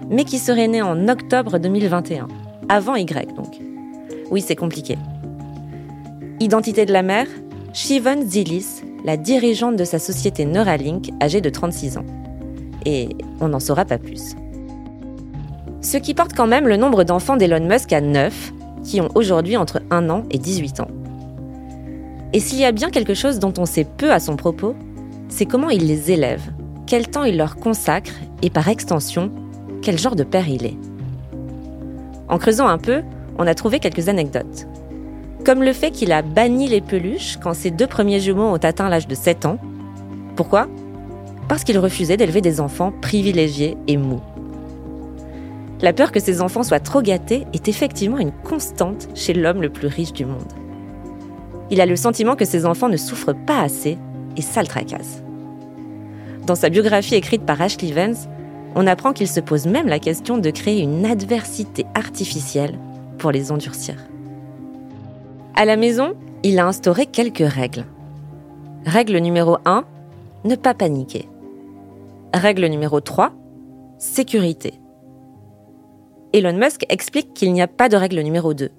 mais 0.10 0.24
qui 0.24 0.38
seraient 0.38 0.68
nés 0.68 0.84
en 0.84 1.08
octobre 1.08 1.58
2021 1.58 2.28
avant 2.70 2.95
Y 2.95 3.36
donc. 3.36 3.59
Oui, 4.32 4.41
c'est 4.41 4.55
compliqué. 4.55 4.97
Identité 6.39 6.86
de 6.86 6.93
la 6.93 7.03
mère 7.03 7.28
Shivan 7.74 8.22
Zilis, 8.26 8.82
la 9.03 9.18
dirigeante 9.18 9.76
de 9.76 9.84
sa 9.84 9.99
société 9.99 10.45
Neuralink, 10.45 11.11
âgée 11.22 11.41
de 11.41 11.49
36 11.49 11.97
ans. 11.97 12.05
Et 12.86 13.09
on 13.41 13.49
n'en 13.49 13.59
saura 13.59 13.86
pas 13.86 13.97
plus. 13.97 14.36
Ce 15.82 15.97
qui 15.97 16.13
porte 16.13 16.34
quand 16.34 16.47
même 16.47 16.68
le 16.68 16.78
nombre 16.78 17.03
d'enfants 17.03 17.38
d'Elon 17.38 17.68
Musk 17.68 17.93
à 17.93 18.01
9, 18.01 18.53
qui 18.84 19.01
ont 19.01 19.09
aujourd'hui 19.13 19.57
entre 19.57 19.82
1 19.91 20.09
an 20.09 20.24
et 20.32 20.38
18 20.38 20.80
ans. 20.80 20.88
Et 22.34 22.39
s'il 22.39 22.59
y 22.59 22.66
a 22.66 22.72
bien 22.72 22.89
quelque 22.89 23.13
chose 23.13 23.39
dont 23.39 23.53
on 23.57 23.66
sait 23.66 23.86
peu 23.86 24.11
à 24.11 24.20
son 24.20 24.36
propos, 24.36 24.76
c'est 25.28 25.45
comment 25.45 25.70
il 25.70 25.86
les 25.86 26.11
élève, 26.11 26.41
quel 26.88 27.07
temps 27.07 27.24
il 27.24 27.38
leur 27.38 27.57
consacre 27.57 28.13
et 28.41 28.49
par 28.49 28.68
extension, 28.68 29.32
quel 29.82 29.99
genre 29.99 30.16
de 30.16 30.24
père 30.24 30.47
il 30.47 30.66
est. 30.66 30.78
En 32.28 32.38
creusant 32.38 32.67
un 32.67 32.78
peu, 32.78 33.03
on 33.38 33.47
a 33.47 33.53
trouvé 33.53 33.80
quelques 33.80 34.09
anecdotes. 34.09 34.67
Comme 35.45 35.61
le 35.61 35.73
fait 35.73 35.91
qu'il 35.91 36.11
a 36.11 36.21
banni 36.21 36.67
les 36.67 36.82
peluches 36.82 37.38
quand 37.38 37.53
ses 37.53 37.71
deux 37.71 37.88
premiers 37.88 38.19
jumeaux 38.19 38.47
ont 38.47 38.55
atteint 38.55 38.89
l'âge 38.89 39.07
de 39.07 39.15
7 39.15 39.45
ans. 39.45 39.59
Pourquoi? 40.36 40.67
Parce 41.47 41.63
qu'il 41.63 41.78
refusait 41.78 42.17
d'élever 42.17 42.41
des 42.41 42.59
enfants 42.59 42.91
privilégiés 43.01 43.78
et 43.88 43.97
mous. 43.97 44.21
La 45.82 45.93
peur 45.93 46.11
que 46.11 46.19
ses 46.19 46.41
enfants 46.41 46.63
soient 46.63 46.80
trop 46.80 47.01
gâtés 47.01 47.45
est 47.53 47.67
effectivement 47.67 48.17
une 48.17 48.32
constante 48.32 49.07
chez 49.13 49.34
l'homme 49.34 49.61
le 49.61 49.69
plus 49.69 49.88
riche 49.88 50.13
du 50.13 50.26
monde. 50.26 50.51
Il 51.69 51.82
a 51.82 51.86
le 51.86 51.95
sentiment 51.95 52.36
que 52.36 52.45
ses 52.45 52.65
enfants 52.65 52.89
ne 52.89 52.97
souffrent 52.97 53.36
pas 53.36 53.61
assez 53.61 53.97
et 54.38 54.41
ça 54.41 54.61
le 54.61 54.67
tracasse. 54.67 55.21
Dans 56.45 56.55
sa 56.55 56.69
biographie 56.69 57.15
écrite 57.15 57.45
par 57.45 57.61
Ashley 57.61 57.91
Vance, 57.91 58.28
on 58.76 58.88
apprend 58.88 59.13
qu'il 59.13 59.28
se 59.28 59.39
pose 59.39 59.65
même 59.65 59.88
la 59.88 59.99
question 59.99 60.38
de 60.38 60.49
créer 60.49 60.82
une 60.82 61.05
adversité 61.05 61.86
artificielle 61.95 62.78
pour 63.17 63.32
les 63.32 63.51
endurcir. 63.51 63.95
À 65.55 65.63
la 65.63 65.78
maison, 65.78 66.15
il 66.43 66.59
a 66.59 66.67
instauré 66.67 67.05
quelques 67.05 67.47
règles. 67.47 67.86
Règle 68.86 69.17
numéro 69.17 69.57
1, 69.65 69.86
ne 70.43 70.55
pas 70.55 70.73
paniquer. 70.73 71.28
Règle 72.34 72.65
numéro 72.65 72.99
3, 72.99 73.32
sécurité. 73.97 74.73
Elon 76.34 76.57
Musk 76.57 76.86
explique 76.89 77.34
qu'il 77.34 77.53
n'y 77.53 77.61
a 77.61 77.67
pas 77.67 77.88
de 77.88 77.95
règle 77.95 78.19
numéro 78.19 78.53
2. 78.53 78.69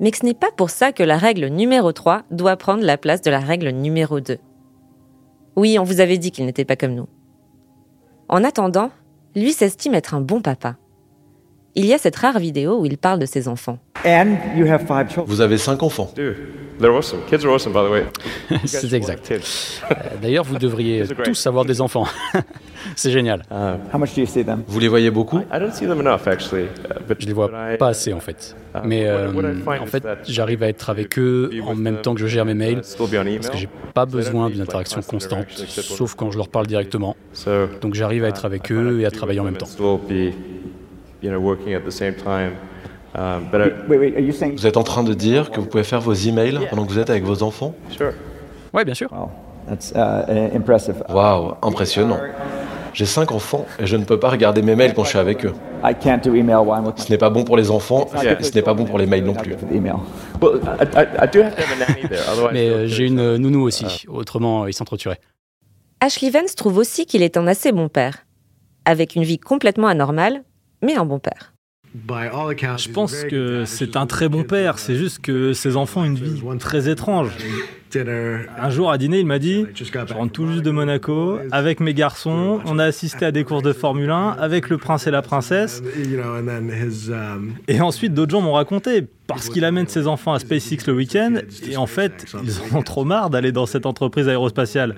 Mais 0.00 0.10
que 0.10 0.16
ce 0.16 0.24
n'est 0.24 0.32
pas 0.32 0.50
pour 0.56 0.70
ça 0.70 0.92
que 0.92 1.02
la 1.02 1.18
règle 1.18 1.46
numéro 1.48 1.92
3 1.92 2.22
doit 2.30 2.56
prendre 2.56 2.82
la 2.82 2.96
place 2.96 3.20
de 3.20 3.30
la 3.30 3.40
règle 3.40 3.68
numéro 3.68 4.20
2. 4.20 4.38
Oui, 5.56 5.78
on 5.78 5.84
vous 5.84 6.00
avait 6.00 6.16
dit 6.16 6.30
qu'il 6.30 6.46
n'était 6.46 6.64
pas 6.64 6.76
comme 6.76 6.94
nous. 6.94 7.08
En 8.30 8.44
attendant, 8.44 8.90
lui 9.34 9.52
s'estime 9.52 9.94
être 9.94 10.14
un 10.14 10.20
bon 10.20 10.40
papa. 10.40 10.76
Il 11.76 11.86
y 11.86 11.94
a 11.94 11.98
cette 11.98 12.16
rare 12.16 12.38
vidéo 12.38 12.80
où 12.80 12.86
il 12.86 12.98
parle 12.98 13.20
de 13.20 13.26
ses 13.26 13.46
enfants. 13.46 13.78
Vous 15.26 15.40
avez 15.40 15.58
cinq 15.58 15.82
enfants. 15.82 16.12
C'est 18.64 18.92
exact. 18.94 19.30
Euh, 19.30 19.94
d'ailleurs, 20.20 20.44
vous 20.44 20.58
devriez 20.58 21.04
tous 21.22 21.46
avoir 21.46 21.66
des 21.66 21.80
enfants. 21.82 22.06
C'est 22.96 23.10
génial. 23.10 23.42
Vous 24.66 24.80
les 24.80 24.88
voyez 24.88 25.10
beaucoup? 25.10 25.40
Je 27.20 27.26
les 27.26 27.32
vois 27.34 27.50
pas 27.78 27.88
assez 27.88 28.14
en 28.14 28.20
fait. 28.20 28.56
Mais 28.84 29.06
euh, 29.06 29.30
en 29.66 29.86
fait, 29.86 30.02
j'arrive 30.26 30.62
à 30.62 30.68
être 30.68 30.88
avec 30.88 31.18
eux 31.18 31.50
en 31.66 31.74
même 31.74 31.98
temps 32.00 32.14
que 32.14 32.20
je 32.20 32.26
gère 32.26 32.46
mes 32.46 32.54
mails 32.54 32.80
parce 32.80 33.50
que 33.50 33.58
j'ai 33.58 33.68
pas 33.94 34.06
besoin 34.06 34.48
d'une 34.48 34.62
interaction 34.62 35.02
constante, 35.02 35.46
sauf 35.50 36.14
quand 36.14 36.30
je 36.30 36.38
leur 36.38 36.48
parle 36.48 36.66
directement. 36.66 37.14
Donc 37.82 37.94
j'arrive 37.94 38.24
à 38.24 38.28
être 38.28 38.46
avec 38.46 38.72
eux 38.72 39.00
et 39.00 39.04
à 39.06 39.10
travailler 39.10 39.40
en 39.40 39.44
même 39.44 39.58
temps. 39.58 39.68
Vous 44.56 44.66
êtes 44.66 44.76
en 44.76 44.82
train 44.82 45.02
de 45.02 45.14
dire 45.14 45.50
que 45.50 45.60
vous 45.60 45.66
pouvez 45.66 45.84
faire 45.84 46.00
vos 46.00 46.14
emails 46.14 46.60
pendant 46.70 46.86
que 46.86 46.92
vous 46.92 46.98
êtes 46.98 47.10
avec 47.10 47.24
vos 47.24 47.42
enfants? 47.42 47.74
Oui, 48.72 48.84
bien 48.84 48.94
sûr. 48.94 49.10
Waouh, 51.08 51.54
impressionnant. 51.62 52.20
J'ai 52.92 53.06
cinq 53.06 53.30
enfants 53.30 53.66
et 53.78 53.86
je 53.86 53.96
ne 53.96 54.04
peux 54.04 54.18
pas 54.18 54.30
regarder 54.30 54.62
mes 54.62 54.74
mails 54.74 54.94
quand 54.94 55.04
je 55.04 55.10
suis 55.10 55.18
avec 55.18 55.44
eux. 55.44 55.54
Ce 55.84 57.10
n'est 57.10 57.18
pas 57.18 57.30
bon 57.30 57.44
pour 57.44 57.56
les 57.56 57.70
enfants, 57.70 58.08
ce 58.16 58.54
n'est 58.54 58.62
pas 58.62 58.74
bon 58.74 58.84
pour 58.84 58.98
les 58.98 59.06
mails 59.06 59.24
non 59.24 59.34
plus. 59.34 59.54
Mais 62.52 62.68
euh, 62.68 62.86
j'ai 62.86 63.06
une 63.06 63.36
nounou 63.36 63.62
aussi, 63.62 64.06
autrement 64.08 64.66
ils 64.66 64.74
s'entretueraient. 64.74 65.20
Ashley 66.00 66.30
Vance 66.30 66.54
trouve 66.56 66.78
aussi 66.78 67.06
qu'il 67.06 67.22
est 67.22 67.36
un 67.36 67.46
assez 67.46 67.70
bon 67.72 67.88
père, 67.88 68.26
avec 68.84 69.14
une 69.14 69.22
vie 69.22 69.38
complètement 69.38 69.86
anormale, 69.86 70.42
mais 70.82 70.96
un 70.96 71.04
bon 71.04 71.18
père. 71.18 71.52
Je 71.92 72.88
pense 72.90 73.24
que 73.24 73.64
c'est 73.64 73.96
un 73.96 74.06
très 74.06 74.28
bon 74.28 74.44
père, 74.44 74.78
c'est 74.78 74.94
juste 74.94 75.20
que 75.20 75.52
ses 75.52 75.76
enfants 75.76 76.02
ont 76.02 76.04
une 76.04 76.14
vie 76.14 76.40
très 76.58 76.88
étrange. 76.88 77.30
Un 77.96 78.70
jour 78.70 78.92
à 78.92 78.98
dîner, 78.98 79.18
il 79.18 79.26
m'a 79.26 79.40
dit 79.40 79.66
Je 79.74 80.14
rentre 80.14 80.32
tout 80.32 80.46
juste 80.46 80.62
de 80.62 80.70
Monaco, 80.70 81.40
avec 81.50 81.80
mes 81.80 81.94
garçons, 81.94 82.60
on 82.64 82.78
a 82.78 82.84
assisté 82.84 83.24
à 83.24 83.32
des 83.32 83.42
courses 83.42 83.64
de 83.64 83.72
Formule 83.72 84.10
1 84.10 84.36
avec 84.38 84.68
le 84.68 84.78
prince 84.78 85.08
et 85.08 85.10
la 85.10 85.22
princesse. 85.22 85.82
Et 87.66 87.80
ensuite, 87.80 88.14
d'autres 88.14 88.30
gens 88.30 88.40
m'ont 88.40 88.52
raconté, 88.52 89.08
parce 89.34 89.48
qu'il 89.48 89.64
amène 89.64 89.86
ses 89.88 90.06
enfants 90.06 90.32
à 90.32 90.38
SpaceX 90.38 90.86
le 90.86 90.94
week-end, 90.94 91.34
et 91.68 91.76
en 91.76 91.86
fait, 91.86 92.26
ils 92.42 92.74
ont 92.74 92.82
trop 92.82 93.04
marre 93.04 93.30
d'aller 93.30 93.52
dans 93.52 93.66
cette 93.66 93.86
entreprise 93.86 94.28
aérospatiale. 94.28 94.96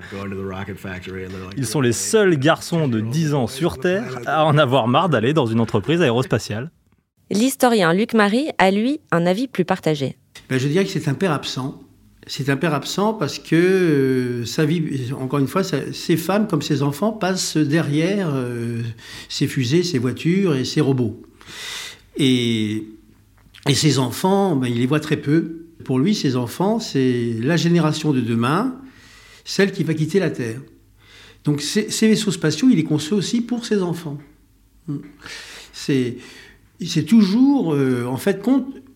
Ils 1.57 1.65
sont 1.65 1.81
les 1.81 1.93
seuls 1.93 2.37
garçons 2.37 2.87
de 2.87 2.99
10 2.99 3.33
ans 3.33 3.47
sur 3.47 3.79
Terre 3.79 4.19
à 4.25 4.45
en 4.45 4.57
avoir 4.57 4.87
marre 4.87 5.09
d'aller 5.09 5.33
dans 5.33 5.45
une 5.45 5.59
entreprise 5.59 6.01
aérospatiale. 6.01 6.71
L'historien 7.31 7.93
Luc 7.93 8.13
Marie 8.13 8.49
a, 8.57 8.71
lui, 8.71 8.99
un 9.11 9.25
avis 9.25 9.47
plus 9.47 9.65
partagé. 9.65 10.17
Ben, 10.49 10.59
je 10.59 10.67
dirais 10.67 10.85
que 10.85 10.91
c'est 10.91 11.07
un 11.07 11.13
père 11.13 11.31
absent. 11.31 11.79
C'est 12.27 12.49
un 12.49 12.57
père 12.57 12.73
absent 12.73 13.13
parce 13.13 13.39
que 13.39 13.55
euh, 13.55 14.45
sa 14.45 14.65
vie, 14.65 15.11
encore 15.19 15.39
une 15.39 15.47
fois, 15.47 15.63
ses 15.63 16.17
femmes 16.17 16.47
comme 16.47 16.61
ses 16.61 16.81
enfants 16.81 17.11
passent 17.11 17.57
derrière 17.57 18.29
euh, 18.33 18.81
ses 19.29 19.47
fusées, 19.47 19.83
ses 19.83 19.99
voitures 19.99 20.55
et 20.55 20.63
ses 20.63 20.79
robots. 20.79 21.21
Et, 22.17 22.83
et 23.67 23.75
ses 23.75 23.99
enfants, 23.99 24.55
ben, 24.55 24.67
il 24.67 24.79
les 24.79 24.85
voit 24.85 24.99
très 24.99 25.17
peu. 25.17 25.65
Pour 25.85 25.99
lui, 25.99 26.15
ses 26.15 26.35
enfants, 26.35 26.79
c'est 26.79 27.35
la 27.41 27.57
génération 27.57 28.11
de 28.11 28.21
demain, 28.21 28.75
celle 29.45 29.71
qui 29.71 29.83
va 29.83 29.93
quitter 29.93 30.19
la 30.19 30.29
Terre. 30.29 30.61
Donc 31.43 31.61
ces, 31.61 32.07
vaisseaux 32.07 32.31
spatiaux, 32.31 32.69
il 32.69 32.77
les 32.77 32.83
conçoit 32.83 33.17
aussi 33.17 33.41
pour 33.41 33.65
ses 33.65 33.81
enfants. 33.81 34.17
C'est 35.73 36.17
c'est 36.81 37.03
toujours, 37.03 37.73
euh, 37.73 38.05
en 38.05 38.17
fait, 38.17 38.45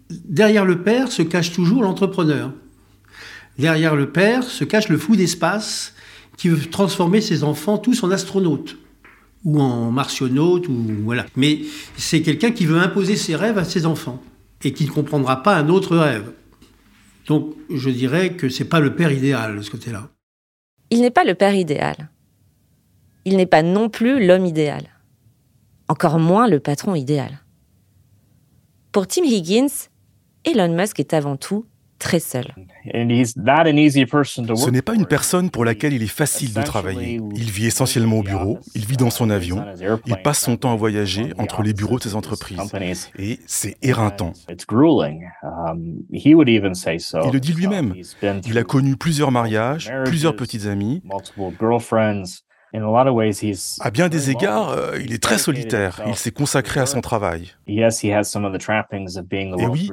derrière 0.10 0.66
le 0.66 0.82
père 0.82 1.12
se 1.12 1.22
cache 1.22 1.54
toujours 1.54 1.84
l'entrepreneur. 1.84 2.52
Derrière 3.58 3.96
le 3.96 4.10
père 4.10 4.44
se 4.44 4.64
cache 4.64 4.90
le 4.90 4.98
fou 4.98 5.16
d'espace 5.16 5.94
qui 6.38 6.50
veut 6.50 6.60
transformer 6.70 7.22
ses 7.22 7.44
enfants 7.44 7.78
tous 7.78 8.04
en 8.04 8.12
astronautes 8.12 8.78
ou 9.46 9.62
en 9.62 9.92
martionnautes 9.92 10.68
ou 10.68 10.86
voilà. 11.04 11.26
Mais 11.36 11.62
c'est 11.96 12.22
quelqu'un 12.22 12.52
qui 12.52 12.66
veut 12.66 12.78
imposer 12.78 13.16
ses 13.16 13.36
rêves 13.36 13.58
à 13.58 13.64
ses 13.64 13.86
enfants 13.86 14.22
et 14.64 14.74
qui 14.74 14.86
ne 14.86 14.92
comprendra 14.92 15.44
pas 15.44 15.56
un 15.56 15.70
autre 15.70 15.98
rêve. 15.98 16.34
Donc 17.28 17.56
je 17.70 17.90
dirais 17.90 18.34
que 18.34 18.50
c'est 18.50 18.66
pas 18.66 18.80
le 18.80 18.96
père 18.96 19.12
idéal 19.12 19.58
de 19.58 19.62
ce 19.62 19.72
côté-là. 19.72 20.10
Il 20.90 21.02
n'est 21.02 21.12
pas 21.12 21.24
le 21.24 21.36
père 21.36 21.54
idéal. 21.54 22.10
Il 23.26 23.36
n'est 23.36 23.46
pas 23.46 23.62
non 23.62 23.90
plus 23.90 24.26
l'homme 24.26 24.46
idéal. 24.46 24.84
Encore 25.90 26.20
moins 26.20 26.48
le 26.48 26.60
patron 26.60 26.96
idéal. 26.96 27.40
Pour 28.92 29.08
Tim 29.08 29.24
Higgins, 29.24 29.90
Elon 30.46 30.74
Musk 30.74 31.00
est 31.00 31.14
avant 31.14 31.36
tout 31.36 31.66
très 32.00 32.20
seul. 32.20 32.46
Ce 32.86 34.70
n'est 34.70 34.82
pas 34.82 34.96
une 34.96 35.06
personne 35.06 35.50
pour 35.50 35.66
laquelle 35.66 35.94
il 35.94 36.04
est 36.04 36.08
facile 36.08 36.54
de 36.54 36.62
travailler. 36.62 37.20
Il 37.36 37.52
vit 37.52 37.68
essentiellement 37.68 38.20
au 38.20 38.24
bureau, 38.24 38.60
il 38.76 38.86
vit 38.86 38.98
dans 38.98 39.10
son 39.10 39.30
avion, 39.30 39.66
il 40.06 40.18
passe 40.24 40.40
son 40.40 40.58
temps 40.58 40.74
à 40.74 40.76
voyager 40.76 41.34
entre 41.38 41.64
les 41.64 41.74
bureaux 41.74 41.98
de 41.98 42.04
ses 42.04 42.16
entreprises. 42.16 42.60
Et 43.18 43.40
c'est 43.46 43.76
éreintant. 43.82 44.34
Um, 45.44 46.04
il 46.12 47.32
le 47.34 47.40
dit 47.40 47.54
lui-même. 47.54 47.94
Il 48.46 48.58
a 48.58 48.64
connu 48.64 48.96
plusieurs 48.96 49.32
mariages, 49.32 49.92
plusieurs 50.06 50.36
petites 50.36 50.66
amies. 50.66 51.02
À 53.80 53.92
bien 53.92 54.10
des 54.10 54.30
égards, 54.30 54.70
euh, 54.70 55.00
il 55.00 55.14
est 55.14 55.22
très 55.22 55.38
solitaire. 55.38 56.02
Il 56.08 56.16
s'est 56.16 56.32
consacré 56.32 56.80
à 56.80 56.86
son 56.86 57.02
travail. 57.02 57.54
Et 57.68 57.84
oui, 59.68 59.92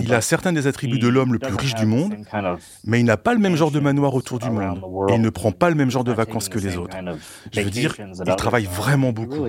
il 0.00 0.14
a 0.14 0.20
certains 0.20 0.52
des 0.52 0.66
attributs 0.66 0.98
de 0.98 1.08
l'homme 1.08 1.32
le 1.32 1.38
plus 1.38 1.54
riche 1.54 1.74
du 1.74 1.86
monde, 1.86 2.16
mais 2.84 3.00
il 3.00 3.04
n'a 3.04 3.16
pas 3.16 3.34
le 3.34 3.40
même 3.40 3.56
genre 3.56 3.70
de 3.70 3.80
manoir 3.80 4.14
autour 4.14 4.38
du 4.38 4.50
monde. 4.50 4.80
Et 5.08 5.14
il 5.14 5.20
ne 5.20 5.30
prend 5.30 5.52
pas 5.52 5.70
le 5.70 5.76
même 5.76 5.90
genre 5.90 6.04
de 6.04 6.12
vacances 6.12 6.48
que 6.48 6.58
les 6.58 6.76
autres. 6.76 6.96
Je 7.52 7.60
veux 7.60 7.70
dire, 7.70 7.94
il 8.26 8.36
travaille 8.36 8.66
vraiment 8.66 9.12
beaucoup. 9.12 9.46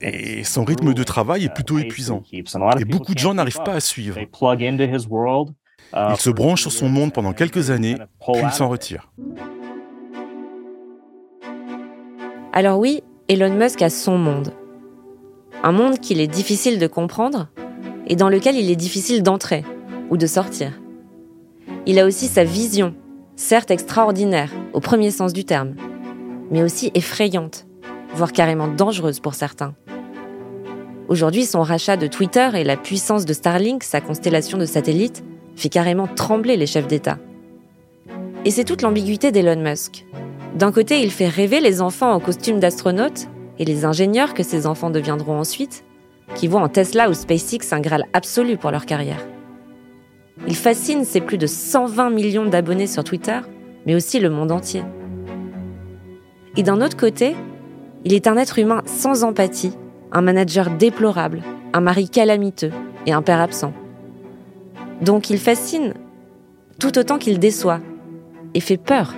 Et 0.00 0.44
son 0.44 0.64
rythme 0.64 0.94
de 0.94 1.02
travail 1.02 1.44
est 1.44 1.54
plutôt 1.54 1.78
épuisant. 1.78 2.22
Et 2.32 2.84
beaucoup 2.84 3.14
de 3.14 3.18
gens 3.18 3.34
n'arrivent 3.34 3.62
pas 3.64 3.74
à 3.74 3.80
suivre. 3.80 4.18
Il 5.92 6.16
se 6.16 6.30
branche 6.30 6.62
sur 6.62 6.72
son 6.72 6.88
monde 6.88 7.12
pendant 7.12 7.32
quelques 7.32 7.70
années, 7.70 7.96
puis 8.20 8.42
il 8.42 8.50
s'en 8.50 8.68
retire. 8.68 9.12
Alors 12.56 12.78
oui, 12.78 13.02
Elon 13.28 13.52
Musk 13.52 13.82
a 13.82 13.90
son 13.90 14.16
monde. 14.16 14.52
Un 15.64 15.72
monde 15.72 15.98
qu'il 15.98 16.20
est 16.20 16.28
difficile 16.28 16.78
de 16.78 16.86
comprendre, 16.86 17.48
et 18.06 18.14
dans 18.14 18.28
lequel 18.28 18.54
il 18.54 18.70
est 18.70 18.76
difficile 18.76 19.24
d'entrer 19.24 19.64
ou 20.08 20.16
de 20.16 20.28
sortir. 20.28 20.70
Il 21.84 21.98
a 21.98 22.06
aussi 22.06 22.28
sa 22.28 22.44
vision, 22.44 22.94
certes 23.34 23.72
extraordinaire 23.72 24.52
au 24.72 24.78
premier 24.78 25.10
sens 25.10 25.32
du 25.32 25.44
terme, 25.44 25.74
mais 26.52 26.62
aussi 26.62 26.92
effrayante, 26.94 27.66
voire 28.14 28.30
carrément 28.30 28.68
dangereuse 28.68 29.18
pour 29.18 29.34
certains. 29.34 29.74
Aujourd'hui, 31.08 31.46
son 31.46 31.62
rachat 31.62 31.96
de 31.96 32.06
Twitter 32.06 32.50
et 32.54 32.62
la 32.62 32.76
puissance 32.76 33.24
de 33.24 33.32
Starlink, 33.32 33.82
sa 33.82 34.00
constellation 34.00 34.58
de 34.58 34.66
satellites, 34.66 35.24
fait 35.56 35.70
carrément 35.70 36.06
trembler 36.06 36.56
les 36.56 36.66
chefs 36.66 36.86
d'État. 36.86 37.18
Et 38.44 38.52
c'est 38.52 38.64
toute 38.64 38.82
l'ambiguïté 38.82 39.32
d'Elon 39.32 39.60
Musk. 39.60 40.06
D'un 40.54 40.70
côté, 40.70 41.00
il 41.02 41.10
fait 41.10 41.28
rêver 41.28 41.60
les 41.60 41.80
enfants 41.80 42.12
en 42.12 42.20
costume 42.20 42.60
d'astronaute 42.60 43.26
et 43.58 43.64
les 43.64 43.84
ingénieurs 43.84 44.34
que 44.34 44.44
ces 44.44 44.66
enfants 44.66 44.90
deviendront 44.90 45.38
ensuite, 45.38 45.84
qui 46.34 46.46
voient 46.46 46.60
en 46.60 46.68
Tesla 46.68 47.10
ou 47.10 47.14
SpaceX 47.14 47.72
un 47.72 47.80
graal 47.80 48.04
absolu 48.12 48.56
pour 48.56 48.70
leur 48.70 48.86
carrière. 48.86 49.26
Il 50.46 50.56
fascine 50.56 51.04
ses 51.04 51.20
plus 51.20 51.38
de 51.38 51.46
120 51.46 52.10
millions 52.10 52.46
d'abonnés 52.46 52.86
sur 52.86 53.02
Twitter, 53.02 53.38
mais 53.84 53.94
aussi 53.94 54.20
le 54.20 54.30
monde 54.30 54.52
entier. 54.52 54.82
Et 56.56 56.62
d'un 56.62 56.80
autre 56.80 56.96
côté, 56.96 57.34
il 58.04 58.14
est 58.14 58.26
un 58.26 58.36
être 58.36 58.58
humain 58.58 58.82
sans 58.86 59.24
empathie, 59.24 59.76
un 60.12 60.22
manager 60.22 60.70
déplorable, 60.70 61.42
un 61.72 61.80
mari 61.80 62.08
calamiteux 62.08 62.70
et 63.06 63.12
un 63.12 63.22
père 63.22 63.40
absent. 63.40 63.72
Donc 65.00 65.30
il 65.30 65.38
fascine 65.38 65.94
tout 66.78 66.96
autant 66.98 67.18
qu'il 67.18 67.38
déçoit 67.38 67.80
et 68.54 68.60
fait 68.60 68.76
peur. 68.76 69.14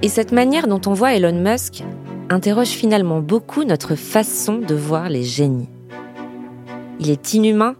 Et 0.00 0.08
cette 0.08 0.30
manière 0.30 0.68
dont 0.68 0.80
on 0.86 0.94
voit 0.94 1.14
Elon 1.14 1.42
Musk 1.42 1.82
interroge 2.30 2.68
finalement 2.68 3.20
beaucoup 3.20 3.64
notre 3.64 3.96
façon 3.96 4.58
de 4.58 4.74
voir 4.74 5.08
les 5.08 5.24
génies. 5.24 5.68
Il 7.00 7.10
est 7.10 7.34
inhumain, 7.34 7.74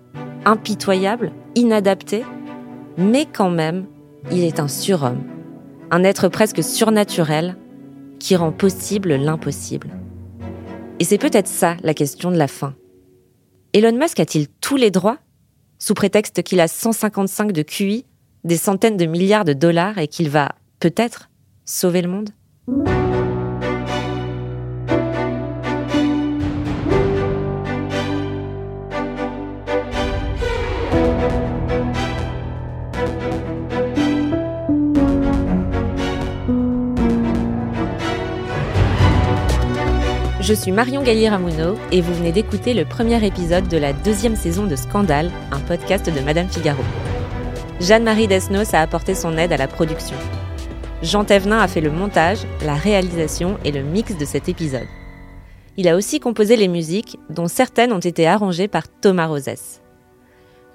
impitoyable, 0.44 1.30
inadapté, 1.54 2.24
mais 2.96 3.24
quand 3.24 3.50
même, 3.50 3.86
il 4.32 4.42
est 4.42 4.58
un 4.58 4.66
surhomme, 4.66 5.22
un 5.92 6.02
être 6.02 6.28
presque 6.28 6.62
surnaturel 6.64 7.56
qui 8.18 8.34
rend 8.34 8.50
possible 8.50 9.14
l'impossible. 9.14 9.90
Et 10.98 11.04
c'est 11.04 11.18
peut-être 11.18 11.46
ça 11.46 11.76
la 11.84 11.94
question 11.94 12.32
de 12.32 12.36
la 12.36 12.48
fin. 12.48 12.74
Elon 13.74 13.96
Musk 13.96 14.18
a-t-il 14.18 14.48
tous 14.60 14.76
les 14.76 14.90
droits, 14.90 15.18
sous 15.78 15.94
prétexte 15.94 16.42
qu'il 16.42 16.58
a 16.58 16.66
155 16.66 17.52
de 17.52 17.62
QI, 17.62 18.06
des 18.42 18.56
centaines 18.56 18.96
de 18.96 19.06
milliards 19.06 19.44
de 19.44 19.52
dollars 19.52 19.98
et 19.98 20.08
qu'il 20.08 20.28
va, 20.30 20.48
peut-être, 20.80 21.28
sauver 21.68 22.02
le 22.02 22.08
monde 22.08 22.30
Je 40.40 40.54
suis 40.54 40.72
Marion 40.72 41.02
Galli-Ramuno 41.02 41.76
et 41.92 42.00
vous 42.00 42.14
venez 42.14 42.32
d'écouter 42.32 42.72
le 42.72 42.86
premier 42.86 43.22
épisode 43.26 43.68
de 43.68 43.76
la 43.76 43.92
deuxième 43.92 44.34
saison 44.34 44.66
de 44.66 44.76
Scandale, 44.76 45.30
un 45.52 45.60
podcast 45.60 46.06
de 46.10 46.20
Madame 46.20 46.48
Figaro. 46.48 46.82
Jeanne-Marie 47.80 48.28
Desnos 48.28 48.72
a 48.72 48.80
apporté 48.80 49.14
son 49.14 49.36
aide 49.36 49.52
à 49.52 49.58
la 49.58 49.68
production. 49.68 50.16
Jean 51.02 51.24
Thévenin 51.24 51.60
a 51.60 51.68
fait 51.68 51.80
le 51.80 51.92
montage, 51.92 52.40
la 52.64 52.74
réalisation 52.74 53.56
et 53.64 53.70
le 53.70 53.82
mix 53.82 54.16
de 54.16 54.24
cet 54.24 54.48
épisode. 54.48 54.88
Il 55.76 55.86
a 55.86 55.94
aussi 55.94 56.18
composé 56.18 56.56
les 56.56 56.66
musiques, 56.66 57.18
dont 57.30 57.46
certaines 57.46 57.92
ont 57.92 58.00
été 58.00 58.26
arrangées 58.26 58.66
par 58.66 58.88
Thomas 58.88 59.26
Rosès. 59.26 59.80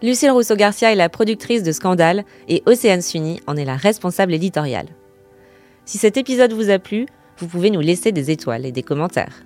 Lucille 0.02 0.32
Rousseau-Garcia 0.32 0.94
est 0.94 0.96
la 0.96 1.10
productrice 1.10 1.62
de 1.64 1.74
Scandale 1.74 2.24
et 2.48 2.64
Océane 2.66 3.02
Sunny 3.02 3.42
en 3.48 3.58
est 3.58 3.66
la 3.66 3.76
responsable 3.76 4.34
éditoriale. 4.34 4.88
Si 5.84 5.98
cet 5.98 6.16
épisode 6.16 6.54
vous 6.54 6.70
a 6.70 6.80
plu, 6.80 7.06
vous 7.38 7.48
pouvez 7.48 7.70
nous 7.70 7.82
laisser 7.82 8.14
des 8.14 8.32
étoiles 8.32 8.66
et 8.66 8.72
des 8.72 8.84
commentaires. 8.84 9.44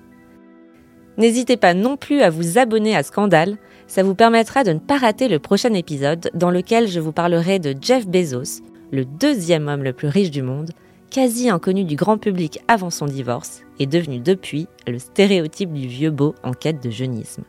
N'hésitez 1.18 1.58
pas 1.58 1.74
non 1.74 1.98
plus 1.98 2.22
à 2.22 2.30
vous 2.30 2.60
abonner 2.60 2.96
à 2.96 3.02
Scandale, 3.02 3.58
ça 3.88 4.04
vous 4.04 4.14
permettra 4.14 4.64
de 4.64 4.74
ne 4.74 4.80
pas 4.80 4.98
rater 4.98 5.28
le 5.28 5.40
prochain 5.40 5.74
épisode 5.74 6.30
dans 6.36 6.52
lequel 6.52 6.88
je 6.88 7.00
vous 7.00 7.14
parlerai 7.14 7.58
de 7.58 7.76
Jeff 7.82 8.06
Bezos, 8.06 8.62
le 8.92 9.06
deuxième 9.06 9.68
homme 9.68 9.84
le 9.84 9.94
plus 9.94 10.08
riche 10.08 10.32
du 10.32 10.42
monde, 10.42 10.72
quasi 11.10 11.50
inconnu 11.50 11.84
du 11.84 11.96
grand 11.96 12.18
public 12.18 12.60
avant 12.68 12.90
son 12.90 13.06
divorce 13.06 13.62
et 13.80 13.86
devenu 13.86 14.20
depuis 14.20 14.68
le 14.88 15.00
stéréotype 15.00 15.74
du 15.74 15.88
vieux 15.88 16.12
beau 16.12 16.36
en 16.44 16.54
quête 16.54 16.84
de 16.84 16.90
jeunisme. 16.90 17.44